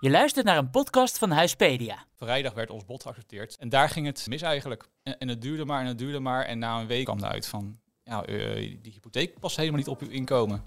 Je 0.00 0.10
luistert 0.10 0.46
naar 0.46 0.56
een 0.56 0.70
podcast 0.70 1.18
van 1.18 1.30
Huispedia. 1.30 2.04
Vrijdag 2.14 2.54
werd 2.54 2.70
ons 2.70 2.84
bod 2.84 3.02
geaccepteerd. 3.02 3.56
En 3.56 3.68
daar 3.68 3.88
ging 3.88 4.06
het 4.06 4.26
mis 4.28 4.42
eigenlijk. 4.42 4.88
En, 5.02 5.18
en 5.18 5.28
het 5.28 5.42
duurde 5.42 5.64
maar 5.64 5.80
en 5.80 5.86
het 5.86 5.98
duurde 5.98 6.20
maar. 6.20 6.44
En 6.44 6.58
na 6.58 6.80
een 6.80 6.86
week 6.86 7.04
kwam 7.04 7.18
eruit 7.18 7.46
van... 7.46 7.78
Ja, 8.04 8.24
eh, 8.24 8.54
die 8.82 8.92
hypotheek 8.92 9.38
past 9.38 9.56
helemaal 9.56 9.78
niet 9.78 9.88
op 9.88 10.00
uw 10.00 10.08
inkomen. 10.08 10.62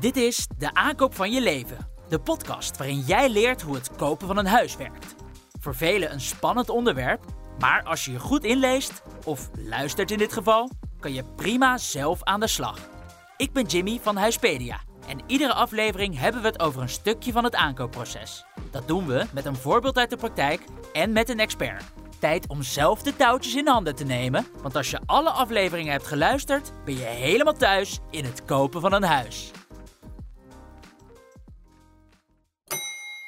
Dit 0.00 0.16
is 0.16 0.46
De 0.58 0.74
Aankoop 0.74 1.14
van 1.14 1.32
Je 1.32 1.40
Leven. 1.40 1.88
De 2.08 2.20
podcast 2.20 2.76
waarin 2.76 3.00
jij 3.00 3.28
leert 3.28 3.62
hoe 3.62 3.74
het 3.74 3.96
kopen 3.96 4.26
van 4.26 4.36
een 4.36 4.46
huis 4.46 4.76
werkt. 4.76 5.14
Voor 5.60 5.74
velen 5.74 6.12
een 6.12 6.20
spannend 6.20 6.68
onderwerp. 6.68 7.24
Maar 7.58 7.82
als 7.82 8.04
je 8.04 8.12
je 8.12 8.18
goed 8.18 8.44
inleest, 8.44 9.02
of 9.24 9.50
luistert 9.54 10.10
in 10.10 10.18
dit 10.18 10.32
geval, 10.32 10.70
kan 11.00 11.12
je 11.12 11.24
prima 11.24 11.78
zelf 11.78 12.22
aan 12.22 12.40
de 12.40 12.46
slag. 12.46 12.88
Ik 13.36 13.52
ben 13.52 13.64
Jimmy 13.64 13.98
van 14.02 14.16
Huispedia. 14.16 14.80
En 15.08 15.20
iedere 15.26 15.52
aflevering 15.52 16.18
hebben 16.18 16.40
we 16.40 16.46
het 16.46 16.60
over 16.60 16.82
een 16.82 16.88
stukje 16.88 17.32
van 17.32 17.44
het 17.44 17.54
aankoopproces. 17.54 18.44
Dat 18.70 18.88
doen 18.88 19.06
we 19.06 19.26
met 19.32 19.44
een 19.44 19.56
voorbeeld 19.56 19.96
uit 19.96 20.10
de 20.10 20.16
praktijk 20.16 20.62
en 20.92 21.12
met 21.12 21.28
een 21.28 21.40
expert. 21.40 21.84
Tijd 22.18 22.48
om 22.48 22.62
zelf 22.62 23.02
de 23.02 23.16
touwtjes 23.16 23.54
in 23.54 23.68
handen 23.68 23.94
te 23.94 24.04
nemen, 24.04 24.46
want 24.62 24.76
als 24.76 24.90
je 24.90 25.00
alle 25.06 25.30
afleveringen 25.30 25.92
hebt 25.92 26.06
geluisterd, 26.06 26.72
ben 26.84 26.96
je 26.96 27.04
helemaal 27.04 27.54
thuis 27.54 27.98
in 28.10 28.24
het 28.24 28.44
kopen 28.44 28.80
van 28.80 28.92
een 28.92 29.02
huis. 29.02 29.50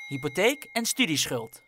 Hypotheek 0.08 0.68
en 0.72 0.84
studieschuld. 0.84 1.64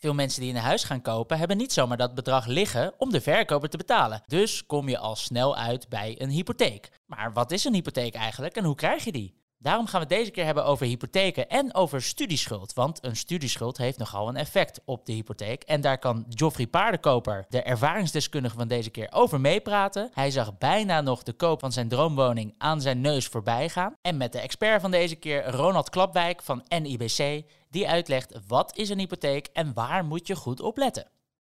Veel 0.00 0.14
mensen 0.14 0.40
die 0.40 0.50
een 0.50 0.60
huis 0.60 0.84
gaan 0.84 1.02
kopen 1.02 1.38
hebben 1.38 1.56
niet 1.56 1.72
zomaar 1.72 1.96
dat 1.96 2.14
bedrag 2.14 2.46
liggen 2.46 2.94
om 2.98 3.10
de 3.10 3.20
verkoper 3.20 3.68
te 3.68 3.76
betalen. 3.76 4.22
Dus 4.26 4.66
kom 4.66 4.88
je 4.88 4.98
al 4.98 5.16
snel 5.16 5.56
uit 5.56 5.88
bij 5.88 6.14
een 6.18 6.30
hypotheek. 6.30 6.90
Maar 7.06 7.32
wat 7.32 7.50
is 7.50 7.64
een 7.64 7.74
hypotheek 7.74 8.14
eigenlijk 8.14 8.56
en 8.56 8.64
hoe 8.64 8.74
krijg 8.74 9.04
je 9.04 9.12
die? 9.12 9.38
Daarom 9.60 9.86
gaan 9.86 10.00
we 10.00 10.06
het 10.06 10.18
deze 10.18 10.30
keer 10.30 10.44
hebben 10.44 10.64
over 10.64 10.86
hypotheken 10.86 11.48
en 11.48 11.74
over 11.74 12.02
studieschuld. 12.02 12.72
Want 12.72 13.04
een 13.04 13.16
studieschuld 13.16 13.76
heeft 13.76 13.98
nogal 13.98 14.28
een 14.28 14.36
effect 14.36 14.80
op 14.84 15.06
de 15.06 15.12
hypotheek. 15.12 15.62
En 15.62 15.80
daar 15.80 15.98
kan 15.98 16.24
Joffrey 16.28 16.66
Paardenkoper, 16.66 17.46
de 17.48 17.62
ervaringsdeskundige 17.62 18.56
van 18.56 18.68
deze 18.68 18.90
keer, 18.90 19.08
over 19.10 19.40
meepraten. 19.40 20.10
Hij 20.12 20.30
zag 20.30 20.58
bijna 20.58 21.00
nog 21.00 21.22
de 21.22 21.32
koop 21.32 21.60
van 21.60 21.72
zijn 21.72 21.88
droomwoning 21.88 22.54
aan 22.58 22.80
zijn 22.80 23.00
neus 23.00 23.26
voorbij 23.26 23.68
gaan. 23.68 23.96
En 24.02 24.16
met 24.16 24.32
de 24.32 24.40
expert 24.40 24.80
van 24.80 24.90
deze 24.90 25.16
keer, 25.16 25.50
Ronald 25.50 25.90
Klapwijk 25.90 26.42
van 26.42 26.64
NIBC, 26.68 27.42
die 27.70 27.88
uitlegt 27.88 28.38
wat 28.46 28.76
is 28.76 28.88
een 28.88 28.98
hypotheek 28.98 29.48
en 29.52 29.74
waar 29.74 30.04
moet 30.04 30.26
je 30.26 30.36
goed 30.36 30.60
op 30.60 30.76
letten. 30.76 31.10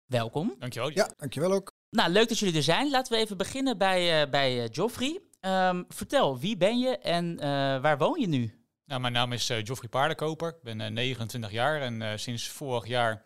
Welkom. 0.07 0.55
Dankjewel. 0.59 0.91
Ja, 0.91 1.11
dankjewel 1.17 1.53
ook. 1.53 1.73
Nou, 1.91 2.11
leuk 2.11 2.29
dat 2.29 2.39
jullie 2.39 2.57
er 2.57 2.63
zijn. 2.63 2.91
Laten 2.91 3.13
we 3.13 3.19
even 3.19 3.37
beginnen 3.37 3.79
bij, 3.79 4.23
uh, 4.23 4.31
bij 4.31 4.57
uh, 4.57 4.69
Joffrey. 4.71 5.21
Um, 5.47 5.85
vertel, 5.89 6.39
wie 6.39 6.57
ben 6.57 6.79
je 6.79 6.99
en 6.99 7.33
uh, 7.33 7.41
waar 7.81 7.99
woon 7.99 8.21
je 8.21 8.27
nu? 8.27 8.65
Nou, 8.85 9.01
mijn 9.01 9.13
naam 9.13 9.33
is 9.33 9.51
uh, 9.51 9.63
Joffrey 9.63 9.89
Paardenkoper. 9.89 10.49
Ik 10.49 10.63
ben 10.63 10.81
uh, 10.81 10.87
29 10.87 11.51
jaar 11.51 11.81
en 11.81 12.19
sinds 12.19 12.49
vorig 12.49 12.87
jaar 12.87 13.25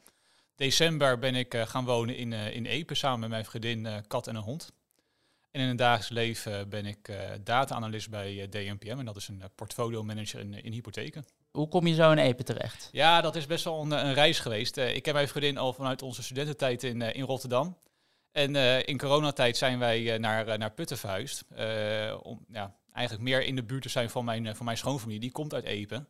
december 0.55 1.19
ben 1.19 1.35
ik 1.35 1.55
gaan 1.67 1.85
wonen 1.85 2.17
in, 2.17 2.33
in 2.33 2.67
Epe 2.67 2.95
samen 2.95 3.21
met 3.21 3.29
mijn 3.29 3.45
vriendin, 3.45 4.05
kat 4.07 4.27
en 4.27 4.35
een 4.35 4.43
hond. 4.43 4.73
En 5.51 5.61
in 5.61 5.69
het 5.69 5.79
dagelijks 5.79 6.09
leven 6.09 6.69
ben 6.69 6.87
ik 6.87 7.13
data-analyst 7.45 8.11
bij 8.11 8.49
DNPM 8.49 8.99
en 8.99 9.05
dat 9.05 9.17
is 9.17 9.29
een 9.29 9.43
portfolio 9.55 10.03
manager 10.03 10.41
in, 10.41 10.63
in 10.63 10.73
hypotheken. 10.73 11.25
Hoe 11.51 11.69
kom 11.69 11.87
je 11.87 11.95
zo 11.95 12.11
in 12.11 12.19
Epe 12.19 12.43
terecht? 12.43 12.89
Ja, 12.93 13.21
dat 13.21 13.37
is 13.37 13.47
best 13.47 13.65
wel 13.65 13.81
een, 13.81 13.91
een 13.91 14.15
reis 14.15 14.39
geweest. 14.39 14.77
ik 14.77 15.03
ken 15.03 15.15
mijn 15.15 15.29
vriendin 15.29 15.59
al 15.59 15.73
vanuit 15.73 16.03
onze 16.03 16.23
studententijd 16.23 16.83
in, 16.83 17.03
in 17.03 17.25
Rotterdam. 17.25 17.77
En 18.37 18.55
uh, 18.55 18.87
in 18.87 18.99
coronatijd 18.99 19.57
zijn 19.57 19.79
wij 19.79 20.01
uh, 20.01 20.19
naar, 20.19 20.49
uh, 20.49 20.55
naar 20.55 20.71
Putten 20.71 20.99
verhuisd. 20.99 21.45
om 22.23 22.45
ja, 22.49 22.77
eigenlijk 22.93 23.29
meer 23.29 23.43
in 23.43 23.57
de 23.57 23.63
buurt 23.63 23.83
te 23.83 23.89
zijn 23.89 24.11
van 24.11 24.25
mijn, 24.25 24.57
van 24.57 24.65
mijn 24.65 24.77
schoonfamilie. 24.77 25.21
Die 25.21 25.33
komt 25.33 25.55
uit 25.55 25.65
Epen. 25.65 26.09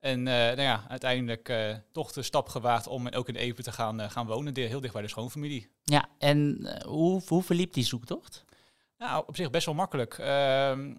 En 0.00 0.22
nou 0.22 0.60
ja, 0.60 0.84
uiteindelijk 0.88 1.52
toch 1.92 2.12
de 2.12 2.22
stap 2.22 2.48
gewaagd 2.48 2.86
om 2.86 3.08
ook 3.08 3.28
in 3.28 3.36
Epen 3.36 3.64
te 3.64 3.72
gaan, 3.72 4.10
gaan 4.10 4.26
wonen. 4.26 4.56
Heel 4.56 4.80
dicht 4.80 4.92
bij 4.92 5.02
de 5.02 5.08
schoonfamilie. 5.08 5.70
Ja, 5.82 6.08
en 6.18 6.68
hoe, 6.86 7.22
hoe 7.26 7.42
verliep 7.42 7.72
die 7.72 7.84
zoektocht? 7.84 8.44
Nou, 8.98 9.24
op 9.26 9.36
zich 9.36 9.50
best 9.50 9.66
wel 9.66 9.74
makkelijk. 9.74 10.18
Ehm, 10.18 10.94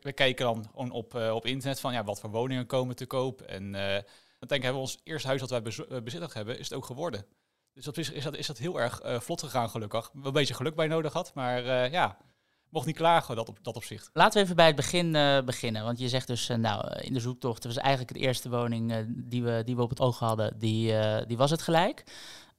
we 0.00 0.12
kijken 0.12 0.44
dan 0.44 0.92
op, 0.92 1.14
op 1.14 1.46
internet 1.46 1.80
van 1.80 1.92
ja, 1.92 2.04
wat 2.04 2.20
voor 2.20 2.30
woningen 2.30 2.66
komen 2.66 2.96
te 2.96 3.06
koop. 3.06 3.40
En 3.40 3.76
uiteindelijk 3.76 4.50
hebben 4.50 4.72
we 4.72 4.78
ons 4.78 5.00
eerste 5.04 5.28
huis 5.28 5.40
dat 5.40 5.50
wij 5.50 5.62
bezittigd 6.02 6.34
hebben, 6.34 6.58
is 6.58 6.68
het 6.68 6.78
ook 6.78 6.84
geworden. 6.84 7.26
Dus 7.80 7.94
dat 7.94 7.98
is, 7.98 8.10
is, 8.10 8.24
dat, 8.24 8.36
is 8.36 8.46
dat 8.46 8.58
heel 8.58 8.80
erg 8.80 9.04
uh, 9.04 9.20
vlot 9.20 9.42
gegaan, 9.42 9.70
gelukkig. 9.70 10.10
Wel 10.12 10.26
een 10.26 10.32
beetje 10.32 10.54
geluk 10.54 10.74
bij 10.74 10.86
nodig 10.86 11.12
had, 11.12 11.34
maar 11.34 11.64
uh, 11.64 11.90
ja, 11.90 12.16
mocht 12.68 12.86
niet 12.86 12.96
klagen 12.96 13.36
dat, 13.36 13.48
op, 13.48 13.58
dat 13.62 13.76
opzicht. 13.76 14.10
Laten 14.12 14.38
we 14.38 14.44
even 14.44 14.56
bij 14.56 14.66
het 14.66 14.76
begin 14.76 15.14
uh, 15.14 15.40
beginnen. 15.40 15.84
Want 15.84 15.98
je 15.98 16.08
zegt 16.08 16.26
dus, 16.26 16.46
nou, 16.46 17.00
in 17.00 17.12
de 17.12 17.20
zoektocht, 17.20 17.64
was 17.64 17.76
eigenlijk 17.76 18.08
het 18.08 18.18
eerste 18.18 18.50
woning 18.50 19.06
die, 19.08 19.42
we, 19.42 19.62
die 19.64 19.76
we 19.76 19.82
op 19.82 19.90
het 19.90 20.00
oog 20.00 20.18
hadden, 20.18 20.58
die, 20.58 20.94
die 21.26 21.36
was 21.36 21.50
het 21.50 21.62
gelijk. 21.62 22.04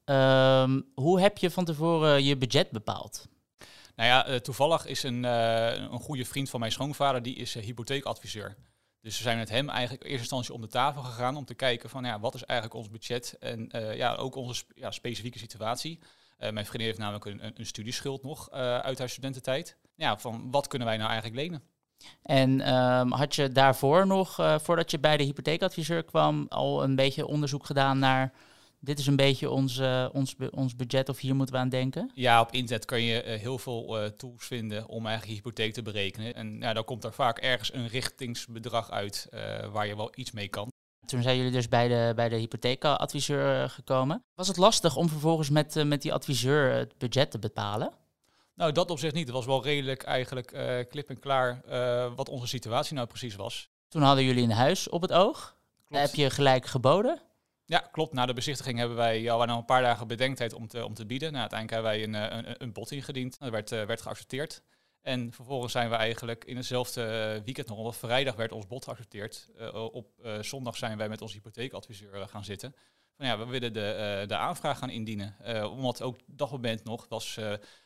Um, 0.05 0.91
hoe 0.95 1.19
heb 1.19 1.37
je 1.37 1.51
van 1.51 1.65
tevoren 1.65 2.23
je 2.23 2.37
budget 2.37 2.71
bepaald? 2.71 3.27
Nou 3.95 4.09
ja, 4.09 4.39
toevallig 4.39 4.85
is 4.85 5.03
een, 5.03 5.23
een 5.23 5.99
goede 5.99 6.25
vriend 6.25 6.49
van 6.49 6.59
mijn 6.59 6.71
schoonvader, 6.71 7.21
die 7.21 7.35
is 7.35 7.53
hypotheekadviseur. 7.53 8.55
Dus 9.01 9.17
we 9.17 9.23
zijn 9.23 9.37
met 9.37 9.49
hem 9.49 9.69
eigenlijk 9.69 10.03
in 10.03 10.09
eerste 10.09 10.23
instantie 10.23 10.53
om 10.53 10.61
de 10.61 10.67
tafel 10.67 11.01
gegaan 11.01 11.35
om 11.35 11.45
te 11.45 11.53
kijken 11.53 11.89
van 11.89 12.03
ja, 12.03 12.19
wat 12.19 12.33
is 12.33 12.43
eigenlijk 12.43 12.79
ons 12.79 12.89
budget 12.89 13.35
en 13.39 13.69
uh, 13.75 13.95
ja, 13.95 14.15
ook 14.15 14.35
onze 14.35 14.63
ja, 14.75 14.91
specifieke 14.91 15.39
situatie. 15.39 15.99
Uh, 15.99 16.49
mijn 16.49 16.65
vriendin 16.65 16.87
heeft 16.87 16.99
namelijk 16.99 17.25
een, 17.25 17.51
een 17.59 17.65
studieschuld 17.65 18.23
nog 18.23 18.49
uh, 18.53 18.77
uit 18.77 18.99
haar 18.99 19.09
studententijd. 19.09 19.77
Ja, 19.95 20.17
van 20.17 20.51
wat 20.51 20.67
kunnen 20.67 20.87
wij 20.87 20.97
nou 20.97 21.09
eigenlijk 21.09 21.41
lenen? 21.41 21.63
En 22.21 22.73
um, 22.73 23.11
had 23.11 23.35
je 23.35 23.49
daarvoor 23.49 24.07
nog, 24.07 24.35
voordat 24.61 24.91
je 24.91 24.99
bij 24.99 25.17
de 25.17 25.23
hypotheekadviseur 25.23 26.03
kwam, 26.03 26.45
al 26.49 26.83
een 26.83 26.95
beetje 26.95 27.27
onderzoek 27.27 27.65
gedaan 27.65 27.99
naar 27.99 28.33
dit 28.83 28.99
is 28.99 29.07
een 29.07 29.15
beetje 29.15 29.49
ons, 29.49 29.77
uh, 29.77 30.07
ons, 30.11 30.35
ons 30.51 30.75
budget 30.75 31.09
of 31.09 31.19
hier 31.19 31.35
moeten 31.35 31.55
we 31.55 31.61
aan 31.61 31.69
denken? 31.69 32.11
Ja, 32.13 32.41
op 32.41 32.51
internet 32.51 32.85
kan 32.85 33.01
je 33.01 33.25
uh, 33.25 33.39
heel 33.39 33.57
veel 33.57 34.03
uh, 34.03 34.05
tools 34.09 34.45
vinden 34.45 34.87
om 34.87 35.05
eigenlijk 35.05 35.27
je 35.27 35.33
hypotheek 35.33 35.73
te 35.73 35.81
berekenen. 35.81 36.35
En 36.35 36.59
ja, 36.59 36.73
dan 36.73 36.83
komt 36.83 37.03
er 37.03 37.13
vaak 37.13 37.37
ergens 37.37 37.73
een 37.73 37.87
richtingsbedrag 37.87 38.91
uit 38.91 39.27
waar 39.71 39.87
je 39.87 39.95
wel 39.95 40.11
iets 40.15 40.31
mee 40.31 40.47
kan. 40.47 40.69
Toen 41.05 41.21
zijn 41.21 41.37
jullie 41.37 41.51
dus 41.51 41.67
bij 41.67 41.87
de, 41.87 42.13
bij 42.15 42.29
de 42.29 42.35
hypotheekadviseur 42.35 43.69
gekomen. 43.69 44.23
Was 44.35 44.47
het 44.47 44.57
lastig 44.57 44.95
om 44.95 45.09
vervolgens 45.09 45.49
met, 45.49 45.83
met 45.85 46.01
die 46.01 46.13
adviseur 46.13 46.73
het 46.73 46.97
budget 46.97 47.31
te 47.31 47.39
bepalen? 47.39 47.93
Nou, 48.55 48.71
dat 48.71 48.91
op 48.91 48.99
zich 48.99 49.13
niet. 49.13 49.27
Het 49.27 49.35
was 49.35 49.45
wel 49.45 49.63
redelijk 49.63 50.03
eigenlijk 50.03 50.47
klip 50.89 51.09
en 51.09 51.19
klaar 51.19 51.61
wat 52.15 52.29
onze 52.29 52.47
situatie 52.47 52.95
nou 52.95 53.07
precies 53.07 53.35
was. 53.35 53.69
Toen 53.87 54.01
hadden 54.01 54.23
jullie 54.23 54.43
een 54.43 54.51
huis 54.51 54.89
op 54.89 55.01
het 55.01 55.13
oog. 55.13 55.55
Klopt. 55.87 56.03
Heb 56.03 56.15
je 56.15 56.29
gelijk 56.29 56.65
geboden? 56.65 57.21
Ja, 57.71 57.87
klopt. 57.91 58.13
Na 58.13 58.25
de 58.25 58.33
bezichtiging 58.33 58.77
hebben 58.77 58.97
wij 58.97 59.31
al 59.31 59.49
een 59.49 59.65
paar 59.65 59.81
dagen 59.81 60.07
bedenktijd 60.07 60.53
om 60.53 60.67
te, 60.67 60.85
om 60.85 60.93
te 60.93 61.05
bieden. 61.05 61.31
Nou, 61.31 61.49
uiteindelijk 61.49 61.83
hebben 61.83 62.13
wij 62.13 62.23
een, 62.31 62.47
een, 62.47 62.55
een 62.63 62.73
bod 62.73 62.91
ingediend. 62.91 63.39
Dat 63.39 63.49
werd, 63.49 63.71
uh, 63.71 63.83
werd 63.83 64.01
geaccepteerd. 64.01 64.63
En 65.01 65.33
vervolgens 65.33 65.71
zijn 65.71 65.89
we 65.89 65.95
eigenlijk 65.95 66.45
in 66.45 66.55
hetzelfde 66.55 67.01
weekend 67.45 67.67
nog, 67.67 67.77
op 67.77 67.95
vrijdag 67.95 68.35
werd 68.35 68.51
ons 68.51 68.67
bod 68.67 68.83
geaccepteerd. 68.83 69.49
Uh, 69.59 69.93
op 69.93 70.11
uh, 70.23 70.41
zondag 70.41 70.77
zijn 70.77 70.97
wij 70.97 71.09
met 71.09 71.21
onze 71.21 71.35
hypotheekadviseur 71.35 72.27
gaan 72.27 72.43
zitten. 72.43 72.75
Van 73.17 73.25
ja, 73.25 73.37
we 73.37 73.45
willen 73.45 73.73
de, 73.73 74.23
de 74.27 74.35
aanvraag 74.35 74.77
gaan 74.77 74.89
indienen. 74.89 75.35
omdat 75.71 76.01
ook 76.01 76.17
dat 76.25 76.51
moment 76.51 76.83
nog, 76.83 77.05
was 77.09 77.39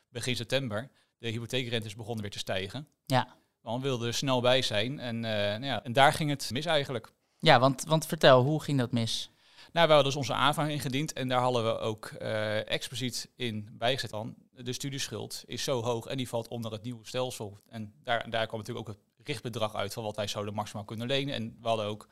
begin 0.10 0.36
september, 0.36 0.90
de 1.18 1.30
hypotheekrentes 1.30 1.96
begonnen 1.96 2.22
weer 2.22 2.32
te 2.32 2.40
stijgen. 2.40 2.88
Ja. 3.06 3.36
Want 3.62 3.82
we 3.82 3.88
wilden 3.88 4.08
er 4.08 4.14
snel 4.14 4.42
bij 4.42 4.62
zijn. 4.62 5.00
En, 5.00 5.20
nou 5.20 5.66
ja, 5.66 5.84
en 5.84 5.94
daar 5.94 6.14
ging 6.14 6.30
het 6.30 6.50
mis 6.52 6.66
eigenlijk. 6.66 7.12
Ja, 7.40 7.60
want, 7.60 7.84
want 7.84 8.06
vertel, 8.06 8.44
hoe 8.44 8.62
ging 8.62 8.80
dat 8.80 8.92
mis? 8.92 9.30
Nou, 9.76 9.88
we 9.88 9.94
hadden 9.94 10.12
dus 10.14 10.22
onze 10.22 10.34
aanvraag 10.34 10.70
ingediend 10.70 11.14
en 11.14 11.28
daar 11.28 11.42
hadden 11.42 11.64
we 11.64 11.78
ook 11.78 12.12
uh, 12.22 12.70
expliciet 12.70 13.30
in 13.36 13.70
bijgezet 13.72 14.10
dan. 14.10 14.36
De 14.52 14.74
studieschuld 14.74 15.44
is 15.46 15.64
zo 15.64 15.82
hoog 15.82 16.06
en 16.06 16.18
die 16.18 16.28
valt 16.28 16.48
onder 16.48 16.72
het 16.72 16.84
nieuwe 16.84 17.08
stelsel. 17.08 17.60
En 17.68 17.94
daar, 18.04 18.30
daar 18.30 18.48
kwam 18.48 18.60
natuurlijk 18.60 18.90
ook 18.90 18.96
het 18.96 19.28
richtbedrag 19.28 19.76
uit 19.76 19.94
van 19.94 20.04
wat 20.04 20.16
wij 20.16 20.28
zouden 20.28 20.54
maximaal 20.54 20.86
kunnen 20.86 21.08
lenen. 21.08 21.36
En 21.36 21.58
we 21.62 21.68
hadden 21.68 21.86
ook 21.86 22.08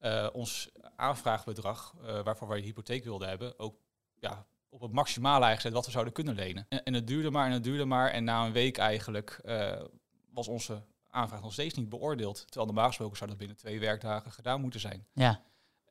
uh, 0.00 0.28
ons 0.32 0.70
aanvraagbedrag, 0.96 1.94
uh, 2.02 2.22
waarvoor 2.22 2.48
wij 2.48 2.60
de 2.60 2.66
hypotheek 2.66 3.04
wilden 3.04 3.28
hebben, 3.28 3.58
ook 3.58 3.76
ja, 4.18 4.46
op 4.68 4.80
het 4.80 4.92
maximale 4.92 5.54
gezet 5.54 5.72
wat 5.72 5.84
we 5.84 5.90
zouden 5.90 6.12
kunnen 6.12 6.34
lenen. 6.34 6.66
En, 6.68 6.82
en, 6.82 6.94
het 6.94 7.06
duurde 7.06 7.30
maar 7.30 7.46
en 7.46 7.52
het 7.52 7.64
duurde 7.64 7.84
maar. 7.84 8.10
En 8.10 8.24
na 8.24 8.46
een 8.46 8.52
week 8.52 8.78
eigenlijk 8.78 9.40
was 10.30 10.48
onze 10.48 10.82
aanvraag 11.10 11.42
nog 11.42 11.52
steeds 11.52 11.74
niet 11.74 11.88
beoordeeld. 11.88 12.42
Terwijl 12.44 12.66
normaal 12.66 12.88
gesproken 12.88 13.16
zou 13.16 13.30
dat 13.30 13.38
binnen 13.38 13.56
twee 13.56 13.80
werkdagen 13.80 14.32
gedaan 14.32 14.60
moeten 14.60 14.80
zijn. 14.80 15.06
Ja. 15.12 15.42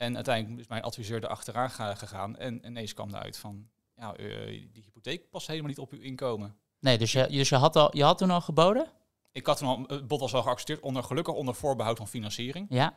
En 0.01 0.15
uiteindelijk 0.15 0.61
is 0.61 0.67
mijn 0.67 0.81
adviseur 0.81 1.23
erachteraan 1.23 1.69
gegaan 1.69 2.37
en 2.37 2.65
ineens 2.65 2.93
kwam 2.93 3.09
eruit 3.09 3.37
van, 3.37 3.67
ja, 3.95 4.17
uh, 4.17 4.45
die 4.47 4.83
hypotheek 4.83 5.29
past 5.29 5.47
helemaal 5.47 5.69
niet 5.69 5.79
op 5.79 5.91
uw 5.91 5.99
inkomen. 5.99 6.55
Nee, 6.79 6.97
dus 6.97 7.11
je, 7.11 7.27
dus 7.27 7.49
je, 7.49 7.55
had, 7.55 7.75
al, 7.75 7.97
je 7.97 8.03
had 8.03 8.17
toen 8.17 8.29
al 8.29 8.41
geboden? 8.41 8.87
Ik 9.31 9.45
had 9.45 9.57
toen 9.57 9.67
al, 9.67 9.83
het 9.87 10.07
bod 10.07 10.19
was 10.19 10.33
al 10.33 10.41
geaccepteerd, 10.41 10.79
onder, 10.79 11.03
gelukkig 11.03 11.33
onder 11.33 11.55
voorbehoud 11.55 11.97
van 11.97 12.07
financiering. 12.07 12.65
Ja. 12.69 12.93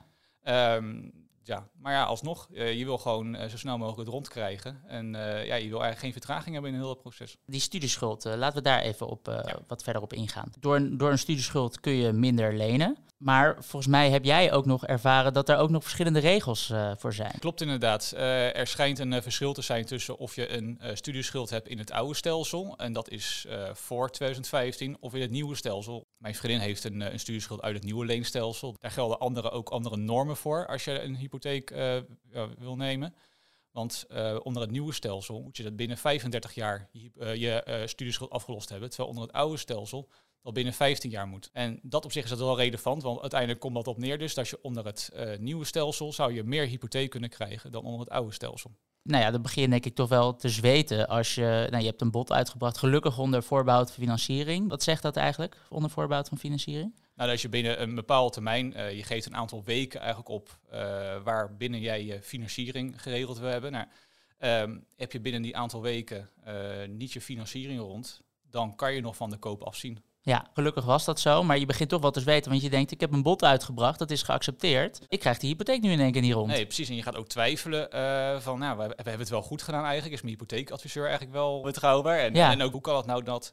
Um, 0.77 1.13
ja, 1.43 1.69
maar 1.79 1.93
ja, 1.93 2.05
alsnog, 2.05 2.49
uh, 2.51 2.73
je 2.73 2.85
wil 2.85 2.99
gewoon 2.99 3.35
uh, 3.35 3.45
zo 3.45 3.57
snel 3.57 3.79
mogelijk 3.79 4.01
het 4.01 4.09
rondkrijgen. 4.09 4.83
En 4.87 5.15
uh, 5.15 5.47
ja, 5.47 5.55
je 5.55 5.69
wil 5.69 5.83
eigenlijk 5.83 5.99
geen 5.99 6.13
vertraging 6.13 6.55
hebben 6.55 6.73
in 6.73 6.79
heel 6.79 6.95
proces. 6.95 7.37
Die 7.47 7.61
studieschuld, 7.61 8.25
laten 8.25 8.57
we 8.57 8.63
daar 8.63 8.81
even 8.81 9.07
op, 9.07 9.27
ja. 9.27 9.59
wat 9.67 9.83
verder 9.83 10.03
op 10.03 10.13
ingaan. 10.13 10.53
Door 10.61 10.97
door 10.97 11.11
een 11.11 11.19
studieschuld 11.19 11.81
kun 11.81 11.93
je 11.93 12.13
minder 12.13 12.57
lenen. 12.57 12.97
Maar 13.25 13.55
volgens 13.55 13.87
mij 13.87 14.11
heb 14.11 14.25
jij 14.25 14.53
ook 14.53 14.67
nog 14.67 14.87
ervaren 14.87 15.33
dat 15.33 15.49
er 15.49 15.57
ook 15.57 15.71
nog 15.71 15.83
verschillende 15.83 16.19
regels 16.19 16.71
uh, 16.71 16.93
voor 16.97 17.13
zijn. 17.13 17.39
Klopt 17.39 17.61
inderdaad. 17.61 18.13
Uh, 18.15 18.57
er 18.57 18.67
schijnt 18.67 18.99
een 18.99 19.13
uh, 19.13 19.21
verschil 19.21 19.53
te 19.53 19.63
zijn 19.63 19.85
tussen 19.85 20.19
of 20.19 20.35
je 20.35 20.53
een 20.53 20.81
studieschuld 20.95 21.51
hebt 21.51 21.69
in 21.69 21.79
het 21.79 21.91
oude 21.91 22.15
stelsel, 22.15 22.75
en 22.77 22.93
dat 22.93 23.11
is 23.11 23.47
voor 23.73 24.11
2015, 24.11 24.97
of 25.01 25.15
in 25.15 25.21
het 25.21 25.31
nieuwe 25.31 25.55
stelsel. 25.55 26.07
Mijn 26.17 26.35
vriendin 26.35 26.61
heeft 26.61 26.85
een, 26.85 27.01
een 27.01 27.19
studieschuld 27.19 27.63
uit 27.63 27.75
het 27.75 27.85
nieuwe 27.85 28.05
leenstelsel. 28.05 28.77
Daar 28.81 28.91
gelden 28.91 29.19
andere, 29.19 29.51
ook 29.51 29.69
andere 29.69 29.97
normen 29.97 30.37
voor 30.37 30.67
als 30.67 30.85
je 30.85 31.01
een 31.01 31.17
hypotheek 31.17 31.75
wil 32.59 32.77
nemen. 32.77 33.15
Want 33.71 34.07
onder 34.43 34.63
het 34.63 34.71
nieuwe 34.71 34.93
stelsel 34.93 35.43
moet 35.43 35.57
je 35.57 35.63
dat 35.63 35.77
binnen 35.77 35.99
35 35.99 36.55
jaar 36.55 36.89
je, 36.93 37.39
je 37.39 37.83
studieschuld 37.87 38.31
afgelost 38.31 38.69
hebben. 38.69 38.89
Terwijl 38.89 39.09
onder 39.09 39.25
het 39.25 39.33
oude 39.33 39.57
stelsel 39.57 40.09
dat 40.45 40.55
binnen 40.55 40.73
15 40.73 41.11
jaar 41.11 41.27
moet. 41.27 41.51
En 41.53 41.79
dat 41.83 42.05
op 42.05 42.13
zich 42.13 42.25
is 42.25 42.31
dat 42.31 42.39
wel 42.39 42.57
relevant, 42.57 43.03
want 43.03 43.21
uiteindelijk 43.21 43.61
komt 43.61 43.75
dat 43.75 43.87
op 43.87 43.99
neer 43.99 44.19
dus 44.19 44.35
dat 44.35 44.49
je 44.49 44.59
onder 44.63 44.85
het 44.85 45.11
uh, 45.15 45.39
nieuwe 45.39 45.65
stelsel 45.65 46.13
zou 46.13 46.35
je 46.35 46.45
meer 46.45 46.67
hypotheek 46.67 47.11
kunnen 47.11 47.31
krijgen 47.31 47.73
dan 47.73 47.85
onder 47.85 48.01
het 48.01 48.11
oude 48.11 48.33
stelsel. 48.33 48.71
Nou 49.03 49.23
ja, 49.23 49.31
dan 49.31 49.43
begin 49.43 49.71
denk 49.71 49.85
ik 49.85 49.95
toch 49.95 50.09
wel 50.09 50.37
te 50.37 50.49
zweten 50.49 51.09
als 51.09 51.35
je, 51.35 51.67
nou 51.71 51.83
je 51.83 51.89
hebt 51.89 52.01
een 52.01 52.11
bod 52.11 52.33
uitgebracht, 52.33 52.79
gelukkig 52.79 53.19
onder 53.19 53.43
voorbehoud 53.43 53.91
van 53.91 54.03
financiering. 54.03 54.69
Wat 54.69 54.83
zegt 54.83 55.03
dat 55.03 55.17
eigenlijk, 55.17 55.57
onder 55.69 55.91
voorbehoud 55.91 56.29
van 56.29 56.39
financiering? 56.39 56.95
Nou, 57.15 57.31
als 57.31 57.43
je 57.43 57.49
binnen 57.49 57.83
een 57.83 57.95
bepaald 57.95 58.33
termijn, 58.33 58.73
uh, 58.77 58.93
je 58.97 59.03
geeft 59.03 59.27
een 59.27 59.37
aantal 59.37 59.65
weken 59.65 60.01
eigenlijk 60.01 60.29
op 60.29 60.59
uh, 60.67 60.73
waar 61.23 61.57
binnen 61.57 61.81
jij 61.81 62.05
je 62.05 62.23
financiering 62.23 63.03
geregeld 63.03 63.39
wil 63.39 63.49
hebben. 63.49 63.73
Nou, 63.73 63.87
um, 64.39 64.87
heb 64.97 65.13
je 65.13 65.21
binnen 65.21 65.43
die 65.43 65.57
aantal 65.57 65.83
weken 65.83 66.31
niet 66.87 67.13
je 67.13 67.21
financiering 67.21 67.81
rond, 67.81 68.23
dan 68.51 68.77
kan 68.77 68.95
je 68.95 69.01
nog 69.01 69.17
van 69.17 69.31
de 69.31 69.37
koop 69.37 69.63
afzien. 69.63 70.05
Ja, 70.25 70.47
gelukkig 70.53 70.85
was 70.85 71.05
dat 71.05 71.21
zo. 71.21 71.43
Maar 71.43 71.59
je 71.59 71.67
begint 71.67 71.89
toch 71.89 72.01
wel 72.01 72.11
te 72.11 72.25
weten, 72.25 72.51
want 72.51 72.63
je 72.63 72.71
denkt, 72.71 72.91
ik 72.91 73.01
heb 73.01 73.13
een 73.13 73.23
bod 73.23 73.45
uitgebracht, 73.45 73.99
dat 73.99 74.11
is 74.11 74.23
geaccepteerd. 74.23 75.01
Ik 75.09 75.21
krijg 75.21 75.39
die 75.39 75.51
hypotheek 75.51 75.81
nu 75.81 75.91
in 75.91 76.01
één 76.01 76.13
keer 76.13 76.23
niet 76.23 76.33
rond. 76.33 76.51
Nee, 76.51 76.65
precies. 76.65 76.89
En 76.89 76.95
je 76.95 77.03
gaat 77.03 77.17
ook 77.17 77.29
twijfelen 77.29 77.89
uh, 77.95 78.41
van, 78.41 78.59
nou, 78.59 78.79
we, 78.79 78.87
we, 78.87 78.95
hebben 78.95 79.19
het 79.19 79.29
wel 79.29 79.43
goed 79.43 79.63
gedaan 79.63 79.85
eigenlijk. 79.85 80.15
Is 80.15 80.23
mijn 80.23 80.35
hypotheekadviseur 80.35 81.03
eigenlijk 81.03 81.33
wel 81.33 81.63
betrouwbaar? 81.63 82.19
En, 82.19 82.35
ja. 82.35 82.51
en 82.51 82.63
ook, 82.63 82.73
hoe 82.73 82.81
kan 82.81 82.97
het 82.97 83.07
nou 83.07 83.23
dat 83.23 83.53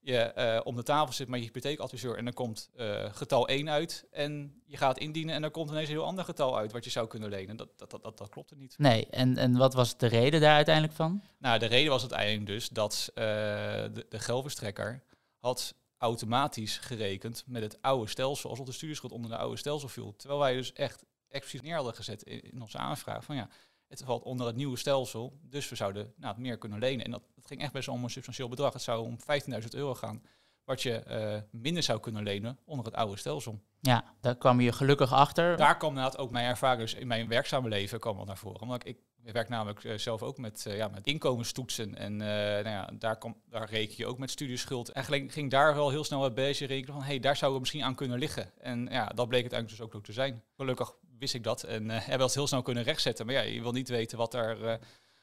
je 0.00 0.32
uh, 0.38 0.60
om 0.64 0.76
de 0.76 0.82
tafel 0.82 1.12
zit 1.12 1.28
met 1.28 1.38
je 1.38 1.46
hypotheekadviseur 1.46 2.16
en 2.16 2.24
dan 2.24 2.34
komt 2.34 2.70
uh, 2.76 3.04
getal 3.12 3.48
1 3.48 3.70
uit 3.70 4.06
en 4.10 4.62
je 4.66 4.76
gaat 4.76 4.98
indienen 4.98 5.34
en 5.34 5.42
dan 5.42 5.50
komt 5.50 5.70
ineens 5.70 5.88
een 5.88 5.94
heel 5.94 6.04
ander 6.04 6.24
getal 6.24 6.58
uit 6.58 6.72
wat 6.72 6.84
je 6.84 6.90
zou 6.90 7.06
kunnen 7.06 7.28
lenen. 7.28 7.56
Dat, 7.56 7.68
dat, 7.76 7.90
dat, 7.90 8.02
dat, 8.02 8.18
dat 8.18 8.28
klopt 8.28 8.50
er 8.50 8.56
niet. 8.56 8.74
Nee, 8.78 9.06
en, 9.10 9.36
en 9.36 9.56
wat 9.56 9.74
was 9.74 9.96
de 9.96 10.06
reden 10.06 10.40
daar 10.40 10.54
uiteindelijk 10.54 10.94
van? 10.94 11.22
Nou, 11.38 11.58
de 11.58 11.66
reden 11.66 11.90
was 11.90 12.00
uiteindelijk 12.00 12.46
dus 12.46 12.68
dat 12.68 13.10
de, 13.14 14.06
de 14.08 14.18
gelverstrekker 14.18 15.02
had 15.38 15.74
automatisch 16.02 16.78
gerekend 16.78 17.44
met 17.46 17.62
het 17.62 17.82
oude 17.82 18.10
stelsel, 18.10 18.50
alsof 18.50 18.66
de 18.66 18.72
studieschuld 18.72 19.12
onder 19.12 19.30
de 19.30 19.36
oude 19.36 19.56
stelsel 19.56 19.88
viel. 19.88 20.16
Terwijl 20.16 20.40
wij 20.40 20.54
dus 20.54 20.72
echt 20.72 21.04
expliciet 21.28 21.62
neer 21.62 21.74
hadden 21.74 21.94
gezet 21.94 22.22
in, 22.22 22.62
onze 22.62 22.78
aanvraag 22.78 23.24
van 23.24 23.36
ja, 23.36 23.48
het 23.88 24.02
valt 24.04 24.22
onder 24.22 24.46
het 24.46 24.56
nieuwe 24.56 24.76
stelsel, 24.76 25.38
dus 25.42 25.68
we 25.68 25.76
zouden 25.76 26.12
nou, 26.16 26.40
meer 26.40 26.58
kunnen 26.58 26.78
lenen. 26.78 27.04
En 27.04 27.10
dat, 27.10 27.22
dat 27.34 27.46
ging 27.46 27.60
echt 27.60 27.72
best 27.72 27.86
wel 27.86 27.94
om 27.94 28.04
een 28.04 28.10
substantieel 28.10 28.48
bedrag. 28.48 28.72
Het 28.72 28.82
zou 28.82 29.04
om 29.04 29.16
15.000 29.60 29.68
euro 29.70 29.94
gaan, 29.94 30.22
wat 30.64 30.82
je 30.82 31.04
uh, 31.08 31.60
minder 31.60 31.82
zou 31.82 32.00
kunnen 32.00 32.22
lenen 32.22 32.58
onder 32.64 32.84
het 32.84 32.94
oude 32.94 33.16
stelsel. 33.16 33.60
Ja, 33.80 34.04
daar 34.20 34.36
kwam 34.36 34.60
je 34.60 34.72
gelukkig 34.72 35.12
achter. 35.12 35.56
Daar 35.56 35.76
kwam 35.76 35.90
inderdaad 35.90 36.18
ook 36.18 36.30
mijn 36.30 36.46
ervaring, 36.46 36.80
dus 36.80 36.94
in 36.94 37.06
mijn 37.06 37.28
werkzame 37.28 37.68
leven 37.68 38.00
kwam 38.00 38.16
wel 38.16 38.24
naar 38.24 38.38
voren. 38.38 38.60
Omdat 38.60 38.86
ik, 38.86 38.96
ik 38.96 39.02
werk 39.24 39.48
namelijk 39.48 39.84
uh, 39.84 39.98
zelf 39.98 40.22
ook 40.22 40.38
met, 40.38 40.64
uh, 40.68 40.76
ja, 40.76 40.88
met 40.88 41.06
inkomenstoetsen 41.06 41.94
en 41.94 42.12
uh, 42.12 42.18
nou 42.18 42.68
ja, 42.68 42.90
daar, 42.98 43.16
kom, 43.16 43.36
daar 43.48 43.70
reken 43.70 43.94
je 43.96 44.06
ook 44.06 44.18
met 44.18 44.30
studieschuld. 44.30 44.88
Eigenlijk 44.88 45.32
ging 45.32 45.50
daar 45.50 45.74
wel 45.74 45.90
heel 45.90 46.04
snel 46.04 46.20
wat 46.20 46.34
bezig 46.34 46.68
rekenen 46.68 46.94
van, 46.94 47.02
hé, 47.02 47.08
hey, 47.08 47.20
daar 47.20 47.36
zou 47.36 47.52
we 47.52 47.58
misschien 47.58 47.82
aan 47.82 47.94
kunnen 47.94 48.18
liggen. 48.18 48.50
En 48.58 48.88
ja, 48.90 49.06
dat 49.06 49.28
bleek 49.28 49.42
het 49.42 49.52
eigenlijk 49.52 49.90
dus 49.90 49.98
ook, 49.98 50.04
te 50.04 50.12
zijn. 50.12 50.42
Gelukkig 50.56 50.94
wist 51.18 51.34
ik 51.34 51.44
dat 51.44 51.62
en 51.62 51.90
hebben 51.90 52.18
we 52.18 52.22
het 52.22 52.34
heel 52.34 52.46
snel 52.46 52.62
kunnen 52.62 52.82
rechtzetten. 52.82 53.26
Maar 53.26 53.34
ja, 53.34 53.40
je 53.40 53.62
wil 53.62 53.72
niet 53.72 53.88
weten 53.88 54.18
wat 54.18 54.32
daar 54.32 54.78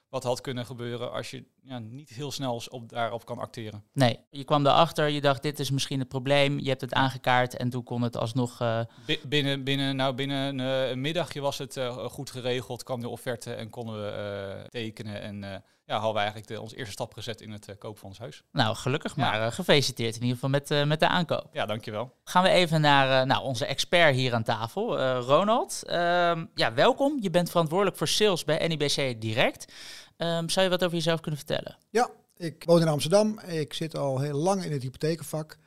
wat 0.09 0.23
had 0.23 0.41
kunnen 0.41 0.65
gebeuren 0.65 1.11
als 1.11 1.31
je 1.31 1.45
ja, 1.61 1.79
niet 1.79 2.09
heel 2.09 2.31
snel 2.31 2.61
op, 2.69 2.89
daarop 2.89 3.25
kan 3.25 3.39
acteren. 3.39 3.83
Nee, 3.93 4.19
je 4.29 4.43
kwam 4.43 4.65
erachter, 4.65 5.07
je 5.07 5.21
dacht 5.21 5.41
dit 5.41 5.59
is 5.59 5.71
misschien 5.71 5.99
het 5.99 6.07
probleem, 6.07 6.59
je 6.59 6.69
hebt 6.69 6.81
het 6.81 6.93
aangekaart 6.93 7.57
en 7.57 7.69
toen 7.69 7.83
kon 7.83 8.01
het 8.01 8.17
alsnog... 8.17 8.61
Uh... 8.61 8.81
binnen, 9.27 9.63
binnen, 9.63 9.95
nou, 9.95 10.13
binnen 10.13 10.59
uh, 10.59 10.89
een 10.89 11.01
middagje 11.01 11.41
was 11.41 11.57
het 11.57 11.75
uh, 11.75 11.97
goed 11.97 12.29
geregeld, 12.29 12.83
kwam 12.83 13.01
de 13.01 13.09
offerte 13.09 13.53
en 13.53 13.69
konden 13.69 13.95
we 13.95 14.65
tekenen 14.69 15.21
en 15.21 15.63
ja, 15.89 15.95
hadden 15.95 16.13
we 16.13 16.19
eigenlijk 16.19 16.47
de, 16.47 16.61
onze 16.61 16.75
eerste 16.75 16.91
stap 16.91 17.13
gezet 17.13 17.41
in 17.41 17.51
het 17.51 17.67
uh, 17.67 17.75
kopen 17.79 17.99
van 17.99 18.09
ons 18.09 18.19
huis. 18.19 18.43
Nou, 18.51 18.75
gelukkig 18.75 19.15
maar. 19.15 19.41
Uh, 19.41 19.51
gefeliciteerd 19.51 20.15
in 20.15 20.21
ieder 20.21 20.33
geval 20.33 20.49
met, 20.49 20.71
uh, 20.71 20.83
met 20.83 20.99
de 20.99 21.07
aankoop. 21.07 21.49
Ja, 21.51 21.65
dankjewel. 21.65 22.15
Gaan 22.23 22.43
we 22.43 22.49
even 22.49 22.81
naar 22.81 23.27
nou, 23.27 23.43
onze 23.43 23.65
expert 23.65 24.15
hier 24.15 24.33
aan 24.33 24.43
tafel, 24.43 24.99
Ronald. 25.19 25.83
Ehm, 25.85 26.45
ja, 26.55 26.73
welkom. 26.73 27.17
Je 27.21 27.29
bent 27.29 27.49
verantwoordelijk 27.49 27.97
voor 27.97 28.07
sales 28.07 28.43
bij 28.43 28.67
NIBC 28.67 29.21
Direct. 29.21 29.73
Um, 30.17 30.49
zou 30.49 30.65
je 30.65 30.71
wat 30.71 30.83
over 30.83 30.95
jezelf 30.95 31.19
kunnen 31.19 31.39
vertellen? 31.39 31.77
Ja, 31.89 32.09
ik 32.37 32.63
woon 32.65 32.81
in 32.81 32.87
Amsterdam. 32.87 33.39
Ik 33.39 33.73
zit 33.73 33.97
al 33.97 34.19
heel 34.19 34.37
lang 34.37 34.63
in 34.63 34.71
het 34.71 34.81
hypothekenvak. 34.81 35.57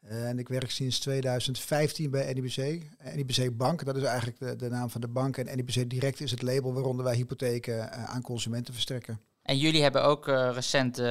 En 0.00 0.38
ik 0.38 0.48
werk 0.48 0.70
sinds 0.70 0.98
2015 0.98 2.10
bij 2.10 2.32
NIBC. 2.32 2.82
NIBC 3.14 3.56
Bank, 3.56 3.84
dat 3.84 3.96
is 3.96 4.02
eigenlijk 4.02 4.38
de, 4.38 4.56
de 4.56 4.68
naam 4.68 4.90
van 4.90 5.00
de 5.00 5.08
bank. 5.08 5.36
En 5.36 5.56
NIBC 5.56 5.90
Direct 5.90 6.20
is 6.20 6.30
het 6.30 6.42
label 6.42 6.72
waaronder 6.72 7.04
wij 7.04 7.14
hypotheken 7.14 7.92
aan 8.08 8.22
consumenten 8.22 8.74
verstrekken. 8.74 9.20
En 9.44 9.58
jullie 9.58 9.82
hebben 9.82 10.04
ook 10.04 10.28
uh, 10.28 10.50
recent 10.52 10.98
uh, 10.98 11.06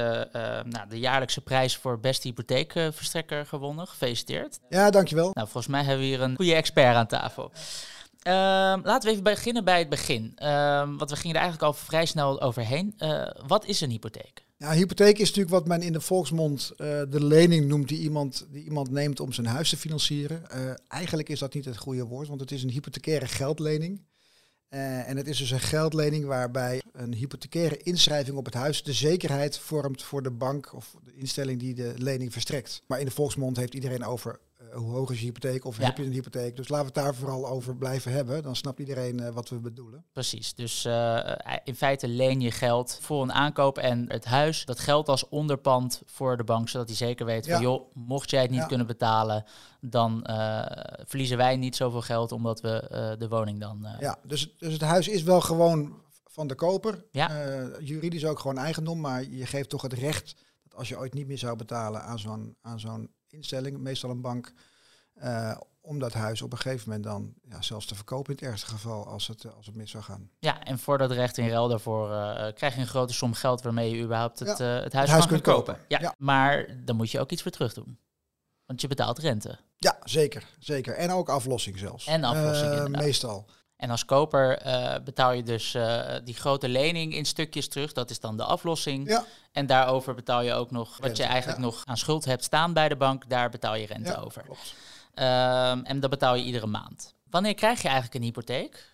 nou, 0.64 0.88
de 0.88 0.98
jaarlijkse 0.98 1.40
prijs 1.40 1.76
voor 1.76 2.00
beste 2.00 2.28
hypotheekverstrekker 2.28 3.46
gewonnen. 3.46 3.86
Gefeliciteerd. 3.86 4.60
Ja, 4.68 4.90
dankjewel. 4.90 5.30
Nou, 5.32 5.48
volgens 5.48 5.72
mij 5.72 5.82
hebben 5.82 5.98
we 5.98 6.04
hier 6.06 6.20
een 6.20 6.36
goede 6.36 6.54
expert 6.54 6.96
aan 6.96 7.06
tafel. 7.06 7.52
Ehm, 8.22 8.80
laten 8.82 9.02
we 9.02 9.10
even 9.10 9.22
beginnen 9.22 9.64
bij 9.64 9.78
het 9.78 9.88
begin. 9.88 10.32
Ehm, 10.36 10.96
want 10.96 11.10
we 11.10 11.16
gingen 11.16 11.36
er 11.36 11.42
eigenlijk 11.42 11.72
al 11.72 11.84
vrij 11.84 12.06
snel 12.06 12.40
overheen. 12.40 12.94
Wat 13.46 13.66
is 13.66 13.80
een 13.80 13.90
hypotheek? 13.90 14.44
Ja, 14.56 14.72
hypotheek 14.72 15.18
is 15.18 15.28
natuurlijk 15.28 15.54
wat 15.54 15.66
men 15.66 15.82
in 15.82 15.92
de 15.92 16.00
volksmond 16.00 16.72
de 16.76 17.24
lening 17.24 17.68
noemt 17.68 17.88
die 17.88 17.98
iemand, 17.98 18.46
die 18.50 18.64
iemand 18.64 18.90
neemt 18.90 19.20
om 19.20 19.32
zijn 19.32 19.46
huis 19.46 19.68
te 19.68 19.76
financieren. 19.76 20.42
eigenlijk 20.88 21.28
is 21.28 21.38
dat 21.38 21.54
niet 21.54 21.64
het 21.64 21.76
goede 21.76 22.04
woord, 22.04 22.28
want 22.28 22.40
het 22.40 22.52
is 22.52 22.62
een 22.62 22.70
hypothecaire 22.70 23.26
geldlening. 23.26 24.00
Uh, 24.74 25.08
en 25.08 25.16
het 25.16 25.26
is 25.26 25.38
dus 25.38 25.50
een 25.50 25.60
geldlening 25.60 26.24
waarbij 26.24 26.82
een 26.92 27.14
hypothecaire 27.14 27.76
inschrijving 27.76 28.36
op 28.36 28.44
het 28.44 28.54
huis 28.54 28.82
de 28.82 28.92
zekerheid 28.92 29.58
vormt 29.58 30.02
voor 30.02 30.22
de 30.22 30.30
bank 30.30 30.74
of 30.74 30.94
de 31.04 31.14
instelling 31.14 31.60
die 31.60 31.74
de 31.74 31.92
lening 31.96 32.32
verstrekt. 32.32 32.82
Maar 32.86 32.98
in 32.98 33.04
de 33.04 33.10
volksmond 33.10 33.56
heeft 33.56 33.74
iedereen 33.74 34.04
over 34.04 34.40
hoe 34.74 34.92
hoog 34.92 35.10
is 35.10 35.18
je 35.18 35.24
hypotheek 35.24 35.64
of 35.64 35.76
heb 35.76 35.96
je 35.96 36.04
een 36.04 36.12
hypotheek. 36.12 36.56
Dus 36.56 36.68
laten 36.68 36.86
we 36.86 36.92
het 36.92 37.04
daar 37.04 37.14
vooral 37.14 37.46
over 37.46 37.76
blijven 37.76 38.12
hebben. 38.12 38.42
Dan 38.42 38.56
snapt 38.56 38.78
iedereen 38.78 39.20
uh, 39.20 39.28
wat 39.28 39.48
we 39.48 39.58
bedoelen. 39.58 40.04
Precies. 40.12 40.54
Dus 40.54 40.84
in 41.64 41.74
feite 41.74 42.08
leen 42.08 42.40
je 42.40 42.50
geld 42.50 42.98
voor 43.00 43.22
een 43.22 43.32
aankoop 43.32 43.78
en 43.78 44.04
het 44.08 44.24
huis. 44.24 44.64
Dat 44.64 44.78
geldt 44.78 45.08
als 45.08 45.28
onderpand 45.28 46.02
voor 46.06 46.36
de 46.36 46.44
bank, 46.44 46.68
zodat 46.68 46.88
hij 46.88 46.96
zeker 46.96 47.26
weet 47.26 47.48
van 47.48 47.60
joh, 47.60 47.94
mocht 47.94 48.30
jij 48.30 48.42
het 48.42 48.50
niet 48.50 48.60
ja. 48.60 48.66
kunnen 48.66 48.86
betalen, 48.86 49.44
dan 49.80 50.26
verliezen 51.04 51.36
wij 51.36 51.56
niet 51.56 51.76
zoveel 51.76 52.02
geld 52.02 52.32
omdat 52.32 52.60
we 52.60 53.14
de 53.18 53.28
woning 53.28 53.60
dan. 53.60 53.86
Ja, 54.00 54.18
dus, 54.22 54.54
dus 54.58 54.72
het 54.72 54.82
huis 54.82 55.08
is 55.08 55.22
wel 55.22 55.40
gewoon 55.40 56.02
van 56.24 56.46
de 56.46 56.54
koper. 56.54 57.04
Ja. 57.10 57.68
juridisch 57.80 58.26
ook 58.26 58.38
gewoon 58.38 58.58
eigendom, 58.58 59.00
maar 59.00 59.24
je 59.24 59.46
geeft 59.46 59.68
toch 59.68 59.82
het 59.82 59.92
recht 59.92 60.36
dat 60.62 60.78
als 60.78 60.88
je 60.88 60.98
ooit 60.98 61.14
niet 61.14 61.26
meer 61.26 61.38
zou 61.38 61.56
betalen 61.56 62.02
aan 62.02 62.18
zo'n 62.18 62.56
aan 62.60 62.80
zo'n 62.80 63.10
instelling, 63.34 63.78
meestal 63.78 64.10
een 64.10 64.20
bank, 64.20 64.52
om 65.80 65.98
dat 65.98 66.12
huis 66.12 66.42
op 66.42 66.52
een 66.52 66.58
gegeven 66.58 66.88
moment 66.88 67.04
dan 67.04 67.34
ja, 67.48 67.62
zelfs 67.62 67.86
te 67.86 67.94
verkopen 67.94 68.34
in 68.34 68.38
het 68.38 68.50
ergste 68.50 68.66
geval 68.66 69.06
als 69.06 69.26
het, 69.26 69.54
als 69.56 69.66
het 69.66 69.74
mis 69.74 69.90
zou 69.90 70.02
gaan. 70.02 70.30
Ja, 70.38 70.62
en 70.62 70.78
voor 70.78 70.98
dat 70.98 71.10
recht 71.10 71.38
in 71.38 71.48
ruil 71.48 71.68
daarvoor 71.68 72.08
krijg 72.52 72.74
je 72.74 72.80
een 72.80 72.86
grote 72.86 73.12
som 73.12 73.34
geld 73.34 73.62
waarmee 73.62 73.96
je 73.96 74.02
überhaupt 74.02 74.38
het, 74.38 74.58
ja. 74.58 74.64
het 74.64 74.92
huis, 74.92 74.92
het 74.92 75.10
huis 75.10 75.26
kan 75.26 75.28
kunt 75.28 75.42
kopen. 75.42 75.74
kopen. 75.74 75.84
Ja, 75.88 75.98
ja, 76.00 76.14
maar 76.18 76.84
dan 76.84 76.96
moet 76.96 77.10
je 77.10 77.20
ook 77.20 77.30
iets 77.30 77.42
voor 77.42 77.50
terug 77.50 77.74
doen. 77.74 77.98
Want 78.66 78.80
je 78.80 78.88
betaalt 78.88 79.18
rente. 79.18 79.58
Ja, 79.76 79.98
zeker. 80.04 80.46
zeker. 80.58 80.94
En 80.94 81.10
ook 81.10 81.28
aflossing 81.28 81.78
zelfs. 81.78 82.06
En 82.06 82.24
aflossing, 82.24 82.72
uh, 82.72 82.84
Meestal. 82.84 83.48
En 83.76 83.90
als 83.90 84.04
koper 84.04 84.66
uh, 84.66 84.94
betaal 85.04 85.32
je 85.32 85.42
dus 85.42 85.74
uh, 85.74 86.14
die 86.24 86.34
grote 86.34 86.68
lening 86.68 87.14
in 87.14 87.24
stukjes 87.24 87.68
terug. 87.68 87.92
Dat 87.92 88.10
is 88.10 88.20
dan 88.20 88.36
de 88.36 88.44
aflossing. 88.44 89.08
Ja. 89.08 89.24
En 89.52 89.66
daarover 89.66 90.14
betaal 90.14 90.42
je 90.42 90.52
ook 90.52 90.70
nog 90.70 90.98
wat 90.98 91.16
je 91.16 91.22
eigenlijk 91.22 91.60
nog 91.60 91.82
aan 91.84 91.96
schuld 91.96 92.24
hebt 92.24 92.44
staan 92.44 92.72
bij 92.72 92.88
de 92.88 92.96
bank. 92.96 93.28
Daar 93.28 93.50
betaal 93.50 93.74
je 93.74 93.86
rente 93.86 94.10
ja, 94.10 94.16
over. 94.16 94.42
Klopt. 94.42 94.74
Um, 95.14 95.84
en 95.84 96.00
dat 96.00 96.10
betaal 96.10 96.34
je 96.34 96.44
iedere 96.44 96.66
maand. 96.66 97.14
Wanneer 97.30 97.54
krijg 97.54 97.82
je 97.82 97.88
eigenlijk 97.88 98.16
een 98.16 98.22
hypotheek? 98.22 98.92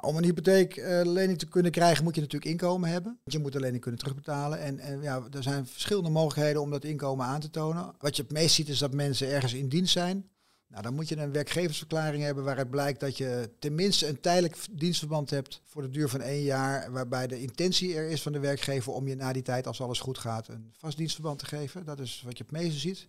Om 0.00 0.16
een 0.16 0.24
hypotheeklening 0.24 1.30
uh, 1.30 1.36
te 1.36 1.46
kunnen 1.46 1.72
krijgen 1.72 2.04
moet 2.04 2.14
je 2.14 2.20
natuurlijk 2.20 2.50
inkomen 2.50 2.90
hebben. 2.90 3.18
Je 3.24 3.38
moet 3.38 3.52
de 3.52 3.60
lening 3.60 3.82
kunnen 3.82 4.00
terugbetalen. 4.00 4.60
En, 4.60 4.78
en 4.78 5.02
ja, 5.02 5.22
er 5.32 5.42
zijn 5.42 5.66
verschillende 5.66 6.10
mogelijkheden 6.10 6.62
om 6.62 6.70
dat 6.70 6.84
inkomen 6.84 7.26
aan 7.26 7.40
te 7.40 7.50
tonen. 7.50 7.94
Wat 7.98 8.16
je 8.16 8.22
het 8.22 8.32
meest 8.32 8.54
ziet 8.54 8.68
is 8.68 8.78
dat 8.78 8.92
mensen 8.92 9.28
ergens 9.28 9.54
in 9.54 9.68
dienst 9.68 9.92
zijn. 9.92 10.28
Nou, 10.74 10.86
dan 10.86 10.94
moet 10.94 11.08
je 11.08 11.16
een 11.16 11.32
werkgeversverklaring 11.32 12.22
hebben 12.22 12.44
waaruit 12.44 12.70
blijkt 12.70 13.00
dat 13.00 13.16
je 13.16 13.50
tenminste 13.58 14.08
een 14.08 14.20
tijdelijk 14.20 14.56
dienstverband 14.70 15.30
hebt 15.30 15.60
voor 15.64 15.82
de 15.82 15.90
duur 15.90 16.08
van 16.08 16.20
één 16.20 16.42
jaar. 16.42 16.92
Waarbij 16.92 17.26
de 17.26 17.40
intentie 17.40 17.94
er 17.94 18.08
is 18.08 18.22
van 18.22 18.32
de 18.32 18.38
werkgever 18.38 18.92
om 18.92 19.08
je 19.08 19.14
na 19.14 19.32
die 19.32 19.42
tijd, 19.42 19.66
als 19.66 19.80
alles 19.80 20.00
goed 20.00 20.18
gaat, 20.18 20.48
een 20.48 20.72
vast 20.76 20.96
dienstverband 20.96 21.38
te 21.38 21.46
geven. 21.46 21.84
Dat 21.84 22.00
is 22.00 22.22
wat 22.24 22.38
je 22.38 22.44
het 22.44 22.52
meeste 22.52 22.78
ziet. 22.78 22.98
Je 22.98 23.06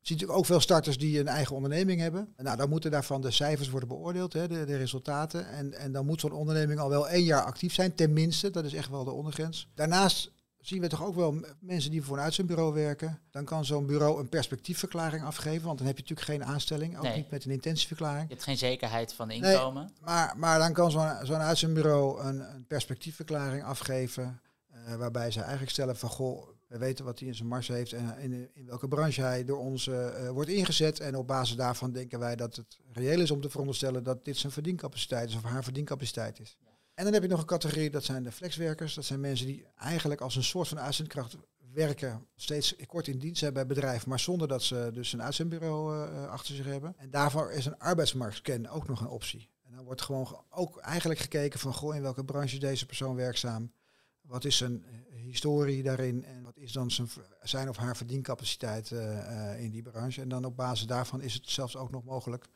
ziet 0.00 0.10
natuurlijk 0.10 0.38
ook 0.38 0.46
veel 0.46 0.60
starters 0.60 0.98
die 0.98 1.20
een 1.20 1.28
eigen 1.28 1.54
onderneming 1.54 2.00
hebben. 2.00 2.34
Nou, 2.36 2.56
dan 2.56 2.68
moeten 2.68 2.90
daarvan 2.90 3.20
de 3.20 3.30
cijfers 3.30 3.70
worden 3.70 3.88
beoordeeld, 3.88 4.32
hè, 4.32 4.48
de, 4.48 4.64
de 4.64 4.76
resultaten. 4.76 5.48
En, 5.48 5.72
en 5.72 5.92
dan 5.92 6.06
moet 6.06 6.20
zo'n 6.20 6.32
onderneming 6.32 6.80
al 6.80 6.88
wel 6.88 7.08
één 7.08 7.24
jaar 7.24 7.42
actief 7.42 7.74
zijn, 7.74 7.94
tenminste. 7.94 8.50
Dat 8.50 8.64
is 8.64 8.74
echt 8.74 8.90
wel 8.90 9.04
de 9.04 9.10
ondergrens. 9.10 9.68
Daarnaast 9.74 10.30
zien 10.68 10.80
we 10.80 10.88
toch 10.88 11.04
ook 11.04 11.14
wel 11.14 11.34
mensen 11.60 11.90
die 11.90 12.02
voor 12.02 12.16
een 12.16 12.22
uitzendbureau 12.22 12.74
werken. 12.74 13.20
Dan 13.30 13.44
kan 13.44 13.64
zo'n 13.64 13.86
bureau 13.86 14.20
een 14.20 14.28
perspectiefverklaring 14.28 15.24
afgeven, 15.24 15.66
want 15.66 15.78
dan 15.78 15.86
heb 15.86 15.96
je 15.96 16.02
natuurlijk 16.02 16.28
geen 16.28 16.54
aanstelling, 16.54 16.96
ook 16.96 17.02
Nee. 17.02 17.16
niet 17.16 17.30
met 17.30 17.44
een 17.44 17.50
intentieverklaring. 17.50 18.22
Je 18.22 18.32
hebt 18.32 18.44
geen 18.44 18.56
zekerheid 18.58 19.12
van 19.12 19.30
inkomen. 19.30 19.90
Maar, 20.00 20.34
maar 20.36 20.58
dan 20.58 20.72
kan 20.72 20.90
zo'n 20.90 21.10
zo'n 21.22 21.40
uitzendbureau 21.40 22.20
een, 22.22 22.54
een 22.54 22.66
perspectiefverklaring 22.66 23.64
afgeven, 23.64 24.40
eh, 24.68 24.94
waarbij 24.94 25.30
ze 25.30 25.40
eigenlijk 25.40 25.70
stellen 25.70 25.96
van, 25.96 26.08
goh, 26.08 26.48
we 26.66 26.78
weten 26.78 27.04
wat 27.04 27.18
hij 27.18 27.28
in 27.28 27.34
zijn 27.34 27.48
mars 27.48 27.68
heeft 27.68 27.92
en 27.92 28.18
in, 28.18 28.50
in 28.54 28.66
welke 28.66 28.88
branche 28.88 29.20
hij 29.22 29.44
door 29.44 29.58
ons 29.58 29.86
eh, 29.86 30.26
eh, 30.26 30.30
wordt 30.30 30.50
ingezet. 30.50 31.00
En 31.00 31.16
op 31.16 31.26
basis 31.26 31.56
daarvan 31.56 31.92
denken 31.92 32.18
wij 32.18 32.36
dat 32.36 32.56
het 32.56 32.78
reëel 32.92 33.20
is 33.20 33.30
om 33.30 33.40
te 33.40 33.50
veronderstellen 33.50 34.02
dat 34.04 34.24
dit 34.24 34.36
zijn 34.36 34.52
verdiencapaciteit 34.52 35.28
is 35.28 35.36
of 35.36 35.42
haar 35.42 35.64
verdiencapaciteit 35.64 36.40
is. 36.40 36.56
En 36.96 37.04
dan 37.04 37.12
heb 37.12 37.22
je 37.22 37.28
nog 37.28 37.40
een 37.40 37.46
categorie, 37.46 37.90
dat 37.90 38.04
zijn 38.04 38.22
de 38.22 38.32
flexwerkers. 38.32 38.94
Dat 38.94 39.04
zijn 39.04 39.20
mensen 39.20 39.46
die 39.46 39.66
eigenlijk 39.76 40.20
als 40.20 40.36
een 40.36 40.44
soort 40.44 40.68
van 40.68 40.80
uitzendkracht 40.80 41.36
werken, 41.72 42.26
steeds 42.36 42.74
kort 42.86 43.08
in 43.08 43.18
dienst 43.18 43.38
zijn 43.38 43.52
bij 43.52 43.66
bedrijf, 43.66 44.06
maar 44.06 44.20
zonder 44.20 44.48
dat 44.48 44.62
ze 44.62 44.90
dus 44.92 45.12
een 45.12 45.22
uitzendbureau 45.22 46.08
eh, 46.10 46.28
achter 46.28 46.54
zich 46.54 46.64
hebben. 46.66 46.94
En 46.98 47.10
daarvoor 47.10 47.52
is 47.52 47.66
een 47.66 47.78
arbeidsmarktscan 47.78 48.68
ook 48.68 48.88
nog 48.88 49.00
een 49.00 49.08
optie. 49.08 49.50
En 49.62 49.74
dan 49.74 49.84
wordt 49.84 50.02
gewoon 50.02 50.26
ge- 50.26 50.40
ook 50.50 50.76
eigenlijk 50.78 51.20
gekeken 51.20 51.58
van, 51.60 51.74
goh, 51.74 51.94
in 51.94 52.02
welke 52.02 52.24
branche 52.24 52.58
deze 52.58 52.86
persoon 52.86 53.14
werkzaam? 53.16 53.72
Wat 54.20 54.44
is 54.44 54.56
zijn 54.56 54.84
eh, 54.84 55.20
historie 55.20 55.82
daarin 55.82 56.24
en 56.24 56.42
wat 56.42 56.56
is 56.56 56.72
dan 56.72 56.90
zijn, 56.90 57.08
zijn 57.42 57.68
of 57.68 57.76
haar 57.76 57.96
verdiencapaciteit 57.96 58.92
eh, 58.92 59.62
in 59.62 59.70
die 59.70 59.82
branche? 59.82 60.20
En 60.20 60.28
dan 60.28 60.44
op 60.44 60.56
basis 60.56 60.86
daarvan 60.86 61.20
is 61.20 61.34
het 61.34 61.48
zelfs 61.50 61.76
ook 61.76 61.90
nog 61.90 62.04
mogelijk 62.04 62.46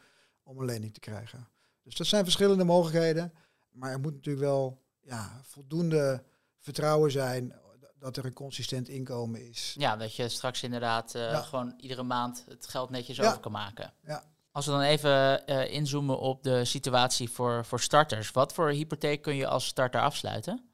om 0.43 0.59
een 0.59 0.67
lening 0.67 0.95
te 0.95 1.01
krijgen. 1.01 1.49
Dus 1.83 1.97
dat 1.97 2.07
zijn 2.07 2.25
verschillende 2.25 2.65
mogelijkheden. 2.65 3.33
Maar 3.73 3.91
er 3.91 4.01
moet 4.01 4.15
natuurlijk 4.15 4.45
wel 4.45 4.83
ja, 5.01 5.41
voldoende 5.43 6.23
vertrouwen 6.59 7.11
zijn 7.11 7.55
dat 7.99 8.17
er 8.17 8.25
een 8.25 8.33
consistent 8.33 8.89
inkomen 8.89 9.49
is. 9.49 9.75
Ja, 9.79 9.97
dat 9.97 10.15
je 10.15 10.29
straks 10.29 10.63
inderdaad 10.63 11.15
eh, 11.15 11.23
Ja. 11.23 11.41
gewoon 11.43 11.75
iedere 11.77 12.03
maand 12.03 12.45
het 12.49 12.67
geld 12.67 12.91
netjes 12.91 13.17
Ja. 13.17 13.29
over 13.29 13.41
kan 13.41 13.53
maken. 13.53 13.93
Ja. 14.07 14.25
Als 14.53 14.67
we 14.67 14.73
dan 14.73 14.81
even 14.81 15.47
eh, 15.47 15.73
inzoomen 15.73 16.19
op 16.19 16.43
de 16.43 16.65
situatie 16.65 17.31
voor, 17.31 17.65
voor 17.65 17.81
starters. 17.81 18.31
Wat 18.31 18.53
voor 18.53 18.71
hypotheek 18.71 19.23
kun 19.23 19.35
je 19.37 19.47
als 19.47 19.67
starter 19.67 20.01
afsluiten? 20.01 20.65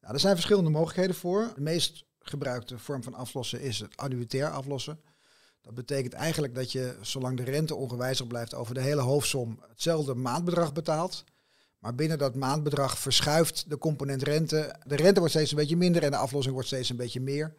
Nou, 0.00 0.14
er 0.14 0.20
zijn 0.20 0.34
verschillende 0.34 0.70
mogelijkheden 0.70 1.16
voor. 1.16 1.52
De 1.54 1.60
meest 1.60 2.04
gebruikte 2.20 2.78
vorm 2.78 3.02
van 3.02 3.14
aflossen 3.14 3.60
is 3.60 3.78
het 3.78 3.96
annuitair 3.96 4.50
aflossen. 4.50 5.00
Dat 5.60 5.74
betekent 5.74 6.12
eigenlijk 6.12 6.54
dat 6.54 6.72
je, 6.72 6.98
zolang 7.00 7.36
de 7.36 7.42
rente 7.42 7.74
ongewijzigd 7.74 8.28
blijft 8.28 8.54
over 8.54 8.74
de 8.74 8.80
hele 8.80 9.00
hoofdsom, 9.00 9.62
hetzelfde 9.68 10.14
maandbedrag 10.14 10.72
betaalt. 10.72 11.24
Maar 11.82 11.94
binnen 11.94 12.18
dat 12.18 12.34
maandbedrag 12.34 12.98
verschuift 12.98 13.64
de 13.68 13.78
component 13.78 14.22
rente. 14.22 14.76
De 14.86 14.96
rente 14.96 15.18
wordt 15.18 15.34
steeds 15.34 15.50
een 15.50 15.56
beetje 15.56 15.76
minder 15.76 16.02
en 16.02 16.10
de 16.10 16.16
aflossing 16.16 16.54
wordt 16.54 16.68
steeds 16.68 16.90
een 16.90 16.96
beetje 16.96 17.20
meer. 17.20 17.54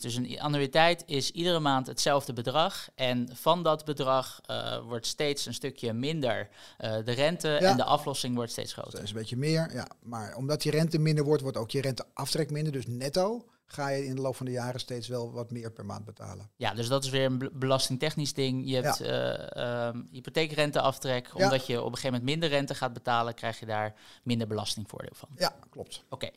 Dus 0.00 0.14
een 0.14 0.40
annuïteit 0.40 1.02
is 1.06 1.30
iedere 1.30 1.60
maand 1.60 1.86
hetzelfde 1.86 2.32
bedrag. 2.32 2.88
En 2.94 3.28
van 3.32 3.62
dat 3.62 3.84
bedrag 3.84 4.40
eh, 4.46 4.78
wordt 4.86 5.06
steeds 5.06 5.46
een 5.46 5.54
stukje 5.54 5.92
minder 5.92 6.48
eh, 6.78 6.96
de 7.04 7.12
rente 7.12 7.48
Ja. 7.48 7.58
en 7.58 7.76
de 7.76 7.84
aflossing 7.84 8.34
wordt 8.34 8.50
steeds 8.50 8.72
groter. 8.72 8.92
Steeds 8.92 9.10
een 9.10 9.16
beetje 9.16 9.36
meer, 9.36 9.70
ja. 9.72 9.86
Maar 10.02 10.36
omdat 10.36 10.62
die 10.62 10.70
rente 10.70 10.98
minder 10.98 11.24
wordt, 11.24 11.42
wordt 11.42 11.56
ook 11.56 11.70
je 11.70 11.80
renteaftrek 11.80 12.50
minder. 12.50 12.72
Dus 12.72 12.86
netto 12.86 13.44
ga 13.72 13.88
je 13.88 14.04
in 14.04 14.14
de 14.14 14.20
loop 14.20 14.36
van 14.36 14.46
de 14.46 14.52
jaren 14.52 14.80
steeds 14.80 15.08
wel 15.08 15.32
wat 15.32 15.50
meer 15.50 15.72
per 15.72 15.86
maand 15.86 16.04
betalen. 16.04 16.50
Ja, 16.56 16.74
dus 16.74 16.88
dat 16.88 17.04
is 17.04 17.10
weer 17.10 17.24
een 17.24 17.38
be- 17.38 17.50
belastingtechnisch 17.52 18.34
ding. 18.34 18.68
Je 18.68 18.74
hebt 18.74 19.00
eh 19.00 19.56
ehm, 19.56 20.02
hypotheekrenteaftrek. 20.10 21.26
Ja. 21.36 21.44
Omdat 21.44 21.66
je 21.66 21.78
op 21.78 21.84
een 21.86 21.94
gegeven 21.94 22.10
moment 22.10 22.24
minder 22.24 22.48
rente 22.48 22.74
gaat 22.74 22.92
betalen, 22.92 23.34
krijg 23.34 23.60
je 23.60 23.66
daar 23.66 23.94
minder 24.22 24.46
belastingvoordeel 24.46 25.14
van. 25.14 25.28
Ja, 25.36 25.54
klopt. 25.70 26.04
Oké, 26.08 26.30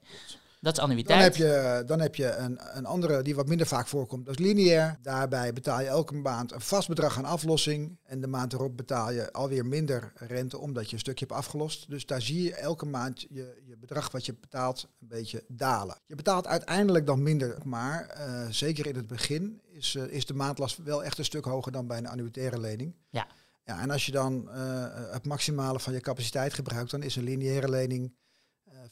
dat 0.64 0.74
is 0.74 0.80
Dan 0.80 0.90
annuïteit. 0.90 1.24
heb 1.24 1.36
je, 1.36 1.84
dan 1.86 2.00
heb 2.00 2.16
je 2.16 2.36
een, 2.36 2.60
een 2.78 2.86
andere 2.86 3.22
die 3.22 3.36
wat 3.36 3.48
minder 3.48 3.68
vaak 3.68 3.88
voorkomt, 3.88 4.26
dat 4.26 4.40
is 4.40 4.46
lineair. 4.46 4.98
Daarbij 5.02 5.54
betaal 5.54 5.82
je 5.82 5.88
elke 5.88 6.16
maand 6.16 6.52
een 6.52 6.62
vast 6.62 6.88
bedrag 6.88 7.18
aan 7.18 7.26
aflossing. 7.26 7.98
En 8.04 8.22
de 8.22 8.28
maand 8.28 8.54
erop 8.54 8.78
betaal 8.78 9.12
je 9.12 9.32
alweer 9.32 9.66
minder 9.66 10.12
rente, 10.16 10.58
omdat 10.58 10.88
je 10.88 10.94
een 10.94 11.00
stukje 11.00 11.26
hebt 11.26 11.38
afgelost. 11.38 11.90
Dus 11.90 12.06
daar 12.06 12.22
zie 12.22 12.44
je 12.44 12.56
elke 12.56 12.86
maand 12.86 13.22
je, 13.22 13.62
je 13.66 13.78
bedrag 13.78 14.12
wat 14.12 14.26
je 14.26 14.36
betaalt 14.40 14.88
een 15.02 15.08
beetje 15.08 15.44
dalen. 15.48 15.98
Je 16.06 16.16
betaalt 16.16 16.48
uiteindelijk 16.48 17.06
dan 17.06 17.24
minder, 17.24 17.58
maar 17.64 18.08
eh, 18.08 18.48
zeker 18.50 18.88
in 18.88 18.96
het 18.96 19.08
begin 19.08 19.62
is, 19.72 19.96
eh, 19.96 20.04
is 20.04 20.26
de 20.26 20.34
maandlast 20.34 20.78
wel 20.84 21.04
echt 21.04 21.18
een 21.18 21.26
stuk 21.26 21.46
hoger 21.46 21.72
dan 21.72 21.88
bij 21.88 21.98
een 21.98 22.08
annuitaire 22.08 22.60
lening. 22.60 22.96
Ja. 23.10 23.28
Ja, 23.66 23.80
en 23.80 23.92
als 23.92 24.06
je 24.06 24.12
dan 24.12 24.50
eh, 24.50 24.86
het 25.12 25.26
maximale 25.26 25.80
van 25.80 25.94
je 25.94 26.00
capaciteit 26.00 26.54
gebruikt, 26.54 26.92
dan 26.92 27.04
is 27.04 27.16
een 27.16 27.24
lineaire 27.24 27.70
lening 27.70 28.14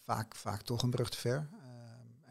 vaak, 0.03 0.35
vaak 0.35 0.61
toch 0.61 0.81
een 0.83 0.89
brug 0.89 1.09
te 1.09 1.17
ver. 1.17 1.49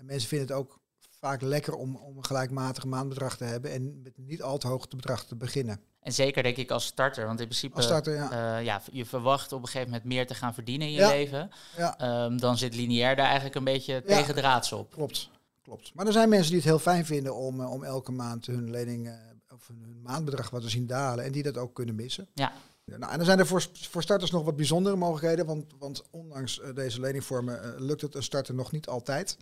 En 0.00 0.07
mensen 0.07 0.28
vinden 0.28 0.49
het 0.49 0.57
ook 0.57 0.78
vaak 1.19 1.42
lekker 1.42 1.75
om, 1.75 1.97
om 1.97 2.16
een 2.16 2.25
gelijkmatig 2.25 2.85
maandbedrag 2.85 3.37
te 3.37 3.45
hebben 3.45 3.71
en 3.73 4.02
met 4.02 4.12
niet 4.19 4.42
al 4.42 4.59
te 4.59 4.66
hoog 4.69 4.88
bedrag 4.88 5.25
te 5.25 5.37
beginnen. 5.37 5.80
En 6.00 6.12
zeker 6.12 6.42
denk 6.42 6.57
ik 6.57 6.71
als 6.71 6.85
starter, 6.85 7.26
want 7.26 7.40
in 7.40 7.47
principe, 7.47 7.76
Als 7.76 7.85
starter, 7.85 8.14
ja. 8.14 8.59
eh, 8.59 8.64
ja, 8.64 8.83
je 8.92 9.04
verwacht 9.04 9.52
op 9.52 9.61
een 9.61 9.66
gegeven 9.66 9.87
moment 9.90 10.04
meer 10.04 10.26
te 10.26 10.35
gaan 10.35 10.54
verdienen 10.54 10.87
in 10.87 10.92
je 10.92 10.99
Ja. 11.00 11.09
leven. 11.09 11.50
Ja. 11.76 11.99
Ehm, 11.99 12.37
dan 12.37 12.57
zit 12.59 12.75
lineair 12.75 13.16
daar 13.16 13.25
eigenlijk 13.26 13.54
een 13.54 13.64
beetje 13.64 14.02
tegen 14.02 14.35
draads 14.35 14.73
op. 14.73 14.92
Klopt, 14.92 15.30
klopt. 15.62 15.95
Maar 15.95 16.07
er 16.07 16.12
zijn 16.12 16.28
mensen 16.28 16.49
die 16.50 16.57
het 16.61 16.69
heel 16.69 16.78
fijn 16.78 17.07
vinden 17.07 17.37
om, 17.37 17.61
eh, 17.61 17.71
om 17.73 17.85
elke 17.85 18.12
maand 18.12 18.47
hun 18.47 18.71
lening 18.71 19.09
eh, 19.09 19.14
of 19.54 19.66
hun 19.66 19.83
hun 19.83 20.02
maandbedrag 20.02 20.50
wat 20.50 20.62
te 20.62 20.69
zien 20.69 20.87
dalen 20.87 21.25
en 21.25 21.33
die 21.33 21.42
dat 21.42 21.57
ook 21.57 21.75
kunnen 21.75 21.95
missen. 21.95 22.28
Ja. 22.35 22.52
Nou, 22.99 23.12
en 23.12 23.16
dan 23.16 23.26
zijn 23.26 23.38
er 23.38 23.47
voor, 23.47 23.66
voor 23.73 24.02
starters 24.02 24.30
nog 24.30 24.44
wat 24.44 24.56
bijzondere 24.56 24.97
mogelijkheden, 24.97 25.47
want, 25.47 25.64
want 25.78 26.02
ondanks 26.11 26.61
eh, 26.61 26.75
deze 26.75 27.00
leningvormen 27.00 27.62
eh, 27.62 27.80
lukt 27.80 28.00
het 28.00 28.14
een 28.14 28.23
starter 28.23 28.54
nog 28.54 28.73
niet 28.73 28.87
altijd. 28.87 29.37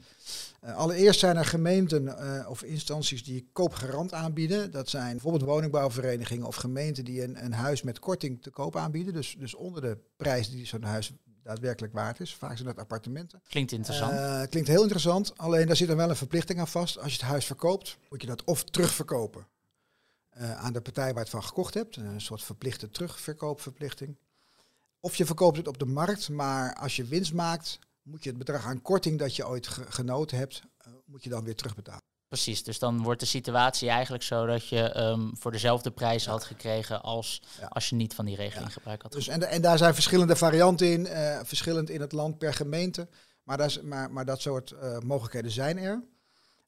Eh, 0.60 0.76
allereerst 0.76 1.20
zijn 1.20 1.36
er 1.36 1.44
gemeenten 1.44 2.16
of 2.48 2.62
instanties 2.62 3.24
die 3.24 3.48
koopgarant 3.52 4.12
aanbieden. 4.12 4.70
Dat 4.70 4.88
zijn 4.88 5.10
bijvoorbeeld 5.10 5.44
woningbouwverenigingen 5.44 6.46
of 6.46 6.56
gemeenten 6.56 7.04
die 7.04 7.22
een, 7.22 7.44
een 7.44 7.52
huis 7.52 7.82
met 7.82 7.98
korting 7.98 8.42
te 8.42 8.50
koop 8.50 8.76
aanbieden. 8.76 9.12
Dus, 9.12 9.36
dus 9.38 9.54
onder 9.54 9.82
de 9.82 9.98
prijs 10.16 10.50
die 10.50 10.66
zo'n 10.66 10.82
huis 10.82 11.12
daadwerkelijk 11.42 11.92
waard 11.92 12.20
is. 12.20 12.34
Vaak 12.34 12.56
zijn 12.56 12.68
dat 12.68 12.78
appartementen. 12.78 13.42
Klinkt 13.48 13.72
interessant. 13.72 14.48
Klinkt 14.48 14.68
heel 14.68 14.82
interessant, 14.82 15.32
alleen 15.36 15.66
daar 15.66 15.76
zit 15.76 15.88
dan 15.88 15.96
wel 15.96 16.10
een 16.10 16.16
verplichting 16.16 16.58
aan 16.58 16.68
vast. 16.68 16.98
Als 16.98 17.12
je 17.12 17.18
het 17.18 17.28
huis 17.28 17.44
verkoopt, 17.44 17.96
moet 18.10 18.20
je 18.20 18.26
dat 18.26 18.44
of 18.44 18.64
terugverkopen 18.64 19.46
aan 20.38 20.72
de 20.72 20.80
partij 20.80 21.04
waar 21.04 21.14
je 21.14 21.20
het 21.20 21.28
van 21.30 21.44
gekocht 21.44 21.74
hebt. 21.74 21.96
Een 21.96 22.20
soort 22.20 22.42
verplichte 22.42 22.90
terugverkoopverplichting. 22.90 24.16
Of 25.00 25.16
je 25.16 25.26
verkoopt 25.26 25.56
het 25.56 25.68
op 25.68 25.78
de 25.78 25.86
markt, 25.86 26.28
maar 26.28 26.74
als 26.74 26.96
je 26.96 27.04
winst 27.04 27.32
maakt, 27.32 27.78
moet 28.02 28.22
je 28.22 28.28
het 28.28 28.38
bedrag 28.38 28.64
aan 28.66 28.82
korting 28.82 29.18
dat 29.18 29.36
je 29.36 29.48
ooit 29.48 29.66
ge- 29.66 29.84
genoten 29.92 30.38
hebt, 30.38 30.62
eh, 30.78 30.92
moet 31.06 31.24
je 31.24 31.30
dan 31.30 31.44
weer 31.44 31.54
terugbetalen. 31.56 32.00
Precies, 32.28 32.62
dus 32.62 32.78
dan 32.78 33.02
wordt 33.02 33.20
de 33.20 33.26
situatie 33.26 33.88
eigenlijk 33.88 34.22
zo 34.22 34.46
dat 34.46 34.68
je 34.68 34.80
ehm, 34.92 35.28
voor 35.34 35.50
dezelfde 35.52 35.90
prijs 35.90 36.26
had 36.26 36.44
gekregen 36.44 37.02
als 37.02 37.42
Ja. 37.60 37.66
als 37.66 37.88
je 37.88 37.94
niet 37.96 38.14
van 38.14 38.24
die 38.24 38.36
regeling 38.36 38.72
gebruik 38.72 39.02
had. 39.02 39.12
Dus, 39.12 39.28
en, 39.28 39.40
de- 39.40 39.46
en 39.46 39.62
daar 39.62 39.78
zijn 39.78 39.94
verschillende 39.94 40.36
varianten 40.36 40.92
in, 40.92 41.06
eh, 41.06 41.40
verschillend 41.42 41.90
in 41.90 42.00
het 42.00 42.12
land 42.12 42.38
per 42.38 42.54
gemeente. 42.54 43.08
Maar, 43.42 43.56
dat, 43.56 43.66
is, 43.66 43.80
maar, 43.80 44.10
maar 44.10 44.24
dat 44.24 44.40
soort 44.40 44.70
eh, 44.70 44.98
mogelijkheden 44.98 45.50
zijn 45.50 45.78
er. 45.78 46.02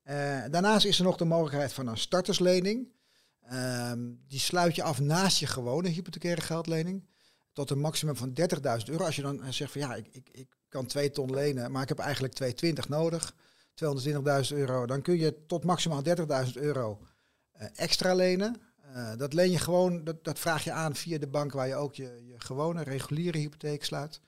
Eh, 0.03 0.15
daarnaast 0.51 0.85
is 0.87 0.99
er 0.99 1.05
nog 1.05 1.17
de 1.17 1.25
mogelijkheid 1.25 1.73
van 1.73 1.87
een 1.87 1.99
starterslening. 1.99 2.89
Ehm, 3.51 3.99
die 4.29 4.39
sluit 4.39 4.75
je 4.75 4.83
af 4.83 5.01
naast 5.01 5.39
je 5.39 5.47
gewone 5.47 5.89
hypothecaire 5.89 6.41
geldlening. 6.41 7.09
Tot 7.53 7.71
een 7.71 7.81
maximum 7.81 8.17
van 8.17 8.33
30.000 8.33 8.89
euro. 8.89 9.05
Als 9.05 9.17
je 9.17 9.23
dan 9.23 9.43
eh, 9.43 9.51
zegt 9.51 9.73
van 9.73 9.81
ja, 9.81 9.95
ik, 9.95 10.07
ik, 10.11 10.29
ik 10.33 10.49
kan 10.69 10.87
2 10.87 11.11
ton 11.11 11.35
lenen, 11.35 11.73
maar 11.73 11.83
ik 11.83 11.89
heb 11.89 11.99
eigenlijk 11.99 12.35
220 12.35 12.89
nodig. 12.89 13.35
220.000 14.51 14.57
euro. 14.57 14.87
Dan 14.87 15.03
kun 15.03 15.19
je 15.19 15.47
tot 15.47 15.65
maximaal 15.65 16.03
30.000 16.47 16.53
euro 16.53 17.01
eh, 17.53 17.67
extra 17.75 18.15
lenen. 18.15 18.61
Eh, 18.95 19.17
dat 19.17 19.33
leen 19.33 19.51
je 19.51 19.59
gewoon, 19.59 20.05
dat, 20.05 20.25
dat 20.25 20.39
vraag 20.39 20.65
je 20.65 20.73
aan 20.73 20.95
via 20.95 21.19
de 21.19 21.29
bank 21.29 21.53
waar 21.53 21.69
je 21.69 21.75
ook 21.75 21.95
je, 21.95 22.23
je 22.27 22.41
gewone 22.41 22.83
reguliere 22.83 23.39
hypotheek 23.39 23.85
sluit. 23.85 24.21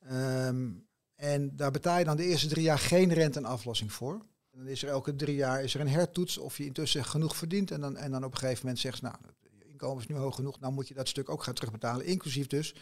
Ehm, 0.00 0.70
en 1.14 1.56
daar 1.56 1.70
betaal 1.70 1.98
je 1.98 2.04
dan 2.04 2.16
de 2.16 2.24
eerste 2.24 2.48
drie 2.48 2.64
jaar 2.64 2.78
geen 2.78 3.12
rente 3.12 3.38
en 3.38 3.44
aflossing 3.44 3.92
voor. 3.92 4.20
En 4.56 4.62
dan 4.62 4.70
is 4.72 4.82
er 4.82 4.88
elke 4.88 5.16
drie 5.16 5.36
jaar 5.36 5.62
is 5.62 5.74
er 5.74 5.80
een 5.80 5.88
hertoets 5.88 6.38
of 6.38 6.58
je 6.58 6.64
intussen 6.64 7.04
genoeg 7.04 7.36
verdient. 7.36 7.70
En 7.70 7.80
dan, 7.80 7.96
en 7.96 8.10
dan 8.10 8.24
op 8.24 8.32
een 8.32 8.38
gegeven 8.38 8.60
moment 8.62 8.78
zegt 8.78 8.98
ze, 8.98 9.04
nou, 9.04 9.16
je 9.58 9.66
inkomen 9.68 10.02
is 10.02 10.08
nu 10.08 10.16
hoog 10.16 10.34
genoeg, 10.34 10.58
dan 10.58 10.74
moet 10.74 10.88
je 10.88 10.94
dat 10.94 11.08
stuk 11.08 11.28
ook 11.30 11.42
gaan 11.42 11.54
terugbetalen. 11.54 12.04
Inclusief 12.06 12.46
dus 12.46 12.74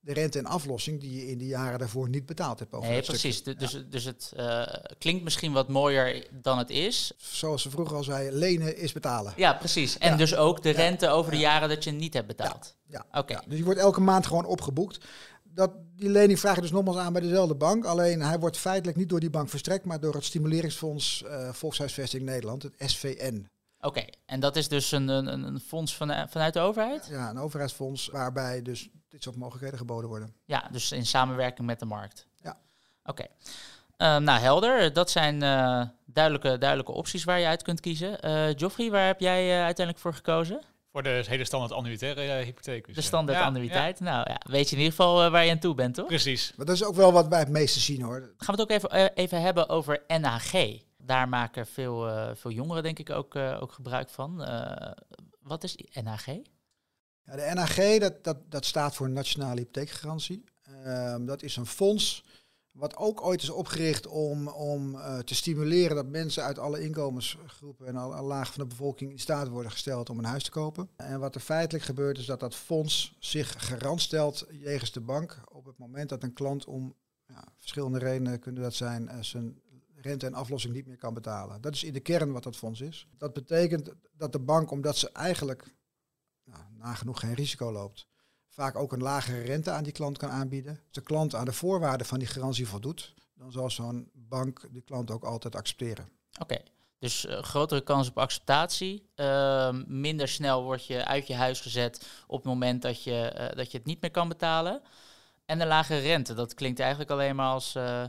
de 0.00 0.12
rente 0.12 0.38
en 0.38 0.46
aflossing 0.46 1.00
die 1.00 1.16
je 1.16 1.30
in 1.30 1.38
de 1.38 1.46
jaren 1.46 1.78
daarvoor 1.78 2.08
niet 2.08 2.26
betaald 2.26 2.58
hebt. 2.58 2.72
Over 2.72 2.88
Nee, 2.90 3.02
precies. 3.02 3.42
Du- 3.42 3.54
Dus, 3.54 3.84
dus 3.88 4.04
het 4.04 4.32
eh, 4.36 4.62
klinkt 4.98 5.24
misschien 5.24 5.52
wat 5.52 5.68
mooier 5.68 6.26
dan 6.32 6.58
het 6.58 6.70
is. 6.70 7.12
Zoals 7.16 7.62
ze 7.62 7.70
vroeger 7.70 7.96
al 7.96 8.04
zei, 8.04 8.30
lenen 8.30 8.76
is 8.76 8.92
betalen. 8.92 9.32
Ja, 9.36 9.52
precies. 9.54 9.98
En 9.98 10.10
Ja. 10.10 10.16
dus 10.16 10.34
ook 10.36 10.62
de 10.62 10.68
Ja. 10.68 10.74
rente 10.74 11.08
over 11.08 11.30
de 11.30 11.36
Ja. 11.38 11.42
jaren 11.42 11.68
dat 11.68 11.84
je 11.84 11.90
niet 11.90 12.14
hebt 12.14 12.26
betaald. 12.26 12.76
Ja, 12.86 13.06
Oké. 13.12 13.32
ja, 13.32 13.42
dus 13.46 13.54
die 13.54 13.64
wordt 13.64 13.80
elke 13.80 14.00
maand 14.00 14.26
gewoon 14.26 14.44
opgeboekt. 14.44 14.98
Dat, 15.54 15.70
die 15.96 16.08
lening 16.08 16.38
vraag 16.38 16.54
je 16.54 16.60
dus 16.60 16.70
nogmaals 16.70 16.96
aan 16.96 17.12
bij 17.12 17.22
dezelfde 17.22 17.54
bank. 17.54 17.84
Alleen 17.84 18.20
hij 18.20 18.38
wordt 18.38 18.56
feitelijk 18.56 18.96
niet 18.96 19.08
door 19.08 19.20
die 19.20 19.30
bank 19.30 19.48
verstrekt, 19.48 19.84
maar 19.84 20.00
door 20.00 20.14
het 20.14 20.24
Stimuleringsfonds 20.24 21.24
eh, 21.24 21.48
Volkshuisvesting 21.52 22.22
Nederland, 22.22 22.62
het 22.62 22.74
SVN. 22.76 23.48
Oké, 23.80 24.04
en 24.26 24.40
dat 24.40 24.56
is 24.56 24.68
dus 24.68 24.92
een, 24.92 25.08
een, 25.08 25.42
een 25.42 25.60
fonds 25.60 25.96
van, 25.96 26.28
vanuit 26.28 26.54
de 26.54 26.60
overheid? 26.60 27.06
Ja, 27.10 27.30
een 27.30 27.38
overheidsfonds 27.38 28.08
waarbij 28.08 28.62
dus 28.62 28.90
dit 29.08 29.22
soort 29.22 29.36
mogelijkheden 29.36 29.78
geboden 29.78 30.08
worden. 30.08 30.34
Ja, 30.44 30.68
dus 30.70 30.92
in 30.92 31.06
samenwerking 31.06 31.66
met 31.66 31.78
de 31.78 31.84
markt. 31.84 32.26
Ja. 32.36 32.58
Oké. 33.04 33.26
Ehm, 33.96 34.22
nou, 34.22 34.40
helder. 34.40 34.92
Dat 34.92 35.10
zijn 35.10 35.42
eh, 35.42 35.82
duidelijke, 36.04 36.58
duidelijke 36.58 36.92
opties 36.92 37.24
waar 37.24 37.38
je 37.38 37.46
uit 37.46 37.62
kunt 37.62 37.80
kiezen. 37.80 38.26
Uh, 38.26 38.54
Joffrey, 38.54 38.90
waar 38.90 39.06
heb 39.06 39.20
jij 39.20 39.44
uh, 39.44 39.64
uiteindelijk 39.64 39.98
voor 39.98 40.14
gekozen? 40.14 40.60
Voor 40.98 41.06
de 41.06 41.24
hele 41.26 41.44
standaard 41.44 41.72
annuitaire 41.72 42.44
hypotheek. 42.44 42.86
Dus, 42.86 42.94
de 42.94 43.00
standaard 43.00 43.44
annuïteit. 43.44 44.00
Nou 44.00 44.30
ja, 44.30 44.40
weet 44.46 44.68
je 44.68 44.76
in 44.76 44.82
ieder 44.82 44.96
geval 44.96 45.30
waar 45.30 45.44
je 45.44 45.50
aan 45.50 45.58
toe 45.58 45.74
bent, 45.74 45.94
toch? 45.94 46.06
Precies. 46.06 46.52
Maar 46.56 46.66
dat 46.66 46.74
is 46.74 46.84
ook 46.84 46.94
wel 46.94 47.12
wat 47.12 47.28
wij 47.28 47.38
het 47.38 47.48
meeste 47.48 47.80
zien, 47.80 48.02
hoor. 48.02 48.20
Gaan 48.36 48.54
we 48.54 48.60
het 48.60 48.60
ook 48.60 48.70
even, 48.70 49.14
even 49.14 49.40
hebben 49.40 49.68
over 49.68 50.02
NHG. 50.06 50.80
Daar 50.96 51.28
maken 51.28 51.66
veel, 51.66 52.10
veel 52.34 52.50
jongeren, 52.50 52.82
denk 52.82 52.98
ik, 52.98 53.10
ook, 53.10 53.36
ook 53.36 53.72
gebruik 53.72 54.08
van. 54.08 54.36
wat 55.40 55.64
is 55.64 55.76
NHG? 55.92 56.26
Ja, 57.22 57.36
de 57.36 57.50
NHG, 57.54 57.98
dat, 57.98 58.24
dat, 58.24 58.36
dat 58.50 58.64
staat 58.64 58.94
voor 58.94 59.10
Nationale 59.10 59.60
Hypotheekgarantie. 59.60 60.44
Ehm, 60.84 61.24
dat 61.24 61.42
is 61.42 61.56
een 61.56 61.66
fonds 61.66 62.24
wat 62.78 62.96
ook 62.96 63.22
ooit 63.22 63.42
is 63.42 63.50
opgericht 63.50 64.06
om, 64.06 64.48
om 64.48 64.94
uh, 64.94 65.18
te 65.18 65.34
stimuleren 65.34 65.96
dat 65.96 66.06
mensen 66.06 66.42
uit 66.42 66.58
alle 66.58 66.82
inkomensgroepen 66.82 67.86
en 67.86 67.96
alle 67.96 68.22
lagen 68.22 68.52
van 68.54 68.62
de 68.62 68.68
bevolking 68.68 69.10
in 69.10 69.18
staat 69.18 69.48
worden 69.48 69.72
gesteld 69.72 70.10
om 70.10 70.18
een 70.18 70.24
huis 70.24 70.44
te 70.44 70.50
kopen. 70.50 70.88
En 70.96 71.20
wat 71.20 71.34
er 71.34 71.40
feitelijk 71.40 71.84
gebeurt 71.84 72.18
is 72.18 72.26
dat 72.26 72.40
dat 72.40 72.54
fonds 72.54 73.16
zich 73.18 73.66
garant 73.68 74.00
stelt 74.00 74.46
jegens 74.50 74.92
de 74.92 75.00
bank 75.00 75.40
op 75.52 75.64
het 75.64 75.78
moment 75.78 76.08
dat 76.08 76.22
een 76.22 76.32
klant 76.32 76.64
om 76.64 76.94
ja, 77.26 77.44
verschillende 77.56 77.98
redenen 77.98 78.38
kunnen 78.38 78.62
dat 78.62 78.74
zijn 78.74 79.02
uh, 79.02 79.14
zijn 79.20 79.60
rente 80.00 80.26
en 80.26 80.34
aflossing 80.34 80.74
niet 80.74 80.86
meer 80.86 80.96
kan 80.96 81.14
betalen. 81.14 81.60
Dat 81.60 81.74
is 81.74 81.84
in 81.84 81.92
de 81.92 82.00
kern 82.00 82.32
wat 82.32 82.42
dat 82.42 82.56
fonds 82.56 82.80
is. 82.80 83.08
Dat 83.16 83.32
betekent 83.32 83.92
dat 84.12 84.32
de 84.32 84.38
bank, 84.40 84.70
omdat 84.70 84.96
ze 84.96 85.10
eigenlijk 85.12 85.74
nou, 86.44 86.62
nagenoeg 86.76 87.20
geen 87.20 87.34
risico 87.34 87.72
loopt, 87.72 88.06
vaak 88.58 88.76
ook 88.76 88.92
een 88.92 89.02
lagere 89.02 89.40
rente 89.40 89.70
aan 89.70 89.84
die 89.84 89.92
klant 89.92 90.18
kan 90.18 90.30
aanbieden. 90.30 90.72
Als 90.72 90.92
de 90.92 91.00
klant 91.00 91.34
aan 91.34 91.44
de 91.44 91.52
voorwaarden 91.52 92.06
van 92.06 92.18
die 92.18 92.28
garantie 92.28 92.68
voldoet, 92.68 93.14
dan 93.34 93.52
zal 93.52 93.70
zo'n 93.70 94.10
bank 94.12 94.60
die 94.70 94.82
klant 94.82 95.10
ook 95.10 95.24
altijd 95.24 95.56
accepteren. 95.56 96.08
Oké, 96.40 96.58
dus 96.98 97.24
uh, 97.24 97.42
grotere 97.42 97.80
kans 97.80 98.08
op 98.08 98.18
acceptatie. 98.18 99.08
Uh, 99.16 99.76
minder 99.86 100.28
snel 100.28 100.62
word 100.62 100.86
je 100.86 101.04
uit 101.04 101.26
je 101.26 101.34
huis 101.34 101.60
gezet 101.60 102.08
op 102.26 102.36
het 102.36 102.46
moment 102.46 102.82
dat 102.82 103.02
je, 103.02 103.32
uh, 103.38 103.56
dat 103.56 103.70
je 103.70 103.78
het 103.78 103.86
niet 103.86 104.00
meer 104.00 104.10
kan 104.10 104.28
betalen. 104.28 104.82
En 105.48 105.60
een 105.60 105.66
lagere 105.66 106.00
rente, 106.00 106.34
dat 106.34 106.54
klinkt 106.54 106.80
eigenlijk 106.80 107.10
alleen 107.10 107.36
maar 107.36 107.52
als 107.52 107.74
eh, 107.74 108.04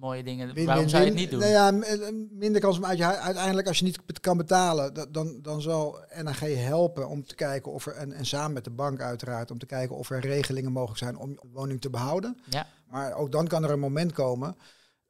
mooie 0.00 0.24
dingen. 0.24 0.64
Waarom 0.66 0.88
zou 0.88 1.02
je 1.02 1.08
het 1.08 1.18
niet 1.18 1.30
doen? 1.30 1.40
Nou 1.40 1.52
ja, 1.52 1.70
m- 1.70 2.28
minder 2.30 2.60
kans 2.60 2.76
om 2.76 2.84
uit 2.84 2.98
je 2.98 3.04
uiteindelijk 3.04 3.66
als 3.68 3.78
je 3.78 3.84
niet 3.84 4.20
kan 4.20 4.36
betalen, 4.36 4.94
da- 4.94 5.06
dan, 5.10 5.38
dan 5.42 5.62
zal 5.62 5.98
NAG 6.22 6.40
helpen 6.40 7.08
om 7.08 7.26
te 7.26 7.34
kijken 7.34 7.72
of 7.72 7.86
er 7.86 7.92
en, 7.94 8.12
en 8.12 8.26
samen 8.26 8.52
met 8.52 8.64
de 8.64 8.70
bank 8.70 9.00
uiteraard 9.00 9.50
om 9.50 9.58
te 9.58 9.66
kijken 9.66 9.96
of 9.96 10.10
er 10.10 10.20
regelingen 10.20 10.72
mogelijk 10.72 10.98
zijn 10.98 11.16
om 11.16 11.32
de 11.34 11.40
woning 11.52 11.80
te 11.80 11.90
behouden. 11.90 12.38
Ja. 12.50 12.66
Maar 12.90 13.14
ook 13.14 13.32
dan 13.32 13.46
kan 13.46 13.64
er 13.64 13.70
een 13.70 13.78
moment 13.80 14.12
komen 14.12 14.56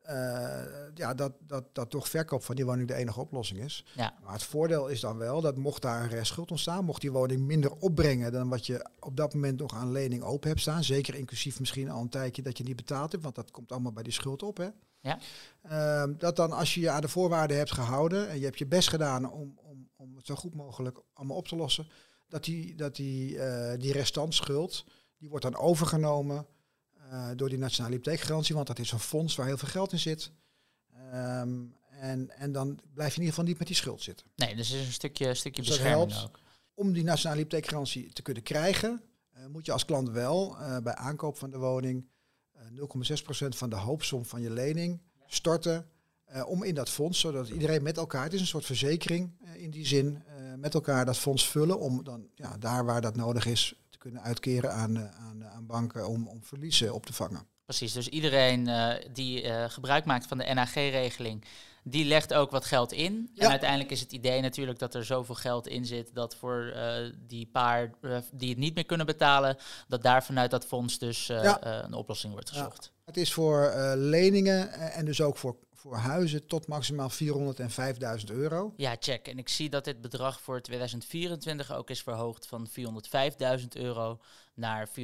eh, 0.04 0.62
ja, 0.94 1.14
dat, 1.14 1.32
dat, 1.46 1.64
dat 1.72 1.90
toch 1.90 2.08
verkoop 2.08 2.44
van 2.44 2.54
die 2.54 2.64
woning 2.64 2.88
de 2.88 2.94
enige 2.94 3.20
oplossing 3.20 3.60
is. 3.60 3.84
Ja. 3.94 4.14
Maar 4.22 4.32
het 4.32 4.42
voordeel 4.42 4.88
is 4.88 5.00
dan 5.00 5.18
wel 5.18 5.40
dat 5.40 5.56
mocht 5.56 5.82
daar 5.82 6.02
een 6.02 6.08
restschuld 6.08 6.50
ontstaan, 6.50 6.84
mocht 6.84 7.00
die 7.00 7.12
woning 7.12 7.40
minder 7.40 7.72
opbrengen 7.72 8.32
dan 8.32 8.48
wat 8.48 8.66
je 8.66 8.90
op 8.98 9.16
dat 9.16 9.34
moment 9.34 9.58
nog 9.58 9.74
aan 9.74 9.92
lening 9.92 10.22
open 10.22 10.48
hebt 10.48 10.60
staan, 10.60 10.84
zeker 10.84 11.14
inclusief 11.14 11.60
misschien 11.60 11.90
al 11.90 12.00
een 12.00 12.08
tijdje 12.08 12.42
dat 12.42 12.58
je 12.58 12.64
niet 12.64 12.76
betaald 12.76 13.10
hebt, 13.10 13.24
want 13.24 13.34
dat 13.34 13.50
komt 13.50 13.72
allemaal 13.72 13.92
bij 13.92 14.02
die 14.02 14.12
schuld 14.12 14.42
op. 14.42 14.56
Hè? 14.56 14.68
Ja. 15.00 15.18
Ehm, 15.62 16.12
dat 16.18 16.36
dan 16.36 16.52
als 16.52 16.74
je 16.74 16.80
je 16.80 16.90
aan 16.90 17.00
de 17.00 17.08
voorwaarden 17.08 17.56
hebt 17.56 17.72
gehouden 17.72 18.28
en 18.28 18.38
je 18.38 18.44
hebt 18.44 18.58
je 18.58 18.66
best 18.66 18.88
gedaan 18.88 19.32
om, 19.32 19.58
om, 19.62 19.88
om 19.96 20.16
het 20.16 20.26
zo 20.26 20.34
goed 20.34 20.54
mogelijk 20.54 20.98
allemaal 21.12 21.36
op 21.36 21.48
te 21.48 21.56
lossen, 21.56 21.86
dat 22.28 22.44
die, 22.44 22.74
dat 22.74 22.96
die, 22.96 23.38
eh, 23.38 23.78
die 23.78 23.92
restantschuld, 23.92 24.84
die 25.18 25.28
wordt 25.28 25.44
dan 25.44 25.56
overgenomen 25.56 26.46
eh, 27.10 27.28
door 27.36 27.48
die 27.48 27.58
nationale 27.58 27.94
hypotheekgarantie, 27.94 28.54
want 28.54 28.66
dat 28.66 28.78
is 28.78 28.92
een 28.92 28.98
fonds 28.98 29.34
waar 29.34 29.46
heel 29.46 29.58
veel 29.58 29.68
geld 29.68 29.92
in 29.92 29.98
zit. 29.98 30.30
Ehm, 31.12 31.62
en, 32.00 32.30
en 32.30 32.52
dan 32.52 32.78
blijf 32.94 33.10
je 33.10 33.20
in 33.20 33.26
ieder 33.26 33.28
geval 33.28 33.44
niet 33.44 33.58
met 33.58 33.66
die 33.66 33.76
schuld 33.76 34.02
zitten. 34.02 34.26
Nee, 34.36 34.56
dus 34.56 34.72
is 34.72 34.86
een 34.86 34.92
stukje, 34.92 35.34
stukje 35.34 35.62
Dus 35.62 35.70
bescherming 35.70 36.12
helpt. 36.12 36.24
ook. 36.24 36.38
Om 36.74 36.92
die 36.92 37.04
nationale 37.04 37.40
hypotheekgarantie 37.40 38.12
te 38.12 38.22
kunnen 38.22 38.42
krijgen, 38.42 39.02
eh, 39.30 39.46
moet 39.46 39.66
je 39.66 39.72
als 39.72 39.84
klant 39.84 40.10
wel 40.10 40.58
eh, 40.58 40.78
bij 40.78 40.94
aankoop 40.94 41.38
van 41.38 41.50
de 41.50 41.58
woning 41.58 42.08
eh 42.52 42.62
0,6% 42.70 43.56
van 43.56 43.70
de 43.70 43.76
hoopsom 43.76 44.24
van 44.24 44.40
je 44.40 44.50
lening 44.50 45.00
storten 45.26 45.88
om 46.46 46.62
in 46.62 46.74
dat 46.74 46.90
fonds, 46.90 47.20
zodat 47.20 47.48
iedereen 47.48 47.82
met 47.82 47.96
elkaar, 47.96 48.22
het 48.22 48.32
is 48.32 48.40
een 48.40 48.46
soort 48.46 48.64
verzekering 48.64 49.30
in 49.54 49.70
die 49.70 49.86
zin, 49.86 50.22
met 50.56 50.74
elkaar 50.74 51.04
dat 51.04 51.18
fonds 51.18 51.48
vullen 51.48 51.78
om 51.80 52.04
dan 52.04 52.28
ja, 52.34 52.56
daar 52.58 52.84
waar 52.84 53.00
dat 53.00 53.16
nodig 53.16 53.46
is 53.46 53.83
kunnen 54.04 54.22
uitkeren 54.22 54.72
aan, 54.72 54.96
eh, 54.96 55.02
aan, 55.28 55.44
aan 55.44 55.66
banken 55.66 56.08
om, 56.08 56.28
om 56.28 56.44
verliezen 56.44 56.94
op 56.94 57.06
te 57.06 57.12
vangen. 57.12 57.46
Precies, 57.64 57.92
dus 57.92 58.08
iedereen 58.08 58.68
eh, 58.68 58.94
die 59.12 59.42
eh, 59.42 59.64
gebruik 59.70 60.04
maakt 60.04 60.26
van 60.26 60.38
de 60.38 60.44
NAG-regeling, 60.54 61.44
die 61.84 62.04
legt 62.04 62.34
ook 62.34 62.50
wat 62.50 62.64
geld 62.64 62.92
in. 62.92 63.30
Ja. 63.34 63.44
En 63.44 63.50
uiteindelijk 63.50 63.90
is 63.90 64.00
het 64.00 64.12
idee 64.12 64.40
natuurlijk 64.40 64.78
dat 64.78 64.94
er 64.94 65.04
zoveel 65.04 65.34
geld 65.34 65.66
in 65.66 65.84
zit 65.86 66.10
dat 66.14 66.36
voor 66.36 66.72
eh, 66.74 67.12
die 67.26 67.46
paar 67.46 67.90
eh, 68.00 68.18
die 68.32 68.48
het 68.48 68.58
niet 68.58 68.74
meer 68.74 68.86
kunnen 68.86 69.06
betalen, 69.06 69.56
dat 69.88 70.02
daar 70.02 70.24
vanuit 70.24 70.50
dat 70.50 70.64
fonds 70.66 70.98
dus 70.98 71.28
eh, 71.28 71.42
Ja. 71.42 71.60
eh, 71.60 71.78
een 71.82 71.94
oplossing 71.94 72.32
wordt 72.32 72.50
Ja. 72.50 72.56
gezocht. 72.56 72.92
Het 73.04 73.16
is 73.16 73.32
voor 73.32 73.62
eh, 73.64 73.92
leningen 73.96 74.72
eh, 74.72 74.98
en 74.98 75.04
dus 75.04 75.20
ook 75.20 75.36
voor, 75.36 75.56
voor 75.84 75.96
huizen 75.96 76.46
tot 76.46 76.66
maximaal 76.66 77.10
400 77.10 77.60
en 77.60 77.70
5000 77.70 78.30
euro. 78.30 78.72
Ja. 78.76 78.96
check. 78.98 79.28
En 79.28 79.38
ik 79.38 79.48
zie 79.48 79.70
dat 79.70 79.84
dit 79.84 80.00
bedrag 80.00 80.40
voor 80.40 80.60
2024 80.60 81.72
ook 81.72 81.90
is 81.90 82.02
verhoogd 82.02 82.46
van 82.46 82.68
405.000 83.60 83.66
euro 83.68 84.20
naar 84.54 84.88
435.000 84.88 84.94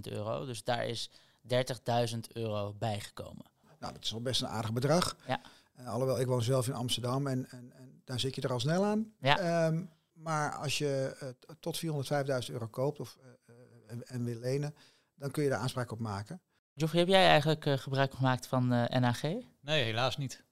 euro. 0.00 0.46
Dus 0.46 0.64
daar 0.64 0.86
is 0.86 1.10
30.000 1.54 2.18
euro 2.32 2.74
bijgekomen. 2.74 3.44
Nou, 3.78 3.92
dat 3.92 4.04
is 4.04 4.10
wel 4.10 4.22
best 4.22 4.42
een 4.42 4.48
aardig 4.48 4.72
bedrag. 4.72 5.16
Ja. 5.26 5.40
Eh, 5.74 5.88
alhoewel, 5.88 6.20
ik 6.20 6.26
woon 6.26 6.42
zelf 6.42 6.66
in 6.66 6.74
Amsterdam 6.74 7.26
en, 7.26 7.50
en, 7.50 7.72
en 7.76 8.02
daar 8.04 8.20
zit 8.20 8.34
je 8.34 8.40
er 8.40 8.52
al 8.52 8.60
snel 8.60 8.84
aan. 8.84 9.12
Ja. 9.20 9.38
Ehm, 9.38 9.84
maar 10.12 10.54
als 10.54 10.78
je 10.78 11.16
eh, 11.20 11.28
tot 11.60 11.76
405.000 11.76 12.52
euro 12.52 12.66
koopt 12.66 13.00
of, 13.00 13.18
eh, 13.20 13.54
en, 13.86 14.06
en 14.06 14.24
wil 14.24 14.38
lenen, 14.38 14.74
dan 15.14 15.30
kun 15.30 15.42
je 15.42 15.48
daar 15.48 15.58
aanspraak 15.58 15.92
op 15.92 15.98
maken. 15.98 16.40
Joffrey, 16.78 17.00
heb 17.00 17.08
jij 17.10 17.28
eigenlijk 17.28 17.66
eh, 17.66 17.78
gebruik 17.78 18.14
gemaakt 18.14 18.46
van 18.46 18.72
eh, 18.72 19.00
NAG? 19.00 19.24
Oké. 19.24 19.40
Nee, 19.60 19.84
helaas 19.84 20.16
niet. 20.16 20.44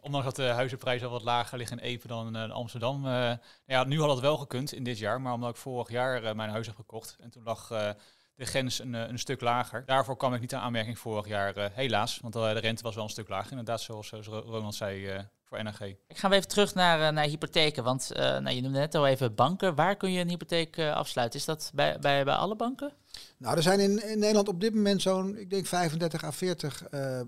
Ondanks 0.00 0.26
dat 0.26 0.36
de 0.36 0.42
huizenprijzen 0.42 1.06
al 1.06 1.12
wat 1.12 1.22
lager 1.22 1.58
liggen 1.58 1.78
in 1.78 1.84
Epe 1.84 2.06
dan 2.08 2.36
eh, 2.36 2.42
in 2.42 2.50
Amsterdam. 2.50 3.06
eh, 3.06 3.32
ja, 3.66 3.84
nu 3.84 4.00
had 4.00 4.10
het 4.10 4.20
wel 4.20 4.36
gekund 4.36 4.72
in 4.72 4.84
dit 4.84 4.98
jaar, 4.98 5.20
maar 5.20 5.32
omdat 5.32 5.50
ik 5.50 5.56
vorig 5.56 5.90
jaar 5.90 6.22
eh, 6.22 6.34
mijn 6.34 6.50
huis 6.50 6.66
heb 6.66 6.76
gekocht 6.76 7.16
en 7.20 7.30
toen 7.30 7.42
lag 7.42 7.70
eh, 7.70 7.90
de 8.34 8.44
grens 8.44 8.78
een, 8.78 8.94
eh, 8.94 9.08
een 9.08 9.18
stuk 9.18 9.40
lager. 9.40 9.82
Daarvoor 9.86 10.16
kwam 10.16 10.34
ik 10.34 10.40
niet 10.40 10.54
aan 10.54 10.62
aanmerking 10.62 10.98
vorig 10.98 11.26
jaar, 11.28 11.56
eh, 11.56 11.66
helaas. 11.72 12.18
Want 12.22 12.36
eh, 12.36 12.42
de 12.52 12.58
rente 12.58 12.82
was 12.82 12.94
wel 12.94 13.04
een 13.04 13.10
stuk 13.10 13.28
lager, 13.28 13.50
inderdaad, 13.50 13.80
zoals, 13.80 14.08
zoals 14.08 14.26
Ro- 14.26 14.38
Ronald 14.46 14.74
zei, 14.74 15.06
eh, 15.06 15.20
voor 15.44 15.62
NAG. 15.62 15.80
Ik 15.82 15.96
ga 16.08 16.30
even 16.30 16.48
terug 16.48 16.74
naar, 16.74 17.00
eh, 17.00 17.12
naar 17.14 17.24
hypotheken. 17.24 17.84
Want 17.84 18.12
eh, 18.12 18.22
nou, 18.22 18.50
je 18.50 18.60
noemde 18.62 18.78
net 18.78 18.94
al 18.94 19.06
even 19.06 19.34
banken. 19.34 19.74
Waar 19.74 19.96
kun 19.96 20.12
je 20.12 20.20
een 20.20 20.28
hypotheek 20.28 20.76
eh, 20.76 20.92
afsluiten? 20.92 21.38
Is 21.38 21.44
dat 21.44 21.70
bij, 21.74 21.98
bij, 21.98 22.24
bij 22.24 22.34
alle 22.34 22.56
banken? 22.56 22.92
Nou, 23.38 23.56
er 23.56 23.62
zijn 23.62 23.80
in, 23.80 23.94
Nederland 23.94 24.48
op 24.48 24.60
dit 24.60 24.74
moment 24.74 25.02
zo'n, 25.02 25.36
ik 25.36 25.50
denk 25.50 25.66
35 25.66 26.24
à 26.24 26.30
40 26.32 26.84
eh, 26.84 27.20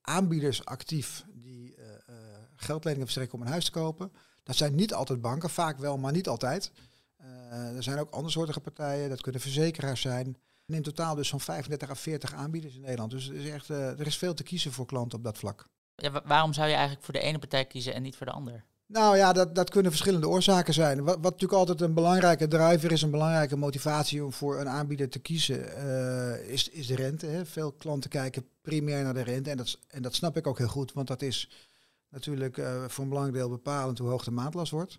aanbieders 0.00 0.64
actief 0.64 1.24
die 1.34 1.74
eh, 1.74 1.84
geldleningen 2.56 3.04
verstrekken 3.06 3.38
om 3.38 3.44
een 3.44 3.50
huis 3.50 3.64
te 3.64 3.70
kopen. 3.70 4.12
Dat 4.42 4.56
zijn 4.56 4.74
niet 4.74 4.94
altijd 4.94 5.20
banken, 5.20 5.50
vaak 5.50 5.78
wel, 5.78 5.98
maar 5.98 6.12
niet 6.12 6.28
altijd. 6.28 6.72
Er 7.76 7.82
zijn 7.82 7.98
ook 7.98 8.10
andersoortige 8.10 8.60
partijen, 8.60 9.08
dat 9.08 9.20
kunnen 9.20 9.40
verzekeraars 9.40 10.00
zijn. 10.00 10.36
En 10.66 10.74
in 10.74 10.82
totaal 10.82 11.14
dus 11.14 11.28
zo'n 11.28 11.40
35 11.40 11.90
à 11.90 11.94
40 11.94 12.34
aanbieders 12.34 12.74
in 12.74 12.80
Nederland. 12.80 13.10
Dus 13.10 13.28
er 13.28 13.34
is, 13.34 13.48
echt, 13.50 13.68
er 13.68 14.06
is 14.06 14.16
veel 14.18 14.34
te 14.34 14.42
kiezen 14.42 14.72
voor 14.72 14.86
klanten 14.86 15.18
op 15.18 15.24
dat 15.24 15.38
vlak. 15.38 15.68
Ja, 15.96 16.10
wa- 16.10 16.22
waarom 16.24 16.52
zou 16.52 16.66
je 16.68 16.74
eigenlijk 16.74 17.04
voor 17.04 17.14
de 17.14 17.20
ene 17.20 17.38
partij 17.38 17.64
kiezen 17.64 17.94
en 17.94 18.02
niet 18.02 18.16
voor 18.16 18.26
de 18.26 18.32
ander? 18.32 18.64
Nou 18.92 19.16
ja, 19.16 19.32
dat, 19.32 19.54
dat 19.54 19.70
kunnen 19.70 19.90
verschillende 19.90 20.28
oorzaken 20.28 20.74
zijn. 20.74 21.04
Wat, 21.04 21.14
wat 21.14 21.22
natuurlijk 21.22 21.52
altijd 21.52 21.80
een 21.80 21.94
belangrijke 21.94 22.48
driver 22.48 22.92
is, 22.92 23.02
een 23.02 23.10
belangrijke 23.10 23.56
motivatie 23.56 24.24
om 24.24 24.32
voor 24.32 24.60
een 24.60 24.68
aanbieder 24.68 25.08
te 25.08 25.18
kiezen, 25.18 25.76
eh, 25.76 26.52
is, 26.52 26.68
is 26.68 26.86
de 26.86 26.94
rente. 26.94 27.26
Hè. 27.26 27.46
Veel 27.46 27.72
klanten 27.72 28.10
kijken 28.10 28.46
primair 28.62 29.04
naar 29.04 29.14
de 29.14 29.22
rente 29.22 29.50
en 29.50 29.56
dat, 29.56 29.78
en 29.88 30.02
dat 30.02 30.14
snap 30.14 30.36
ik 30.36 30.46
ook 30.46 30.58
heel 30.58 30.68
goed, 30.68 30.92
want 30.92 31.08
dat 31.08 31.22
is 31.22 31.50
natuurlijk 32.08 32.58
eh, 32.58 32.84
voor 32.88 33.02
een 33.04 33.08
belangrijk 33.10 33.38
deel 33.38 33.48
bepalend 33.48 33.98
hoe 33.98 34.08
hoog 34.08 34.24
de 34.24 34.30
maandlast 34.30 34.72
wordt. 34.72 34.98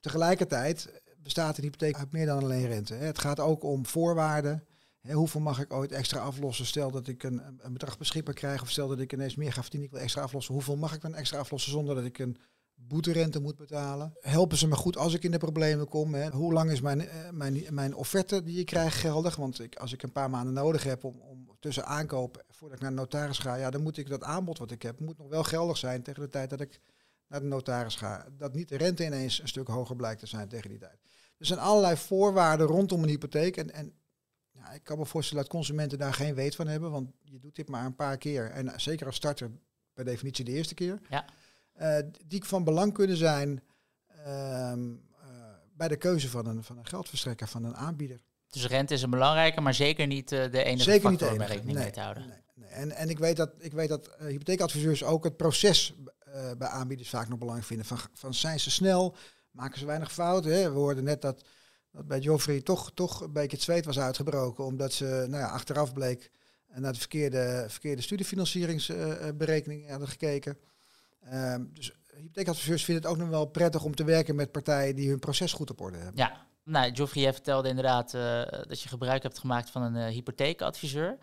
Tegelijkertijd 0.00 1.02
bestaat 1.22 1.56
een 1.56 1.64
hypotheek 1.64 1.96
uit 1.96 2.12
meer 2.12 2.26
dan 2.26 2.42
alleen 2.42 2.66
rente. 2.66 2.94
Hè. 2.94 3.04
Het 3.04 3.18
gaat 3.18 3.40
ook 3.40 3.62
om 3.62 3.86
voorwaarden. 3.86 4.64
Hè, 5.00 5.12
hoeveel 5.12 5.40
mag 5.40 5.60
ik 5.60 5.72
ooit 5.72 5.92
extra 5.92 6.20
aflossen? 6.20 6.66
Stel 6.66 6.90
dat 6.90 7.08
ik 7.08 7.22
een, 7.22 7.42
een 7.58 7.72
bedrag 7.72 7.98
beschikbaar 7.98 8.34
krijg 8.34 8.62
of 8.62 8.70
stel 8.70 8.88
dat 8.88 8.98
ik 8.98 9.12
ineens 9.12 9.36
meer 9.36 9.52
ga 9.52 9.60
verdienen, 9.60 9.88
ik 9.88 9.94
wil 9.94 10.02
extra 10.04 10.22
aflossen. 10.22 10.54
Hoeveel 10.54 10.76
mag 10.76 10.94
ik 10.94 11.00
dan 11.00 11.14
extra 11.14 11.38
aflossen 11.38 11.72
zonder 11.72 11.94
dat 11.94 12.04
ik 12.04 12.18
een 12.18 12.36
boeterente 12.76 13.40
moet 13.40 13.56
betalen. 13.56 14.12
Helpen 14.20 14.56
ze 14.56 14.68
me 14.68 14.74
goed 14.74 14.96
als 14.96 15.14
ik 15.14 15.22
in 15.22 15.30
de 15.30 15.38
problemen 15.38 15.88
kom? 15.88 16.14
Hè? 16.14 16.30
Hoe 16.30 16.52
lang 16.52 16.70
is 16.70 16.80
mijn, 16.80 17.08
eh, 17.08 17.30
mijn, 17.30 17.64
mijn 17.70 17.94
offerte 17.94 18.42
die 18.42 18.58
ik 18.58 18.66
krijg 18.66 19.00
geldig? 19.00 19.36
Want 19.36 19.60
ik, 19.60 19.76
als 19.76 19.92
ik 19.92 20.02
een 20.02 20.12
paar 20.12 20.30
maanden 20.30 20.54
nodig 20.54 20.82
heb 20.82 21.04
om, 21.04 21.20
om 21.20 21.48
tussen 21.60 21.86
aankoop, 21.86 22.44
voordat 22.50 22.76
ik 22.76 22.82
naar 22.82 22.92
de 22.94 23.00
notaris 23.00 23.38
ga, 23.38 23.54
ja, 23.54 23.70
dan 23.70 23.82
moet 23.82 23.96
ik 23.96 24.08
dat 24.08 24.22
aanbod 24.22 24.58
wat 24.58 24.70
ik 24.70 24.82
heb, 24.82 25.00
moet 25.00 25.18
nog 25.18 25.28
wel 25.28 25.44
geldig 25.44 25.76
zijn 25.76 26.02
tegen 26.02 26.22
de 26.22 26.28
tijd 26.28 26.50
dat 26.50 26.60
ik 26.60 26.80
naar 27.28 27.40
de 27.40 27.46
notaris 27.46 27.96
ga, 27.96 28.26
dat 28.38 28.54
niet 28.54 28.68
de 28.68 28.76
rente 28.76 29.04
ineens 29.04 29.40
een 29.40 29.48
stuk 29.48 29.68
hoger 29.68 29.96
blijkt 29.96 30.20
te 30.20 30.26
zijn 30.26 30.48
tegen 30.48 30.70
die 30.70 30.78
tijd. 30.78 30.98
Er 31.38 31.46
zijn 31.46 31.58
allerlei 31.58 31.96
voorwaarden 31.96 32.66
rondom 32.66 33.02
een 33.02 33.08
hypotheek. 33.08 33.56
En, 33.56 33.70
en 33.70 33.94
ja, 34.50 34.72
ik 34.72 34.84
kan 34.84 34.98
me 34.98 35.06
voorstellen 35.06 35.42
dat 35.42 35.52
consumenten 35.52 35.98
daar 35.98 36.14
geen 36.14 36.34
weet 36.34 36.56
van 36.56 36.66
hebben, 36.66 36.90
want 36.90 37.10
je 37.22 37.38
doet 37.38 37.56
dit 37.56 37.68
maar 37.68 37.84
een 37.84 37.94
paar 37.94 38.18
keer. 38.18 38.50
En 38.50 38.80
zeker 38.80 39.06
als 39.06 39.16
starter 39.16 39.50
per 39.92 40.04
definitie 40.04 40.44
de 40.44 40.52
eerste 40.52 40.74
keer. 40.74 41.00
Ja. 41.08 41.24
Uh, 41.80 41.96
die 42.26 42.44
van 42.44 42.64
belang 42.64 42.92
kunnen 42.92 43.16
zijn 43.16 43.62
ehm, 44.24 44.90
eh, 45.20 45.28
bij 45.76 45.88
de 45.88 45.96
keuze 45.96 46.28
van 46.30 46.46
een, 46.46 46.62
van 46.64 46.78
een 46.78 46.86
geldverstrekker, 46.86 47.48
van 47.48 47.64
een 47.64 47.76
aanbieder. 47.76 48.20
Dus 48.50 48.66
rente 48.66 48.94
is 48.94 49.02
een 49.02 49.10
belangrijke, 49.10 49.60
maar 49.60 49.74
zeker 49.74 50.06
niet 50.06 50.32
uh, 50.32 50.50
de 50.50 50.62
enige 50.62 50.90
zeker 50.90 51.10
factor 51.10 51.32
om 51.32 51.42
rekening 51.42 51.78
mee 51.78 51.90
te 51.90 52.00
houden. 52.00 52.26
Nee, 52.28 52.38
nee. 52.54 52.68
En, 52.68 52.90
en 52.90 53.08
ik 53.08 53.18
weet 53.18 53.36
dat, 53.36 53.50
ik 53.58 53.72
weet 53.72 53.88
dat 53.88 54.16
hypotheekadviseurs 54.18 55.04
ook 55.04 55.24
het 55.24 55.36
proces 55.36 55.94
bij 56.58 56.68
aanbieders 56.68 57.08
vaak 57.08 57.28
nog 57.28 57.38
belangrijk 57.38 57.68
vinden. 57.68 57.86
Van, 57.86 57.98
van 58.12 58.34
zijn 58.34 58.60
ze 58.60 58.70
snel, 58.70 59.16
maken 59.50 59.78
ze 59.78 59.86
weinig 59.86 60.12
fouten. 60.12 60.52
Hè? 60.52 60.72
We 60.72 60.78
hoorden 60.78 61.04
net 61.04 61.22
dat, 61.22 61.44
dat 61.90 62.06
bij 62.06 62.18
Joffrey 62.18 62.60
toch, 62.60 62.90
toch 62.94 63.20
een 63.20 63.32
beetje 63.32 63.56
het 63.56 63.64
zweet 63.64 63.84
was 63.84 63.98
uitgebroken, 63.98 64.64
omdat 64.64 64.92
ze 64.92 65.04
nou 65.04 65.42
ja, 65.42 65.48
achteraf 65.48 65.92
bleek 65.92 66.30
naar 66.74 66.92
de 66.92 66.98
verkeerde, 66.98 67.64
verkeerde 67.68 68.02
studiefinancieringsberekeningen 68.02 69.90
hadden 69.90 70.08
gekeken. 70.08 70.58
Ehm, 71.30 71.64
dus 71.72 71.92
hypotheekadviseurs 72.14 72.84
vinden 72.84 73.04
het 73.04 73.12
ook 73.12 73.18
nog 73.18 73.28
wel 73.28 73.46
prettig 73.46 73.84
om 73.84 73.94
te 73.94 74.04
werken 74.04 74.34
met 74.34 74.52
partijen 74.52 74.96
die 74.96 75.08
hun 75.08 75.18
proces 75.18 75.52
goed 75.52 75.70
op 75.70 75.80
orde 75.80 75.96
hebben. 75.96 76.16
Ja, 76.16 76.46
nou, 76.64 76.94
Geoffrey, 76.94 77.22
jij 77.22 77.32
vertelde 77.32 77.68
inderdaad 77.68 78.14
uh, 78.14 78.42
dat 78.68 78.82
je 78.82 78.88
gebruik 78.88 79.22
hebt 79.22 79.38
gemaakt 79.38 79.70
van 79.70 79.82
een 79.82 79.94
uh, 79.94 80.06
hypotheekadviseur. 80.06 81.18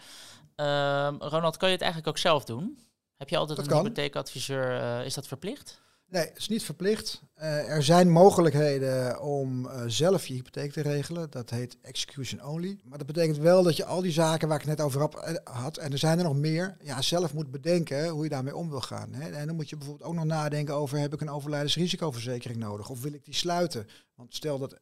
Ehm, 0.55 1.15
Ronald, 1.19 1.57
kan 1.57 1.67
je 1.67 1.73
het 1.73 1.83
eigenlijk 1.83 2.07
ook 2.07 2.17
zelf 2.17 2.43
doen? 2.43 2.79
Heb 3.17 3.29
je 3.29 3.37
altijd 3.37 3.57
dat 3.57 3.67
een 3.67 3.73
kan. 3.73 3.81
hypotheekadviseur? 3.81 4.81
Uh, 4.81 5.05
is 5.05 5.13
dat 5.13 5.27
verplicht? 5.27 5.81
Nee, 6.13 6.25
het 6.25 6.37
is 6.37 6.47
niet 6.47 6.63
verplicht. 6.63 7.21
Uh, 7.37 7.69
er 7.69 7.83
zijn 7.83 8.09
mogelijkheden 8.09 9.21
om 9.21 9.65
uh, 9.65 9.83
zelf 9.87 10.27
je 10.27 10.33
hypotheek 10.33 10.71
te 10.71 10.81
regelen. 10.81 11.29
Dat 11.29 11.49
heet 11.49 11.77
execution 11.81 12.45
only. 12.45 12.79
Maar 12.83 12.97
dat 12.97 13.07
betekent 13.07 13.37
wel 13.37 13.63
dat 13.63 13.77
je 13.77 13.85
al 13.85 14.01
die 14.01 14.11
zaken 14.11 14.47
waar 14.47 14.59
ik 14.59 14.65
net 14.65 14.81
over 14.81 15.09
had, 15.43 15.77
en 15.77 15.91
er 15.91 15.97
zijn 15.97 16.17
er 16.17 16.23
nog 16.23 16.35
meer, 16.35 16.77
ja, 16.81 17.01
zelf 17.01 17.33
moet 17.33 17.51
bedenken 17.51 18.09
hoe 18.09 18.23
je 18.23 18.29
daarmee 18.29 18.55
om 18.55 18.69
wil 18.69 18.81
gaan. 18.81 19.13
Hè. 19.13 19.29
En 19.29 19.47
dan 19.47 19.55
moet 19.55 19.69
je 19.69 19.77
bijvoorbeeld 19.77 20.09
ook 20.09 20.15
nog 20.15 20.25
nadenken 20.25 20.73
over, 20.73 20.97
heb 20.97 21.13
ik 21.13 21.21
een 21.21 21.29
overlijdensrisicoverzekering 21.29 22.59
nodig? 22.59 22.89
Of 22.89 23.01
wil 23.01 23.13
ik 23.13 23.25
die 23.25 23.33
sluiten? 23.33 23.87
Want 24.15 24.35
stel 24.35 24.59
dat 24.59 24.79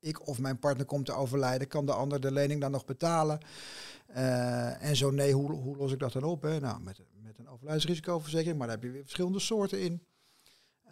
ik 0.00 0.28
of 0.28 0.38
mijn 0.38 0.58
partner 0.58 0.86
komt 0.86 1.06
te 1.06 1.12
overlijden, 1.12 1.68
kan 1.68 1.86
de 1.86 1.92
ander 1.92 2.20
de 2.20 2.32
lening 2.32 2.60
dan 2.60 2.70
nog 2.70 2.84
betalen? 2.84 3.38
En 4.80 4.96
zo 4.96 5.10
nee, 5.10 5.32
hoe, 5.32 5.52
hoe 5.52 5.76
los 5.76 5.92
ik 5.92 5.98
dat 5.98 6.12
dan 6.12 6.24
op? 6.24 6.42
Nou, 6.42 6.80
met, 6.82 7.00
met 7.22 7.38
een 7.38 7.48
overlijdensrisicoverzekering, 7.48 8.58
maar 8.58 8.66
daar 8.66 8.76
heb 8.76 8.84
je 8.84 8.92
weer 8.92 9.02
verschillende 9.02 9.40
soorten 9.40 9.80
in. 9.80 10.02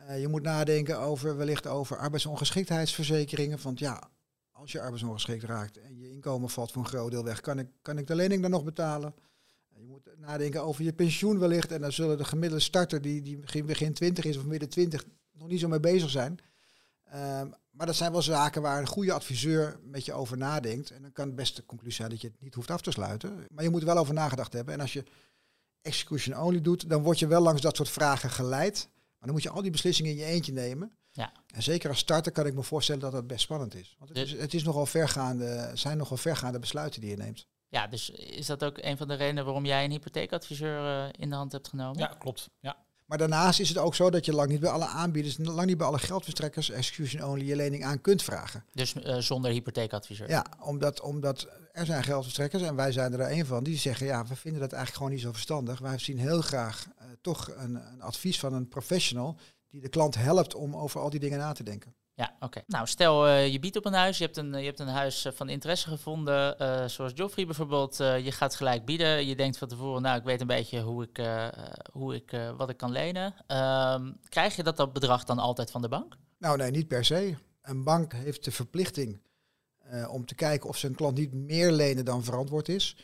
Uh, 0.09 0.21
je 0.21 0.29
moet 0.29 0.43
nadenken 0.43 0.99
over 0.99 1.37
wellicht 1.37 1.67
over 1.67 1.97
arbeidsongeschiktheidsverzekeringen. 1.97 3.59
Want 3.63 3.79
ja, 3.79 4.11
als 4.51 4.73
je 4.73 4.81
arbeidsongeschikt 4.81 5.45
raakt 5.45 5.79
en 5.79 5.99
je 5.99 6.11
inkomen 6.11 6.51
valt 6.51 6.73
voor 6.73 6.83
een 6.83 6.89
groot 6.89 7.11
deel 7.11 7.25
weg, 7.25 7.41
kan 7.41 7.59
ik, 7.59 7.67
kan 7.83 7.99
ik 7.99 8.07
de 8.07 8.15
lening 8.15 8.43
dan 8.43 8.51
nog 8.51 8.65
betalen? 8.65 9.15
Uh, 9.73 9.81
je 9.81 9.87
moet 9.87 10.19
nadenken 10.19 10.63
over 10.63 10.85
je 10.85 10.93
pensioen 10.93 11.39
wellicht. 11.39 11.73
En 11.73 11.81
dan 11.81 11.93
zullen 11.93 12.19
de 12.19 12.25
gemiddelde 12.25 12.65
starter 12.65 13.03
die, 13.03 13.23
die 13.23 13.39
begin, 13.39 13.67
begin 13.67 13.93
20 13.93 14.25
is 14.25 14.37
of 14.37 14.45
midden 14.45 14.69
20 14.69 15.05
nog 15.33 15.49
niet 15.49 15.61
zo 15.61 15.69
mee 15.69 15.81
bezig 15.81 16.11
zijn. 16.11 16.39
Uh, 17.15 17.43
maar 17.71 17.87
dat 17.87 17.97
zijn 17.97 18.13
wel 18.13 18.23
zaken 18.23 18.63
waar 18.63 18.79
een 18.79 18.87
goede 18.87 19.13
adviseur 19.13 19.81
met 19.83 20.05
je 20.05 20.13
over 20.13 20.37
nadenkt. 20.37 20.91
En 20.91 21.03
dan 21.03 21.13
kan 21.13 21.27
het 21.27 21.37
beste 21.37 21.65
conclusie 21.67 21.97
zijn 21.97 22.11
dat 22.11 22.21
je 22.21 22.27
het 22.27 22.41
niet 22.41 22.55
hoeft 22.55 22.71
af 22.71 22.81
te 22.81 22.91
sluiten. 22.91 23.47
Maar 23.51 23.65
je 23.65 23.71
moet 23.71 23.81
er 23.81 23.87
wel 23.87 23.97
over 23.97 24.15
nagedacht 24.15 24.53
hebben. 24.53 24.75
En 24.75 24.81
als 24.81 24.93
je 24.93 25.05
execution 25.83 26.39
only 26.39 26.61
doet, 26.61 26.89
dan 26.89 27.03
word 27.03 27.19
je 27.19 27.27
wel 27.27 27.43
langs 27.43 27.61
dat 27.61 27.77
soort 27.77 27.89
vragen 27.89 28.31
geleid. 28.31 28.89
Maar 29.23 29.31
dan 29.31 29.41
moet 29.41 29.51
je 29.51 29.57
al 29.57 29.63
die 29.63 29.71
beslissingen 29.71 30.11
in 30.11 30.17
je 30.17 30.25
eentje 30.25 30.53
nemen. 30.53 30.97
Ja. 31.11 31.33
En 31.55 31.63
zeker 31.63 31.89
als 31.89 31.99
starter 31.99 32.33
kan 32.33 32.47
ik 32.47 32.55
me 32.55 32.63
voorstellen 32.63 33.01
dat 33.01 33.13
dat 33.13 33.27
best 33.27 33.41
spannend 33.41 33.75
is. 33.75 33.97
Want 33.99 34.11
het, 34.11 34.19
is, 34.19 34.33
het 34.33 34.55
is 34.55 34.63
nogal 34.63 34.87
vergaande, 34.87 35.71
zijn 35.75 35.99
nogal 35.99 36.17
vergaande 36.17 36.59
besluiten 36.59 37.01
die 37.01 37.11
je 37.11 37.17
neemt. 37.17 37.47
Ja, 37.69 37.87
dus 37.87 38.11
is 38.11 38.47
dat 38.47 38.65
ook 38.65 38.79
een 38.79 38.97
van 38.97 39.09
de 39.09 39.15
redenen 39.15 39.45
waarom 39.45 39.65
jij 39.65 39.85
een 39.85 39.91
hypotheekadviseur 39.91 41.05
uh, 41.05 41.09
in 41.13 41.31
de 41.31 41.37
hand 41.37 41.53
hebt 41.53 41.69
genomen? 41.69 41.99
Ja, 41.99 42.07
klopt. 42.07 42.51
Ja. 42.61 42.77
Maar 43.13 43.21
daarnaast 43.21 43.61
is 43.61 43.69
het 43.69 43.79
ook 43.79 43.95
zo 43.95 44.11
dat 44.11 44.25
je 44.25 44.35
lang 44.35 44.51
niet 44.51 44.61
bij 44.61 44.71
alle 44.71 44.87
aanbieders, 44.87 45.37
lang 45.39 45.67
niet 45.67 45.77
bij 45.77 45.87
alle 45.87 45.99
geldverstrekkers, 45.99 46.71
execution 46.71 47.25
only, 47.25 47.45
je 47.45 47.57
lening 47.57 47.85
aan 47.85 48.01
kunt 48.01 48.23
vragen. 48.23 48.65
Dus 48.73 48.95
uh, 48.95 49.17
zonder 49.17 49.51
hypotheekadviseur? 49.51 50.29
Ja, 50.29 50.47
omdat, 50.61 51.01
omdat 51.01 51.49
er 51.73 51.87
zijn 51.87 52.05
geldverstrekkers 52.05 52.63
en 52.63 52.77
wij 52.77 52.93
zijn 52.93 53.13
er 53.13 53.33
een 53.33 53.47
van 53.47 53.65
die 53.65 53.77
zeggen, 53.77 54.07
ja, 54.07 54.27
we 54.27 54.37
vinden 54.37 54.61
dat 54.61 54.73
eigenlijk 54.73 54.97
gewoon 54.97 55.13
niet 55.13 55.21
zo 55.21 55.33
verstandig. 55.33 55.79
Wij 55.79 55.99
zien 55.99 56.19
heel 56.19 56.41
graag 56.41 56.87
uh, 56.87 57.05
toch 57.21 57.51
een, 57.57 57.75
een 57.75 58.03
advies 58.03 58.39
van 58.39 58.53
een 58.53 58.69
professional 58.69 59.37
die 59.69 59.81
de 59.81 59.89
klant 59.89 60.15
helpt 60.15 60.55
om 60.55 60.77
over 60.77 61.01
al 61.01 61.11
die 61.11 61.21
dingen 61.21 61.39
na 61.39 61.53
te 61.53 61.63
denken. 61.63 61.95
Ja, 62.15 62.37
oké. 62.41 62.63
Nou, 62.67 62.87
stel 62.87 63.27
uh, 63.27 63.53
je 63.53 63.59
biedt 63.59 63.77
op 63.77 63.85
een 63.85 63.93
huis, 63.93 64.19
je 64.19 64.25
hebt 64.25 64.37
een, 64.37 64.53
je 64.59 64.65
hebt 64.65 64.81
een 64.81 64.89
huis 64.89 65.27
van 65.35 65.49
interesse 65.49 65.89
gevonden, 65.89 66.57
uh, 66.63 66.85
zoals 66.89 67.13
Joffrey 67.15 67.47
bijvoorbeeld. 67.47 67.97
Je 67.97 68.33
gaat 68.33 68.55
gelijk 68.55 68.85
bieden, 68.85 69.27
je 69.27 69.37
denkt 69.37 69.59
van 69.59 69.69
tevoren, 69.69 70.03
nou, 70.03 70.19
ik 70.19 70.25
weet 70.25 70.41
een 70.41 70.47
beetje 70.47 70.81
hoe 70.81 71.03
ik, 71.03 71.27
hoe 71.93 72.15
ik, 72.15 72.37
wat 72.57 72.71
ik 72.71 72.77
kan 72.77 72.93
lenen. 72.93 73.35
Ehm, 73.47 74.13
krijg 74.29 74.57
je 74.57 74.63
dat, 74.63 74.77
dat 74.77 74.93
bedrag 74.93 75.25
dan 75.25 75.39
altijd 75.39 75.71
van 75.71 75.83
de 75.83 75.89
bank? 75.89 76.17
Nou, 76.39 76.57
nee, 76.57 76.71
niet 76.71 76.89
per 76.89 77.05
se. 77.05 77.37
Een 77.63 77.85
bank 77.85 78.13
heeft 78.13 78.45
de 78.45 78.51
verplichting 78.51 79.21
om 80.09 80.27
te 80.27 80.35
kijken 80.35 80.69
of 80.69 80.77
zijn 80.77 80.95
klant 80.95 81.19
niet 81.19 81.33
meer 81.33 81.73
lenen 81.73 82.05
dan 82.05 82.25
verantwoord 82.25 82.69
is. 82.69 82.97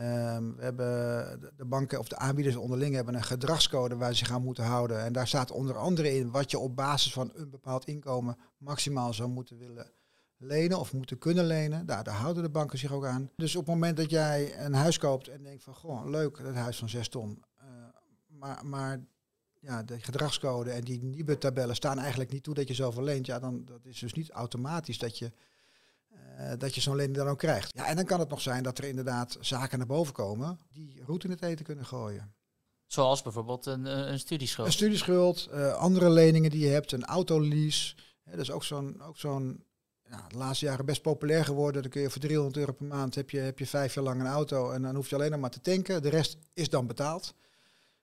Um, 0.00 0.56
we 0.56 0.62
hebben 0.62 1.52
de 1.56 1.64
banken 1.64 1.98
of 1.98 2.08
de 2.08 2.16
aanbieders 2.16 2.56
onderling 2.56 2.94
hebben 2.94 3.14
een 3.14 3.22
gedragscode 3.22 3.96
waar 3.96 4.12
ze 4.12 4.18
zich 4.18 4.30
aan 4.30 4.42
moeten 4.42 4.64
houden. 4.64 5.04
En 5.04 5.12
daar 5.12 5.26
staat 5.26 5.50
onder 5.50 5.76
andere 5.76 6.16
in 6.16 6.30
wat 6.30 6.50
je 6.50 6.58
op 6.58 6.76
basis 6.76 7.12
van 7.12 7.30
een 7.34 7.50
bepaald 7.50 7.84
inkomen 7.84 8.36
maximaal 8.58 9.12
zou 9.12 9.28
moeten 9.28 9.58
willen 9.58 9.92
lenen 10.36 10.78
of 10.78 10.92
moeten 10.92 11.18
kunnen 11.18 11.44
lenen. 11.44 11.86
Daar, 11.86 12.04
daar 12.04 12.14
houden 12.14 12.42
de 12.42 12.48
banken 12.48 12.78
zich 12.78 12.92
ook 12.92 13.04
aan. 13.04 13.30
Dus 13.36 13.56
op 13.56 13.66
het 13.66 13.74
moment 13.74 13.96
dat 13.96 14.10
jij 14.10 14.58
een 14.64 14.74
huis 14.74 14.98
koopt 14.98 15.28
en 15.28 15.42
denkt 15.42 15.62
van 15.62 15.74
goh, 15.74 16.06
leuk, 16.06 16.42
dat 16.42 16.54
huis 16.54 16.78
van 16.78 16.88
6 16.88 17.08
ton. 17.08 17.44
Uh, 17.62 17.64
maar, 18.26 18.66
maar 18.66 19.00
ja, 19.60 19.82
de 19.82 20.00
gedragscode 20.00 20.70
en 20.70 20.84
die 20.84 21.02
nieuwe 21.02 21.38
tabellen 21.38 21.74
staan 21.74 21.98
eigenlijk 21.98 22.30
niet 22.30 22.42
toe 22.42 22.54
dat 22.54 22.68
je 22.68 22.74
zoveel 22.74 23.02
leent. 23.02 23.26
Ja, 23.26 23.38
dan 23.38 23.64
dat 23.64 23.86
is 23.86 23.98
dus 23.98 24.12
niet 24.12 24.30
automatisch 24.30 24.98
dat 24.98 25.18
je 25.18 25.32
uh, 26.12 26.52
dat 26.58 26.74
je 26.74 26.80
zo'n 26.80 26.96
lening 26.96 27.16
dan 27.16 27.28
ook 27.28 27.38
krijgt. 27.38 27.76
Ja, 27.76 27.86
en 27.86 27.96
dan 27.96 28.04
kan 28.04 28.20
het 28.20 28.28
nog 28.28 28.40
zijn 28.40 28.62
dat 28.62 28.78
er 28.78 28.84
inderdaad 28.84 29.36
zaken 29.40 29.78
naar 29.78 29.86
boven 29.86 30.12
komen 30.12 30.58
die 30.72 31.02
roet 31.04 31.24
in 31.24 31.30
het 31.30 31.42
eten 31.42 31.64
kunnen 31.64 31.86
gooien. 31.86 32.34
Zoals 32.86 33.22
bijvoorbeeld 33.22 33.66
een, 33.66 33.84
een 33.84 34.18
studieschuld. 34.18 34.66
Een 34.66 34.72
studieschuld, 34.72 35.48
uh, 35.52 35.72
andere 35.72 36.10
leningen 36.10 36.50
die 36.50 36.60
je 36.60 36.72
hebt, 36.72 36.92
een 36.92 37.04
autolease. 37.04 37.94
Dat 38.24 38.38
is 38.38 38.50
ook 38.50 38.64
zo'n, 38.64 39.02
ook 39.02 39.16
zo'n 39.16 39.64
ja, 40.10 40.24
de 40.28 40.36
laatste 40.36 40.64
jaren 40.64 40.84
best 40.84 41.02
populair 41.02 41.44
geworden. 41.44 41.82
Dan 41.82 41.90
kun 41.90 42.00
je 42.00 42.10
voor 42.10 42.20
300 42.20 42.56
euro 42.56 42.72
per 42.72 42.86
maand 42.86 43.14
heb 43.14 43.30
je, 43.30 43.38
heb 43.38 43.58
je 43.58 43.66
vijf 43.66 43.94
jaar 43.94 44.04
lang 44.04 44.20
een 44.20 44.26
auto 44.26 44.70
en 44.70 44.82
dan 44.82 44.94
hoef 44.94 45.08
je 45.08 45.14
alleen 45.14 45.30
nog 45.30 45.40
maar 45.40 45.50
te 45.50 45.60
tanken. 45.60 46.02
De 46.02 46.08
rest 46.08 46.36
is 46.52 46.68
dan 46.68 46.86
betaald. 46.86 47.34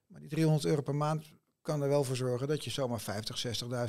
Maar 0.08 0.20
die 0.20 0.30
300 0.30 0.66
euro 0.66 0.82
per 0.82 0.96
maand 0.96 1.26
kan 1.66 1.82
er 1.82 1.90
wel 1.90 2.04
voor 2.04 2.16
zorgen 2.16 2.48
dat 2.48 2.64
je 2.64 2.70
zomaar 2.70 3.00
50, 3.00 3.46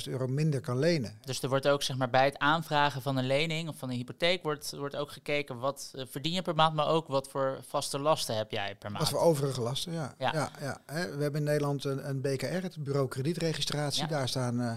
60.000 0.07 0.12
euro 0.12 0.27
minder 0.27 0.61
kan 0.61 0.79
lenen. 0.79 1.19
Dus 1.25 1.43
er 1.43 1.49
wordt 1.49 1.69
ook 1.69 1.83
zeg 1.83 1.97
maar, 1.97 2.11
bij 2.11 2.25
het 2.25 2.39
aanvragen 2.39 3.03
van 3.03 3.17
een 3.17 3.27
lening 3.27 3.69
of 3.69 3.77
van 3.77 3.91
een 3.91 3.97
hypotheek 3.97 4.43
wordt, 4.43 4.71
wordt 4.77 4.97
ook 4.97 5.11
gekeken 5.11 5.59
wat 5.59 5.93
uh, 5.95 6.05
verdien 6.09 6.33
je 6.33 6.43
per 6.43 6.55
maand, 6.55 6.75
maar 6.75 6.89
ook 6.89 7.07
wat 7.07 7.29
voor 7.29 7.59
vaste 7.69 7.99
lasten 7.99 8.37
heb 8.37 8.51
jij 8.51 8.77
per 8.79 8.91
maand. 8.91 9.03
Wat 9.03 9.12
voor 9.12 9.29
overige 9.29 9.61
lasten, 9.61 9.93
ja. 9.93 10.15
ja. 10.19 10.51
ja. 10.61 10.81
We 10.87 11.23
hebben 11.23 11.35
in 11.35 11.43
Nederland 11.43 11.85
een, 11.85 12.09
een, 12.09 12.21
BKR, 12.21 12.47
het 12.47 12.85
Bureau 12.85 13.09
Kredietregistratie. 13.09 14.03
Ja. 14.03 14.09
Daar 14.09 14.29
staan 14.29 14.61
uh, 14.61 14.75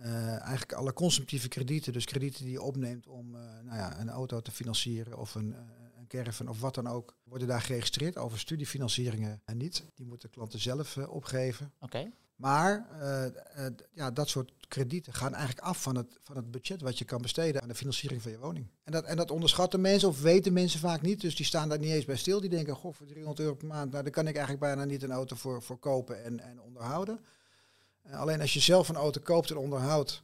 uh, 0.00 0.40
eigenlijk 0.40 0.72
alle 0.72 0.92
consumptieve 0.92 1.48
kredieten, 1.48 1.92
dus 1.92 2.04
kredieten 2.04 2.44
die 2.44 2.52
je 2.52 2.62
opneemt 2.62 3.06
om 3.06 3.30
nou 3.62 3.76
ja, 3.76 4.00
een 4.00 4.10
auto 4.10 4.40
te 4.40 4.50
financieren 4.50 5.18
of 5.18 5.34
een 5.34 5.54
caravan 6.16 6.48
of 6.48 6.60
wat 6.60 6.74
dan 6.74 6.86
ook, 6.86 7.16
worden 7.24 7.48
daar 7.48 7.60
geregistreerd 7.60 8.16
over 8.16 8.38
studiefinancieringen 8.38 9.42
en 9.44 9.56
niet. 9.56 9.84
Die 9.94 10.06
moeten 10.06 10.30
klanten 10.30 10.60
zelf 10.60 10.96
uh, 10.96 11.10
opgeven. 11.10 11.72
Oké. 11.80 11.84
Okay. 11.84 12.12
Maar 12.36 12.88
uh, 13.00 13.24
uh, 13.58 13.66
ja, 13.92 14.10
dat 14.10 14.28
soort 14.28 14.52
kredieten 14.68 15.12
gaan 15.12 15.34
eigenlijk 15.34 15.66
af 15.66 15.82
van 15.82 15.96
het, 15.96 16.18
van 16.22 16.36
het 16.36 16.50
budget 16.50 16.80
wat 16.80 16.98
je 16.98 17.04
kan 17.04 17.22
besteden 17.22 17.62
aan 17.62 17.68
de 17.68 17.74
financiering 17.74 18.22
van 18.22 18.30
je 18.30 18.38
woning. 18.38 18.66
En 18.84 18.92
dat, 18.92 19.04
en 19.04 19.16
dat 19.16 19.30
onderschatten 19.30 19.80
mensen 19.80 20.08
of 20.08 20.20
weten 20.20 20.52
mensen 20.52 20.80
vaak 20.80 21.02
niet. 21.02 21.20
Dus 21.20 21.36
die 21.36 21.46
staan 21.46 21.68
daar 21.68 21.78
niet 21.78 21.90
eens 21.90 22.04
bij 22.04 22.16
stil. 22.16 22.40
Die 22.40 22.50
denken, 22.50 22.74
goh, 22.74 22.94
voor 22.94 23.06
300 23.06 23.40
euro 23.40 23.54
per 23.54 23.66
maand, 23.66 23.90
nou, 23.90 24.02
daar 24.02 24.12
kan 24.12 24.26
ik 24.26 24.36
eigenlijk 24.36 24.64
bijna 24.64 24.84
niet 24.84 25.02
een 25.02 25.12
auto 25.12 25.36
voor, 25.36 25.62
voor 25.62 25.78
kopen 25.78 26.24
en, 26.24 26.40
en 26.40 26.60
onderhouden. 26.60 27.20
alleen 28.10 28.40
als 28.40 28.52
je 28.52 28.60
zelf 28.60 28.88
een 28.88 28.96
auto 28.96 29.20
koopt 29.20 29.50
en 29.50 29.56
onderhoudt, 29.56 30.22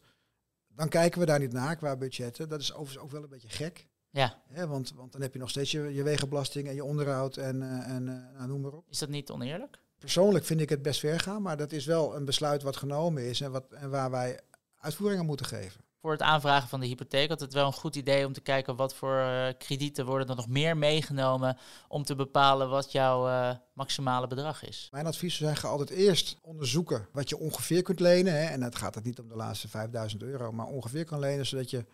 dan 0.69 0.89
kijken 0.89 1.21
we 1.21 1.27
daar 1.27 1.39
niet 1.39 1.53
naar 1.53 1.77
qua 1.77 1.97
budgetten. 1.97 2.49
Dat 2.49 2.61
is 2.61 2.73
overigens 2.73 3.05
ook 3.05 3.11
wel 3.11 3.23
een 3.23 3.29
beetje 3.29 3.49
gek. 3.49 3.87
Ja. 4.11 4.43
ja 4.55 4.67
want, 4.67 4.93
want 4.97 5.13
dan 5.13 5.21
heb 5.21 5.33
je 5.33 5.39
nog 5.39 5.51
steeds 5.51 5.71
je, 5.71 5.95
je 5.95 6.03
wegenbelasting 6.03 6.69
en 6.69 6.75
je 6.75 6.85
onderhoud 6.85 7.37
en, 7.37 7.57
uh, 7.57 7.89
en 7.89 8.07
uh, 8.07 8.39
nou, 8.39 8.49
noem 8.49 8.61
maar 8.61 8.73
op. 8.73 8.85
Is 8.91 8.99
dat 8.99 9.09
niet 9.09 9.31
oneerlijk? 9.31 9.81
Persoonlijk 9.99 10.45
vind 10.45 10.61
ik 10.61 10.69
het 10.69 10.83
best 10.83 11.01
ver 11.01 11.21
gaan, 11.21 11.43
maar 11.43 11.57
dat 11.57 11.73
is 11.73 11.87
wel 11.87 12.17
een 12.17 12.25
besluit 12.25 12.63
wat 12.63 12.77
genomen 12.77 13.29
is 13.29 13.41
en, 13.41 13.51
wat, 13.51 13.73
en 13.73 13.91
waar 13.91 14.11
wij 14.11 14.41
uitvoering 14.77 15.21
aan 15.21 15.27
moeten 15.27 15.47
geven. 15.47 15.81
voor 16.01 16.13
het 16.13 16.23
aanvragen 16.23 16.69
van 16.69 16.81
de 16.81 16.87
hypotheek. 16.87 17.29
had 17.29 17.41
het 17.41 17.53
wel 17.53 17.67
een 17.67 17.73
goed 17.73 17.97
idee 17.97 18.27
om 18.27 18.33
te 18.33 18.41
kijken 18.41 18.77
wat 18.77 18.95
voor 18.95 19.19
uh, 19.19 19.49
kredieten 19.59 20.07
worden 20.07 20.29
er 20.29 20.37
nog 20.37 20.49
meer 20.49 20.77
meegenomen 20.77 21.57
om 21.89 22.05
te 22.05 22.15
bepalen 22.15 22.69
wat 22.69 22.93
jouw 22.93 23.29
uh, 23.29 23.55
maximale 23.73 24.27
bedrag 24.27 24.65
is. 24.65 24.89
Mijn 24.91 25.07
advies 25.07 25.37
zou 25.37 25.51
zijn, 25.51 25.63
ga 25.63 25.69
altijd 25.69 25.91
eerst 25.91 26.39
onderzoeken 26.43 27.09
wat 27.13 27.29
je 27.29 27.39
ongeveer 27.39 27.83
kunt 27.83 28.01
lenen. 28.01 28.33
Hè. 28.33 28.45
En 28.45 28.63
het 28.63 28.77
gaat 28.77 28.95
het 28.95 29.05
niet 29.05 29.21
om 29.21 29.29
de 29.29 29.37
laatste 29.37 29.69
5000 29.69 30.23
euro, 30.23 30.53
maar 30.53 30.67
ongeveer 30.67 31.05
kan 31.05 31.19
lenen, 31.19 31.47
zodat 31.47 31.71
je 31.71 31.87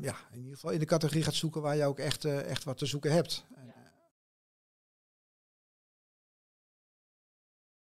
ja, 0.00 0.16
in 0.32 0.38
ieder 0.38 0.54
geval 0.54 0.70
in 0.70 0.78
de 0.78 0.84
categorie 0.84 1.22
gaat 1.22 1.34
zoeken 1.34 1.62
waar 1.62 1.76
je 1.76 1.84
ook 1.84 1.98
echt, 1.98 2.24
uh, 2.24 2.50
echt 2.50 2.64
wat 2.64 2.78
te 2.78 2.86
zoeken 2.86 3.12
hebt. 3.12 3.44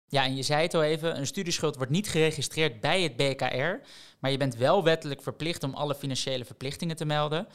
Ja, 0.09 0.23
en 0.23 0.35
je 0.35 0.43
zei 0.43 0.61
het 0.61 0.73
al 0.73 0.83
even, 0.83 1.17
een 1.17 1.27
studieschuld 1.27 1.75
wordt 1.75 1.91
niet 1.91 2.09
geregistreerd 2.09 2.79
bij 2.79 3.01
het 3.01 3.15
BKR, 3.15 3.87
maar 4.19 4.31
je 4.31 4.37
bent 4.37 4.55
wel 4.55 4.83
wettelijk 4.83 5.21
verplicht 5.21 5.63
om 5.63 5.73
alle 5.73 5.95
financiële 5.95 6.45
verplichtingen 6.45 6.95
te 6.95 7.05
melden. 7.05 7.47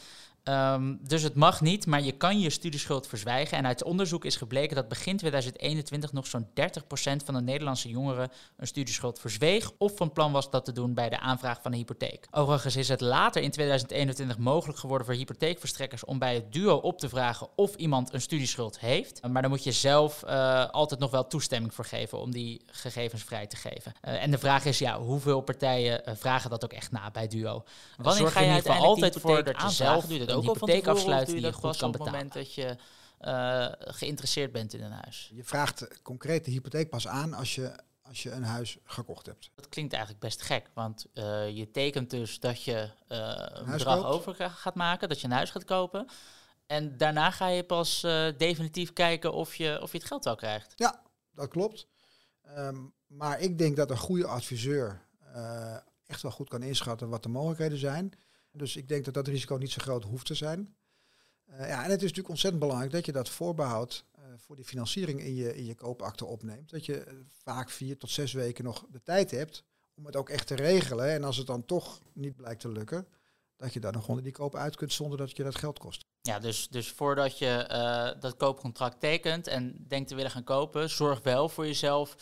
Um, 0.48 0.98
dus 1.02 1.22
het 1.22 1.35
mag 1.35 1.61
niet, 1.61 1.87
maar 1.87 2.02
je 2.02 2.12
kan 2.12 2.40
je 2.40 2.50
studieschuld 2.50 3.07
verzwijgen. 3.07 3.59
En 3.59 3.66
uit 3.66 3.85
onderzoek 3.85 4.24
is 4.24 4.37
gebleken 4.37 4.76
dat 4.76 4.88
begin 4.88 5.16
2021 5.16 6.12
nog 6.12 6.26
zo'n 6.26 6.46
30% 6.46 6.52
van 7.24 7.35
de 7.35 7.40
Nederlandse 7.40 7.88
jongeren 7.88 8.30
een 8.57 8.66
studieschuld 8.66 9.20
verzweeg 9.20 9.70
of 9.78 9.96
van 9.96 10.12
plan 10.12 10.33
was 10.33 10.50
dat 10.50 10.64
te 10.64 10.72
doen 10.72 10.94
bij 10.94 11.09
de 11.09 11.20
aanvraag 11.20 11.62
van 11.62 11.72
een 11.72 11.78
hypotheek. 11.78 12.26
Overigens 12.30 12.76
is 12.76 12.88
het 12.88 13.00
later 13.00 13.42
in 13.42 13.50
2021 13.50 14.38
mogelijk 14.38 14.78
geworden 14.78 15.07
voor 15.07 15.16
hypotheekverstrekkers 15.16 16.04
om 16.04 16.18
bij 16.18 16.35
het 16.35 16.52
duo 16.52 16.76
op 16.76 16.98
te 16.98 17.09
vragen 17.09 17.48
of 17.57 17.74
iemand 17.74 18.12
een 18.12 18.20
studieschuld 18.20 18.80
heeft. 18.80 19.26
Maar 19.28 19.42
dan 19.42 19.50
moet 19.50 19.64
je 19.64 19.72
zelf 19.72 20.22
uh, 20.26 20.70
altijd 20.70 21.00
nog 21.00 21.11
wel 21.11 21.26
toestemming 21.26 21.74
voor 21.74 21.85
geven 21.85 22.20
om 22.20 22.30
die 22.30 22.62
gegevens 22.66 23.22
vrij 23.22 23.46
te 23.46 23.57
geven. 23.57 23.92
Uh, 24.02 24.22
en 24.22 24.30
de 24.30 24.38
vraag 24.38 24.64
is, 24.64 24.78
ja, 24.78 24.98
hoeveel 25.00 25.40
partijen 25.40 26.02
uh, 26.09 26.14
vragen 26.16 26.50
dat 26.50 26.64
ook 26.64 26.72
echt 26.72 26.90
na 26.90 27.11
bij 27.11 27.26
duo? 27.28 27.64
Wanneer 27.96 28.28
ga 28.28 28.40
je 28.40 28.52
geval 28.52 28.85
altijd 28.85 29.16
voor 29.20 29.44
dat 29.44 29.62
je 29.62 29.70
zelf 29.70 30.07
doet 30.07 30.34
ook 30.35 30.42
een 30.42 30.53
hypotheek 30.53 30.87
afsluiten 30.87 31.35
die 31.35 31.44
je 31.44 31.53
goed 31.53 31.77
kan 31.77 31.90
betalen. 31.90 32.01
op 32.01 32.05
het 32.05 32.12
moment 32.12 32.33
dat 32.33 32.55
je 32.55 32.77
uh, 33.20 33.66
geïnteresseerd 33.94 34.53
bent 34.53 34.75
in 34.75 34.83
een 34.83 34.92
huis. 34.92 35.31
Je 35.35 35.44
vraagt 35.44 36.03
concreet 36.03 36.44
de 36.44 36.51
hypotheek 36.51 36.90
pas 36.90 37.09
aan 37.09 37.35
als 37.35 37.55
je, 37.55 37.73
als 38.03 38.23
je 38.23 38.31
een 38.31 38.44
huis 38.44 38.79
gekocht 38.85 39.27
hebt. 39.27 39.51
Dat 39.55 39.68
klinkt 39.68 39.92
eigenlijk 39.92 40.23
best 40.23 40.42
gek, 40.42 40.70
want 40.75 41.07
uh, 41.14 41.57
je 41.57 41.70
tekent 41.70 42.11
dus 42.11 42.40
dat 42.40 42.62
je 42.62 42.73
uh, 42.73 42.88
een, 43.09 43.59
een 43.59 43.70
bedrag 43.70 44.01
koopt. 44.01 44.09
over 44.09 44.51
gaat 44.51 44.75
maken, 44.75 45.09
dat 45.09 45.20
je 45.20 45.27
een 45.27 45.33
huis 45.33 45.51
gaat 45.51 45.64
kopen. 45.64 46.09
En 46.66 46.97
daarna 46.97 47.31
ga 47.31 47.49
je 47.49 47.64
pas 47.64 48.01
definitief 48.37 48.92
kijken 48.92 49.33
of 49.33 49.55
je, 49.55 49.79
of 49.83 49.92
je 49.92 49.99
het 49.99 50.07
geld 50.07 50.25
wel 50.25 50.37
krijgt. 50.37 50.73
Ja, 50.77 51.03
dat 51.35 51.49
klopt. 51.49 51.87
Um, 52.59 52.92
maar 53.07 53.40
ik 53.40 53.59
denk 53.59 53.77
dat 53.77 53.90
een 53.90 53.97
goede 53.97 54.27
adviseur 54.27 55.01
echt 56.07 56.23
wel 56.23 56.31
goed 56.31 56.49
kan 56.49 56.62
inschatten 56.62 57.09
wat 57.09 57.23
de 57.23 57.29
mogelijkheden 57.29 57.79
zijn. 57.79 58.12
Dus 58.57 58.77
ik 58.77 58.88
denk 58.88 59.05
dat 59.05 59.14
dat 59.14 59.29
risico 59.29 59.57
niet 59.57 59.71
zo 59.71 59.83
groot 59.83 60.05
hoeft 60.05 60.27
te 60.27 60.35
zijn. 60.35 60.75
Uh, 61.51 61.59
ja, 61.59 61.85
en 61.85 61.90
het 61.90 61.97
is 61.97 62.01
natuurlijk 62.01 62.29
ontzettend 62.29 62.62
belangrijk 62.62 62.93
dat 62.93 63.07
je 63.07 63.12
dat 63.12 63.29
voorbehoud 63.29 64.05
uh, 64.19 64.25
voor 64.37 64.57
die 64.57 64.64
financiering 64.64 65.21
in 65.21 65.35
je, 65.35 65.57
in 65.57 65.64
je 65.64 65.75
koopakte 65.75 66.25
opneemt. 66.25 66.71
Dat 66.71 66.87
je 66.87 67.07
uh, 67.07 67.12
vaak 67.43 67.71
vier 67.71 67.99
tot 67.99 68.11
zes 68.11 68.33
weken 68.33 68.64
nog 68.64 68.87
de 68.90 69.03
tijd 69.03 69.31
hebt 69.31 69.64
om 69.95 70.07
het 70.07 70.17
ook 70.17 70.29
echt 70.29 70.47
te 70.47 70.55
regelen. 70.55 71.11
En 71.11 71.25
als 71.25 71.37
het 71.37 71.47
dan 71.47 71.64
toch 71.64 72.01
niet 72.12 72.37
blijkt 72.37 72.61
te 72.61 72.69
lukken, 72.69 73.07
dat 73.57 73.73
je 73.73 73.81
daar 73.81 73.93
nog 73.93 74.09
onder 74.09 74.25
die 74.25 74.33
koop 74.33 74.57
uit 74.57 74.77
kunt 74.77 74.93
zonder 74.93 75.19
dat 75.19 75.37
je 75.37 75.43
dat 75.43 75.59
geld 75.59 75.79
kost. 75.79 76.05
Ja, 76.21 76.38
dus, 76.38 76.69
dus 76.69 76.90
voordat 76.90 77.38
je 77.38 78.17
dat 78.21 78.37
koopcontract 78.37 79.01
tekent 79.01 79.47
en 79.47 79.85
denkt 79.88 80.09
te 80.09 80.14
willen 80.14 80.31
gaan 80.31 80.45
kopen, 80.45 80.90
zorg 80.90 81.23
wel 81.23 81.49
voor 81.49 81.67
jezelf 81.67 82.17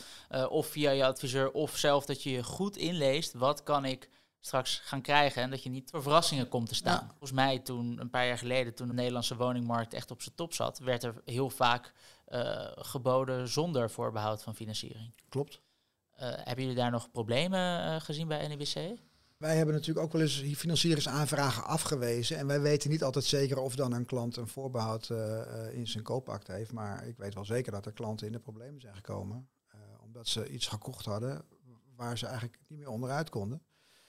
of 0.49 0.67
via 0.67 0.91
je 0.91 1.05
adviseur 1.05 1.51
of 1.51 1.77
zelf 1.77 2.05
dat 2.05 2.23
je 2.23 2.31
je 2.31 2.43
goed 2.43 2.77
inleest. 2.77 3.33
Wat 3.33 3.63
kan 3.63 3.85
ik 3.85 4.09
straks 4.45 4.79
gaan 4.79 5.03
krijgen 5.03 5.43
en 5.43 5.51
dat 5.51 5.63
je 5.63 5.71
niet 5.71 5.91
voor 5.91 6.03
verrassingen 6.03 6.49
komt 6.49 6.69
te 6.69 6.75
staan. 6.75 7.07
Volgens 7.09 7.33
mij 7.33 7.59
toen, 7.59 8.01
een 8.01 8.11
paar 8.11 8.27
jaar 8.27 8.39
geleden, 8.39 8.75
toen 8.75 8.89
de 8.89 8.95
Nederlandse 8.95 9.37
woningmarkt 9.37 9.95
echt 9.95 10.11
op 10.11 10.23
zijn 10.23 10.35
top 10.35 10.55
zat, 10.55 10.79
werd 10.79 11.03
er 11.03 11.23
heel 11.25 11.51
vaak 11.51 11.93
uh, 12.29 12.71
geboden 12.75 13.49
zonder 13.49 13.91
voorbehoud 13.91 14.43
van 14.43 14.55
financiering. 14.55 15.13
Klopt. 15.29 15.61
Uh, 16.15 16.21
hebben 16.21 16.65
jullie 16.65 16.79
daar 16.79 16.91
nog 16.91 17.11
problemen 17.11 17.85
uh, 17.85 18.01
gezien 18.01 18.29
bij 18.29 18.49
NEBC? 18.49 19.01
Wij 19.37 19.57
hebben 19.57 19.75
natuurlijk 19.75 20.07
ook 20.07 20.13
wel 20.13 20.23
eens 20.23 20.43
financieringsaanvragen 20.57 21.65
afgewezen. 21.65 22.37
En 22.37 22.47
wij 22.47 22.61
weten 22.61 22.91
niet 22.91 23.03
altijd 23.03 23.25
zeker 23.25 23.59
of 23.59 23.77
dan 23.77 23.93
een 23.93 24.07
klant 24.07 24.37
een 24.37 24.49
voorbehoud 24.49 25.11
in 25.73 25.87
zijn 25.87 26.03
koopakte 26.03 26.53
heeft. 26.53 26.73
Maar 26.73 27.07
ik 27.07 27.17
weet 27.17 27.35
wel 27.35 27.45
zeker 27.45 27.73
dat 27.73 27.87
er 27.87 27.93
klanten 27.93 28.27
in 28.27 28.33
de 28.33 28.39
problemen 28.39 28.81
zijn 28.81 28.95
gekomen. 28.95 29.49
omdat 30.01 30.29
ze 30.29 30.49
iets 30.49 30.67
gekocht 30.67 31.05
hadden 31.05 31.45
waar 31.97 32.19
ze 32.19 32.27
eigenlijk 32.27 32.59
niet 32.69 32.79
meer 32.79 32.89
onderuit 32.89 33.31
konden. 33.31 33.63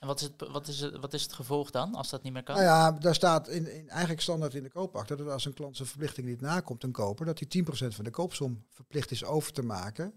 En 0.04 0.10
wat 0.10 0.22
is, 0.22 0.28
het, 0.28 0.52
wat, 0.52 0.68
is 0.68 0.80
het, 0.80 1.00
wat 1.00 1.13
is 1.13 1.24
het 1.24 1.34
gevolg 1.34 1.72
dan, 1.72 1.96
als 1.96 2.10
dat 2.10 2.24
niet 2.24 2.34
meer 2.34 2.44
kan? 2.44 2.56
Nou 2.56 2.68
ja, 2.68 2.92
daar 2.92 3.16
staat 3.16 3.48
in, 3.48 3.74
in 3.74 3.89
eigenlijk 3.89 4.22
standaard 4.22 4.54
in 4.54 4.63
de 4.63 4.70
koopakte 4.70 5.16
dat 5.16 5.28
als 5.28 5.46
een 5.46 5.54
klant 5.54 5.76
zijn 5.76 5.88
verplichting 5.88 6.28
niet 6.28 6.42
nakomt, 6.42 6.84
een 6.84 6.92
koper, 6.92 7.26
dat 7.26 7.39
hij 7.39 7.63
10% 7.63 7.96
van 7.96 8.04
de 8.04 8.10
koopsom 8.10 8.66
verplicht 8.70 9.12
is 9.12 9.24
over 9.24 9.54
te 9.54 9.62
maken 9.62 10.13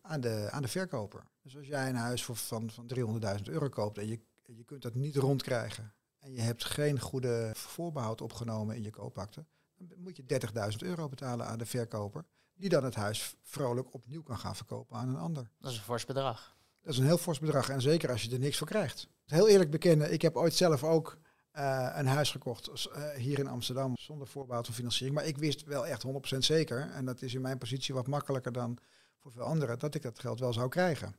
aan 0.00 0.20
de, 0.20 0.48
aan 0.50 0.62
de 0.62 0.68
verkoper. 0.68 1.26
Dus 1.42 1.56
als 1.56 1.66
jij 1.66 1.88
een 1.88 1.94
huis 1.94 2.24
voor, 2.24 2.36
van, 2.36 2.70
van 2.70 2.90
300.000 3.38 3.42
euro 3.44 3.68
koopt 3.68 3.98
en 3.98 4.06
je, 4.06 4.20
je 4.44 4.64
kunt 4.64 4.82
dat 4.82 4.94
niet 4.94 5.16
rondkrijgen 5.16 5.94
en 6.18 6.32
je 6.32 6.40
hebt 6.40 6.64
geen 6.64 7.00
goede 7.00 7.50
voorbehoud 7.54 8.20
opgenomen 8.20 8.76
in 8.76 8.82
je 8.82 8.90
koopakte, 8.90 9.44
dan 9.76 10.00
moet 10.00 10.16
je 10.16 10.40
30.000 10.72 10.76
euro 10.78 11.08
betalen 11.08 11.46
aan 11.46 11.58
de 11.58 11.66
verkoper, 11.66 12.24
die 12.54 12.68
dan 12.68 12.84
het 12.84 12.94
huis 12.94 13.36
vrolijk 13.42 13.94
opnieuw 13.94 14.22
kan 14.22 14.38
gaan 14.38 14.56
verkopen 14.56 14.96
aan 14.96 15.08
een 15.08 15.16
ander. 15.16 15.50
Dat 15.60 15.70
is 15.70 15.76
een 15.76 15.84
fors 15.84 16.04
bedrag. 16.04 16.55
Dat 16.86 16.94
is 16.94 17.00
een 17.00 17.06
heel 17.06 17.18
fors 17.18 17.38
bedrag. 17.38 17.68
En 17.68 17.80
zeker 17.80 18.10
als 18.10 18.22
je 18.22 18.30
er 18.30 18.38
niks 18.38 18.56
voor 18.56 18.66
krijgt. 18.66 19.08
Heel 19.24 19.48
eerlijk 19.48 19.70
bekennen, 19.70 20.12
ik 20.12 20.22
heb 20.22 20.36
ooit 20.36 20.54
zelf 20.54 20.84
ook 20.84 21.18
uh, 21.52 21.92
een 21.94 22.06
huis 22.06 22.30
gekocht 22.30 22.68
uh, 22.68 23.10
hier 23.10 23.38
in 23.38 23.46
Amsterdam 23.46 23.92
zonder 23.96 24.26
voorbouw 24.26 24.62
van 24.62 24.74
financiering. 24.74 25.16
Maar 25.16 25.26
ik 25.26 25.38
wist 25.38 25.64
wel 25.64 25.86
echt 25.86 26.06
100% 26.34 26.38
zeker, 26.38 26.90
en 26.90 27.04
dat 27.04 27.22
is 27.22 27.34
in 27.34 27.40
mijn 27.40 27.58
positie 27.58 27.94
wat 27.94 28.06
makkelijker 28.06 28.52
dan 28.52 28.78
voor 29.18 29.32
veel 29.32 29.42
anderen, 29.42 29.78
dat 29.78 29.94
ik 29.94 30.02
dat 30.02 30.18
geld 30.18 30.40
wel 30.40 30.52
zou 30.52 30.68
krijgen. 30.68 31.16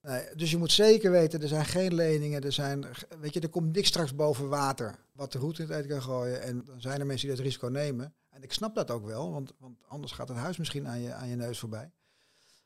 Nee, 0.00 0.34
dus 0.34 0.50
je 0.50 0.56
moet 0.56 0.72
zeker 0.72 1.10
weten, 1.10 1.42
er 1.42 1.48
zijn 1.48 1.64
geen 1.64 1.94
leningen, 1.94 2.42
er 2.42 2.52
zijn, 2.52 2.86
weet 3.20 3.34
je, 3.34 3.40
er 3.40 3.48
komt 3.48 3.74
niks 3.74 3.88
straks 3.88 4.14
boven 4.14 4.48
water 4.48 4.98
wat 5.12 5.32
de 5.32 5.38
route 5.38 5.62
in 5.62 5.68
het 5.68 5.76
eten 5.76 5.90
kan 5.90 6.02
gooien. 6.02 6.42
En 6.42 6.64
dan 6.64 6.80
zijn 6.80 7.00
er 7.00 7.06
mensen 7.06 7.26
die 7.26 7.36
dat 7.36 7.44
risico 7.44 7.68
nemen. 7.68 8.14
En 8.28 8.42
ik 8.42 8.52
snap 8.52 8.74
dat 8.74 8.90
ook 8.90 9.06
wel, 9.06 9.32
want, 9.32 9.52
want 9.58 9.84
anders 9.88 10.12
gaat 10.12 10.28
het 10.28 10.36
huis 10.36 10.56
misschien 10.56 10.88
aan 10.88 11.00
je, 11.00 11.12
aan 11.12 11.28
je 11.28 11.36
neus 11.36 11.58
voorbij. 11.58 11.92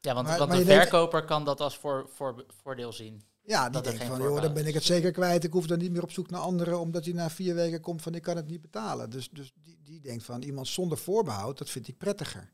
Ja, 0.01 0.15
want, 0.15 0.27
maar, 0.27 0.39
want 0.39 0.51
maar 0.51 0.59
de 0.59 0.65
verkoper 0.65 1.25
kan 1.25 1.45
dat 1.45 1.61
als 1.61 1.77
voor, 1.77 2.09
voor, 2.13 2.45
voordeel 2.63 2.93
zien. 2.93 3.23
Ja, 3.43 3.71
die 3.71 3.83
denkt 3.83 4.05
van, 4.05 4.23
joh, 4.23 4.41
dan 4.41 4.53
ben 4.53 4.67
ik 4.67 4.75
het 4.75 4.85
zeker 4.85 5.11
kwijt. 5.11 5.45
Ik 5.45 5.53
hoef 5.53 5.67
dan 5.67 5.79
niet 5.79 5.93
meer 5.93 6.03
op 6.03 6.11
zoek 6.11 6.31
naar 6.31 6.41
anderen, 6.41 6.81
omdat 6.81 7.05
hij 7.05 7.15
na 7.15 7.31
vier 7.31 7.55
weken 7.55 7.81
komt 7.81 8.03
van, 8.03 8.15
ik 8.15 8.23
kan 8.23 8.37
het 8.37 8.47
niet 8.47 8.61
betalen. 8.61 9.11
Dus, 9.11 9.29
dus 9.31 9.53
die, 9.63 9.79
die 9.83 10.01
denkt 10.01 10.25
van, 10.25 10.43
iemand 10.43 10.69
zonder 10.69 10.99
voorbehoud, 10.99 11.59
dat 11.59 11.71
vind 11.71 11.89
ik 11.89 11.99
prettiger. 11.99 12.53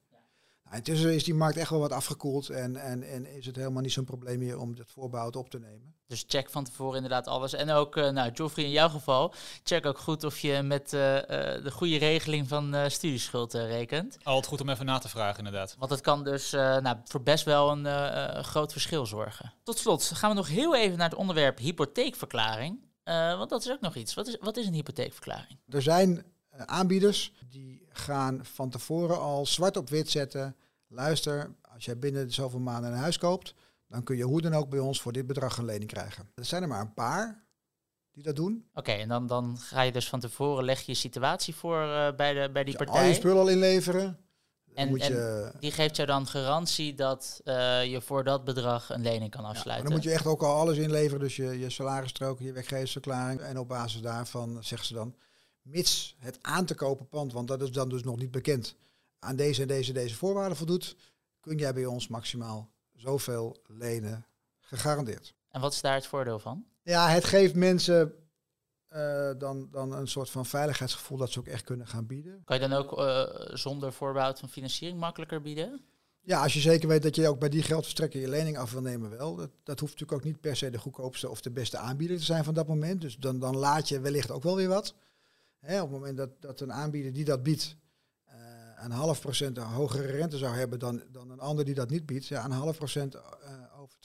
Intussen 0.75 1.15
is 1.15 1.25
die 1.25 1.35
markt 1.35 1.57
echt 1.57 1.71
wel 1.71 1.81
wat 1.81 1.93
afgekoeld 1.93 2.49
en, 2.49 2.77
en, 2.77 3.03
en 3.03 3.37
is 3.37 3.47
het 3.47 3.57
helemaal 3.57 3.83
niet 3.83 3.93
zo'n 3.93 4.05
probleem 4.05 4.39
meer 4.39 4.59
om 4.59 4.75
het 4.75 4.91
voorbehoud 4.91 5.37
op 5.37 5.51
te 5.51 5.59
nemen. 5.59 5.95
Dus 6.07 6.25
check 6.27 6.51
van 6.51 6.65
tevoren 6.65 6.95
inderdaad 6.95 7.27
alles. 7.27 7.53
En 7.53 7.71
ook, 7.71 7.97
uh, 7.97 8.11
nou, 8.11 8.31
Joffrey, 8.33 8.65
in 8.65 8.71
jouw 8.71 8.89
geval, 8.89 9.35
check 9.63 9.87
ook 9.87 9.99
goed 9.99 10.25
of 10.25 10.39
je 10.39 10.63
met 10.63 10.93
uh, 10.93 11.15
uh, 11.15 11.23
de 11.65 11.71
goede 11.71 11.97
regeling 11.97 12.49
van 12.49 12.91
studieschuld 12.91 13.55
rekent. 13.55 14.19
Altijd 14.23 14.47
goed 14.47 14.61
om 14.61 14.69
even 14.69 14.87
na 14.87 14.99
te 14.99 15.09
vragen, 15.09 15.39
inderdaad. 15.39 15.77
Want 15.79 15.91
het 15.91 16.01
kan 16.01 16.25
dus 16.25 16.51
nou, 16.51 16.97
voor 17.05 17.23
best 17.23 17.45
wel 17.45 17.71
een 17.71 18.45
groot 18.45 18.73
verschil 18.73 19.07
zorgen. 19.07 19.53
Tot 19.63 19.79
slot 19.79 20.05
gaan 20.05 20.31
we 20.31 20.37
nog 20.37 20.49
heel 20.49 20.77
even 20.77 20.99
naar 20.99 21.09
het 21.09 21.19
onderwerp 21.19 21.59
hypotheekverklaring. 21.59 22.79
want 23.05 23.51
dat 23.51 23.65
is 23.65 23.71
ook 23.71 23.81
nog 23.81 23.95
iets. 23.95 24.15
Wat 24.15 24.27
is, 24.27 24.37
wat 24.41 24.57
is 24.57 24.67
een 24.67 24.75
hypotheekverklaring? 24.75 25.59
Er 25.69 25.83
zijn 25.83 26.25
aanbieders 26.51 27.33
die 27.49 27.87
gaan 27.89 28.41
van 28.43 28.71
tevoren 28.71 29.21
al 29.21 29.47
zwart 29.47 29.77
op 29.77 29.89
wit 29.89 30.11
zetten. 30.11 30.57
Luister, 30.95 31.55
als 31.75 31.85
jij 31.85 31.99
binnen 31.99 32.33
zoveel 32.33 32.61
maanden 32.61 32.93
een 32.93 32.99
huis 32.99 33.19
koopt, 33.19 33.55
dan 33.89 34.03
kun 34.03 34.17
je 34.17 34.25
hoe 34.25 34.41
dan 34.41 34.55
ook 34.55 34.69
bij 34.69 34.79
ons 34.79 35.01
voor 35.01 35.13
dit 35.13 35.27
bedrag 35.27 35.59
een 35.59 35.65
lening 35.65 35.91
krijgen. 35.91 36.31
Er 36.35 36.45
zijn 36.45 36.63
er 36.63 36.69
maar 36.69 36.81
een 36.81 36.95
paar 36.95 37.45
die 38.13 38.23
dat 38.23 38.37
doen. 38.37 38.69
Oké, 38.75 38.91
en 38.91 39.09
dan, 39.09 39.27
dan 39.27 39.59
ga 39.59 39.83
je 39.83 39.93
dus 39.93 40.09
van 40.09 40.21
tevoren 40.21 40.65
leg 40.65 40.81
je 40.81 40.93
je 40.93 40.99
situatie 40.99 41.55
voor 41.55 41.83
uh, 41.83 42.15
bij, 42.17 42.33
de, 42.33 42.51
bij 42.53 42.65
die 42.65 42.77
partij. 42.77 43.01
Al 43.01 43.07
je 43.07 43.15
spullen 43.15 43.41
al 43.41 43.49
inleveren. 43.49 44.19
En, 44.75 44.89
moet 44.89 45.01
en 45.01 45.13
je... 45.13 45.53
die 45.61 45.71
geeft 45.71 45.97
jou 45.97 46.09
dan 46.09 46.27
garantie 46.27 46.95
dat 46.95 47.41
uh, 47.45 47.85
je 47.85 48.01
voor 48.01 48.25
dat 48.25 48.45
bedrag 48.45 48.91
een 48.91 49.03
lening 49.03 49.31
kan 49.31 49.45
afsluiten. 49.45 49.75
Ja, 49.77 49.83
dan 49.83 49.93
moet 49.93 50.03
je 50.03 50.11
echt 50.11 50.27
ook 50.27 50.43
al 50.43 50.55
alles 50.55 50.77
inleveren, 50.77 51.21
dus 51.21 51.37
je, 51.37 51.59
je 51.59 51.71
salarisstrook, 51.71 52.39
je 52.39 52.53
werkgeversverklaring. 52.53 53.41
En 53.41 53.59
op 53.59 53.69
basis 53.69 54.01
daarvan 54.01 54.65
zeggen 54.65 54.87
ze 54.87 54.95
dan, 54.95 55.15
mits 55.63 56.17
het 56.19 56.39
aan 56.43 56.65
te 56.65 56.75
kopen 56.75 57.09
pand, 57.09 57.33
want 57.33 57.49
dat 57.49 57.63
is 57.63 57.73
dan 57.73 57.89
dus 57.89 58.03
nog 58.03 58.19
niet 58.19 58.31
bekend, 58.31 58.77
aan 59.23 59.37
deze 59.37 59.63
en 59.63 59.69
deze, 59.69 59.93
deze 59.93 60.15
voorwaarden 60.15 60.57
voldoet, 60.57 60.97
kun 61.41 61.57
jij 61.57 61.75
bij 61.75 61.87
ons 61.87 62.09
maximaal 62.09 62.71
zoveel 62.93 63.57
lenen 63.67 64.27
gegarandeerd. 64.61 65.35
En 65.49 65.61
wat 65.61 65.73
is 65.73 65.81
daar 65.81 65.95
het 65.95 66.07
voordeel 66.07 66.39
van? 66.39 66.65
Ja, 66.83 67.09
het 67.09 67.25
geeft 67.25 67.55
mensen 67.55 68.15
uh, 68.93 69.31
dan, 69.39 69.69
dan 69.71 69.93
een 69.93 70.09
soort 70.09 70.31
van 70.31 70.47
veiligheidsgevoel 70.47 71.19
dat 71.19 71.31
ze 71.31 71.39
ook 71.39 71.47
echt 71.47 71.65
kunnen 71.65 71.87
gaan 71.87 72.07
bieden. 72.07 72.43
Kan 72.45 72.61
je 72.61 72.69
dan 72.69 72.79
ook 72.79 72.99
uh, 72.99 73.25
zonder 73.57 73.93
voorbehoud 73.93 74.39
van 74.39 74.49
financiering 74.49 75.01
makkelijker 75.01 75.43
bieden? 75.43 75.81
Ja, 76.21 76.43
als 76.43 76.53
je 76.53 76.61
zeker 76.61 76.89
weet 76.89 77.03
dat 77.03 77.17
je 77.17 77.29
ook 77.29 77.39
bij 77.39 77.49
die 77.49 77.63
geldverstrekker 77.63 78.21
je 78.21 78.29
lening 78.29 78.59
af 78.59 78.73
wil 78.73 78.81
nemen 78.81 79.11
wel. 79.11 79.37
Dat, 79.37 79.51
dat 79.63 79.81
hoeft 79.81 79.93
natuurlijk 79.93 80.21
ook 80.21 80.33
niet 80.33 80.41
per 80.41 80.57
se 80.57 80.71
de 80.71 80.79
goedkoopste 80.79 81.29
of 81.29 81.41
de 81.41 81.51
beste 81.51 81.79
aanbieder 81.79 82.17
te 82.17 82.25
zijn 82.25 82.45
van 82.45 82.55
dat 82.55 82.69
moment. 82.69 83.01
Dus 83.01 83.17
dan, 83.17 83.39
dan 83.39 83.57
laat 83.57 83.89
je 83.89 84.01
wellicht 84.01 84.31
ook 84.31 84.43
wel 84.43 84.57
weer 84.57 84.69
wat. 84.69 84.95
Hè, 85.59 85.83
op 85.83 85.91
het 85.91 85.99
moment 85.99 86.17
dat, 86.17 86.31
dat 86.41 86.61
een 86.61 86.73
aanbieder 86.73 87.13
die 87.13 87.25
dat 87.25 87.43
biedt 87.43 87.77
een 88.85 88.90
half 88.90 89.21
procent 89.21 89.57
een 89.57 89.62
hogere 89.62 90.07
rente 90.07 90.38
zou 90.38 90.55
hebben 90.57 90.79
dan, 90.79 91.03
dan 91.11 91.31
een 91.31 91.40
ander 91.40 91.64
die 91.64 91.75
dat 91.75 91.90
niet 91.90 92.07
biedt. 92.07 92.27
Ja, 92.27 92.45
een 92.45 92.51
half 92.51 92.77
procent 92.77 93.14
uh, 93.14 93.21
over 93.81 93.97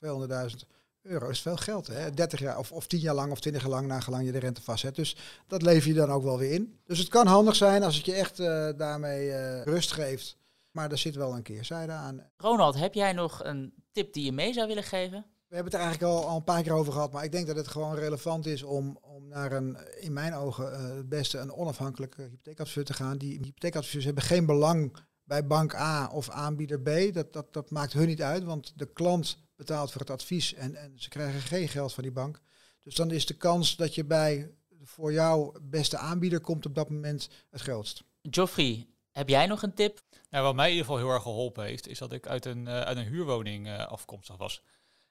200.000 0.51 0.67
euro 1.01 1.29
is 1.29 1.41
veel 1.41 1.57
geld. 1.57 1.87
Hè? 1.87 2.11
30 2.11 2.39
jaar 2.39 2.57
of, 2.57 2.71
of 2.71 2.87
10 2.87 2.99
jaar 2.99 3.15
lang 3.15 3.31
of 3.31 3.39
20 3.39 3.61
jaar 3.61 3.71
lang 3.71 3.87
nagelang 3.87 4.25
je 4.25 4.31
de 4.31 4.39
rente 4.39 4.61
vastzet. 4.61 4.95
Dus 4.95 5.15
dat 5.47 5.61
lever 5.61 5.87
je 5.87 5.95
dan 5.95 6.11
ook 6.11 6.23
wel 6.23 6.37
weer 6.37 6.51
in. 6.51 6.79
Dus 6.85 6.99
het 6.99 7.07
kan 7.07 7.27
handig 7.27 7.55
zijn 7.55 7.83
als 7.83 7.95
het 7.95 8.05
je 8.05 8.13
echt 8.13 8.39
uh, 8.39 8.69
daarmee 8.77 9.31
rust 9.63 9.91
geeft. 9.91 10.37
Maar 10.71 10.91
er 10.91 10.97
zit 10.97 11.15
wel 11.15 11.35
een 11.35 11.41
keerzijde 11.41 11.91
aan. 11.91 12.29
Ronald, 12.37 12.75
heb 12.75 12.93
jij 12.93 13.13
nog 13.13 13.43
een 13.43 13.73
tip 13.91 14.13
die 14.13 14.25
je 14.25 14.31
mee 14.31 14.53
zou 14.53 14.67
willen 14.67 14.83
geven? 14.83 15.25
We 15.47 15.55
hebben 15.55 15.73
het 15.73 15.81
er 15.81 15.88
eigenlijk 15.88 16.13
al, 16.13 16.27
al 16.27 16.36
een 16.36 16.43
paar 16.43 16.63
keer 16.63 16.71
over 16.71 16.93
gehad, 16.93 17.12
maar 17.12 17.23
ik 17.23 17.31
denk 17.31 17.47
dat 17.47 17.55
het 17.55 17.67
gewoon 17.67 17.95
relevant 17.95 18.45
is 18.45 18.63
om, 18.63 18.97
om 19.01 19.27
naar 19.27 19.51
een, 19.51 19.77
in 19.99 20.13
mijn 20.13 20.33
ogen, 20.33 20.71
uh, 20.71 20.95
het 20.95 21.10
beste 21.10 21.38
een 21.38 21.53
onafhankelijke 21.53 22.21
hypotheekadviseur 22.21 22.86
te 22.86 22.93
gaan. 22.93 23.17
Die 23.17 23.39
hypotheekadviseurs 23.41 24.05
hebben 24.05 24.23
geen 24.23 24.45
belang 24.45 24.97
bij 25.23 25.47
bank 25.47 25.75
A 25.75 26.07
of 26.07 26.29
aanbieder 26.29 26.81
B. 26.81 27.13
Dat, 27.13 27.33
dat, 27.33 27.53
dat 27.53 27.71
maakt 27.71 27.93
hun 27.93 28.07
niet 28.07 28.21
uit, 28.21 28.43
want 28.43 28.73
de 28.75 28.93
klant 28.93 29.38
betaalt 29.55 29.91
voor 29.91 30.01
het 30.01 30.10
advies 30.10 30.53
en, 30.53 30.75
en 30.75 30.93
ze 30.95 31.10
krijgen 31.10 31.41
geen 31.41 31.67
geld 31.67 31.93
van 31.93 32.03
die 32.03 32.12
bank. 32.12 32.41
Dus 32.83 32.95
dan 32.95 33.12
is 33.12 33.25
de 33.25 33.38
kans 33.38 33.75
dat 33.75 33.95
je 33.95 34.05
bij 34.05 34.51
voor 34.83 35.13
jou 35.13 35.60
beste 35.62 35.97
aanbieder 35.97 36.39
komt 36.39 36.65
op 36.65 36.75
dat 36.75 36.89
moment 36.89 37.29
het 37.49 37.62
grootst. 37.62 38.03
Joffrey, 38.21 38.88
heb 39.12 39.29
jij 39.29 39.45
nog 39.45 39.62
een 39.62 39.73
tip? 39.73 40.01
Nou, 40.29 40.43
wat 40.43 40.55
mij 40.55 40.65
in 40.65 40.71
ieder 40.71 40.86
geval 40.86 41.01
heel 41.01 41.13
erg 41.13 41.23
geholpen 41.23 41.65
heeft, 41.65 41.88
is 41.88 41.97
dat 41.97 42.13
ik 42.13 42.27
uit 42.27 42.45
een, 42.45 42.65
uh, 42.65 42.81
uit 42.81 42.97
een 42.97 43.05
huurwoning 43.05 43.67
uh, 43.67 43.88
afkomstig 43.88 44.38
was. 44.38 44.63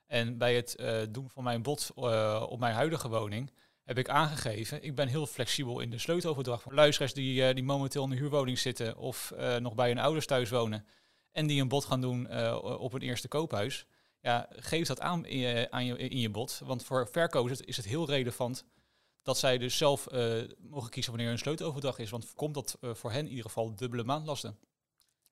En 0.06 0.38
bij 0.38 0.56
het 0.56 0.76
uh, 0.80 1.02
doen 1.10 1.30
van 1.30 1.44
mijn 1.44 1.62
bod 1.62 1.92
op 2.48 2.58
mijn 2.58 2.74
huidige 2.74 3.08
woning 3.08 3.52
heb 3.82 3.98
ik 3.98 4.08
aangegeven, 4.08 4.82
ik 4.82 4.94
ben 4.94 5.08
heel 5.08 5.26
flexibel 5.26 5.80
in 5.80 5.90
de 5.90 5.98
sleuteloverdracht. 5.98 6.62
Voor 6.62 6.74
luisteraars 6.74 7.14
die, 7.14 7.54
die 7.54 7.64
momenteel 7.64 8.04
in 8.04 8.10
de 8.10 8.16
huurwoning 8.16 8.58
zitten 8.58 8.96
of 8.96 9.32
nog 9.58 9.74
bij 9.74 9.88
hun 9.88 9.98
ouders 9.98 10.26
thuis 10.26 10.50
wonen 10.50 10.86
en 11.32 11.46
die 11.46 11.60
een 11.60 11.68
bod 11.68 11.84
gaan 11.84 12.00
doen 12.00 12.30
op 12.62 12.92
een 12.92 13.00
eerste 13.00 13.28
koophuis, 13.28 13.86
ja, 14.20 14.46
geef 14.50 14.86
dat 14.86 15.00
aan 15.00 15.26
in 15.26 15.72
aan 15.72 15.84
je, 15.84 15.96
in 15.96 16.18
je 16.18 16.30
bod. 16.30 16.60
Want 16.64 16.84
voor 16.84 17.08
verkopers 17.08 17.60
is 17.60 17.76
het 17.76 17.86
heel 17.86 18.06
relevant 18.06 18.64
dat 19.22 19.38
zij 19.38 19.58
dus 19.58 19.76
zelf 19.76 20.06
mogen 20.58 20.90
kiezen 20.90 21.12
wanneer 21.12 21.30
een 21.30 21.38
sleuteloverdracht 21.38 21.98
is. 21.98 22.10
Want 22.10 22.24
voorkomt 22.24 22.54
dat 22.54 22.78
voor 22.80 23.12
hen 23.12 23.24
in 23.24 23.28
ieder 23.28 23.44
geval 23.44 23.74
dubbele 23.74 24.04
maandlasten. 24.04 24.58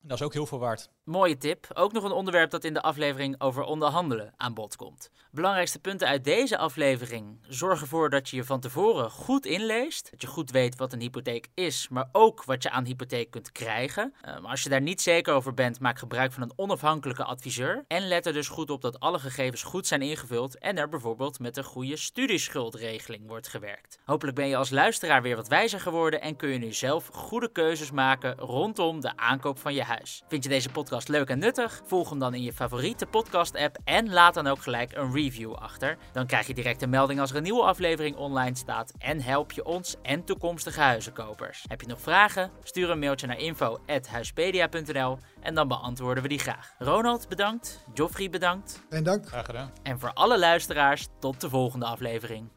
Dat 0.07 0.19
is 0.19 0.25
ook 0.25 0.33
heel 0.33 0.47
veel 0.47 0.59
waard. 0.59 0.89
Mooie 1.05 1.37
tip. 1.37 1.67
Ook 1.75 1.93
nog 1.93 2.05
een 2.05 2.13
onderwerp 2.13 2.51
dat 2.51 2.65
in 2.65 2.75
de 2.75 2.83
aflevering 2.83 3.41
over 3.41 3.63
onderhandelen 3.63 4.33
aan 4.37 4.55
bod 4.55 4.77
komt. 4.77 5.11
Belangrijkste 5.31 5.79
punten 5.79 6.09
uit 6.09 6.25
deze 6.25 6.59
aflevering. 6.59 7.39
Zorg 7.49 7.81
ervoor 7.81 8.11
dat 8.11 8.29
je 8.29 8.37
je 8.37 8.45
van 8.45 8.61
tevoren 8.61 9.11
goed 9.11 9.47
inleest. 9.47 10.11
Dat 10.11 10.21
je 10.21 10.27
goed 10.27 10.51
weet 10.51 10.77
wat 10.77 10.93
een 10.93 11.01
hypotheek 11.01 11.49
is, 11.55 11.89
maar 11.89 12.09
ook 12.13 12.45
wat 12.45 12.63
je 12.63 12.71
aan 12.71 12.85
hypotheek 12.85 13.31
kunt 13.31 13.53
krijgen. 13.53 14.15
Um, 14.29 14.47
als 14.47 14.63
je 14.63 14.69
daar 14.69 14.81
niet 14.81 15.01
zeker 15.01 15.35
over 15.35 15.55
bent, 15.55 15.81
maak 15.81 15.99
gebruik 15.99 16.33
van 16.33 16.43
een 16.43 16.53
onafhankelijke 16.57 17.25
adviseur. 17.25 17.85
En 17.89 18.09
let 18.09 18.27
er 18.27 18.33
dus 18.33 18.49
goed 18.49 18.71
op 18.71 18.83
dat 18.83 19.01
alle 19.01 19.19
gegevens 19.19 19.63
goed 19.63 19.87
zijn 19.87 20.03
ingevuld 20.03 20.59
en 20.59 20.79
er 20.79 20.89
bijvoorbeeld 20.89 21.39
met 21.39 21.57
een 21.57 21.65
goede 21.65 21.97
studieschuldregeling 21.97 23.27
wordt 23.27 23.49
gewerkt. 23.49 23.99
Hopelijk 24.05 24.37
ben 24.37 24.49
je 24.49 24.57
als 24.57 24.71
luisteraar 24.71 25.23
weer 25.23 25.37
wat 25.37 25.49
wijzer 25.49 25.81
geworden 25.81 26.21
en 26.21 26.37
kun 26.37 26.49
je 26.49 26.59
nu 26.59 26.73
zelf 26.73 27.07
goede 27.07 27.53
keuzes 27.53 27.91
maken 27.91 28.39
rondom 28.39 29.01
de 29.01 29.17
aankoop 29.17 29.59
van 29.59 29.75
je 29.75 29.93
huis. 29.95 30.23
Vind 30.29 30.43
je 30.43 30.49
deze 30.49 30.69
podcast 30.69 31.09
leuk 31.09 31.29
en 31.29 31.39
nuttig? 31.39 31.83
Volg 31.85 32.11
hem 32.11 32.19
dan 32.19 32.35
in 32.35 32.43
je 32.43 32.53
favoriete 32.53 33.07
podcast-app 33.07 33.79
en 33.85 34.13
laat 34.13 34.35
dan 34.35 34.47
ook 34.47 34.63
gelijk 34.63 34.97
een 34.97 35.13
review 35.13 35.53
achter. 35.53 35.97
Dan 36.13 36.27
krijg 36.27 36.47
je 36.47 36.55
direct 36.55 36.83
een 36.83 36.91
melding 36.91 37.21
als 37.21 37.31
er 37.31 37.37
een 37.37 37.43
nieuwe 37.43 37.63
aflevering 37.63 38.17
online 38.17 38.57
staat 38.57 38.93
en 38.99 39.21
help 39.21 39.53
je 39.53 39.65
ons 39.65 39.97
en 40.03 40.25
toekomstige 40.25 40.81
huizenkopers. 40.81 41.65
Heb 41.69 41.81
je 41.81 41.87
nog 41.87 42.01
vragen? 42.01 42.51
Stuur 42.63 42.91
een 42.91 42.99
mailtje 42.99 43.27
naar 43.27 43.39
info.huispedia.nl 43.39 45.19
en 45.41 45.55
dan 45.55 45.69
beantwoorden 45.69 46.23
we 46.23 46.29
die 46.29 46.39
graag. 46.39 46.75
Ronald, 46.79 47.29
bedankt. 47.29 47.85
Joffrey, 47.95 48.31
bedankt. 48.31 48.83
En 48.91 49.05
dank. 49.05 49.27
Graag 49.27 49.47
gedaan. 49.47 49.73
En 49.83 49.99
voor 49.99 50.13
alle 50.13 50.39
luisteraars, 50.39 51.07
tot 51.21 51.41
de 51.41 51.49
volgende 51.49 51.87
aflevering. 51.87 52.49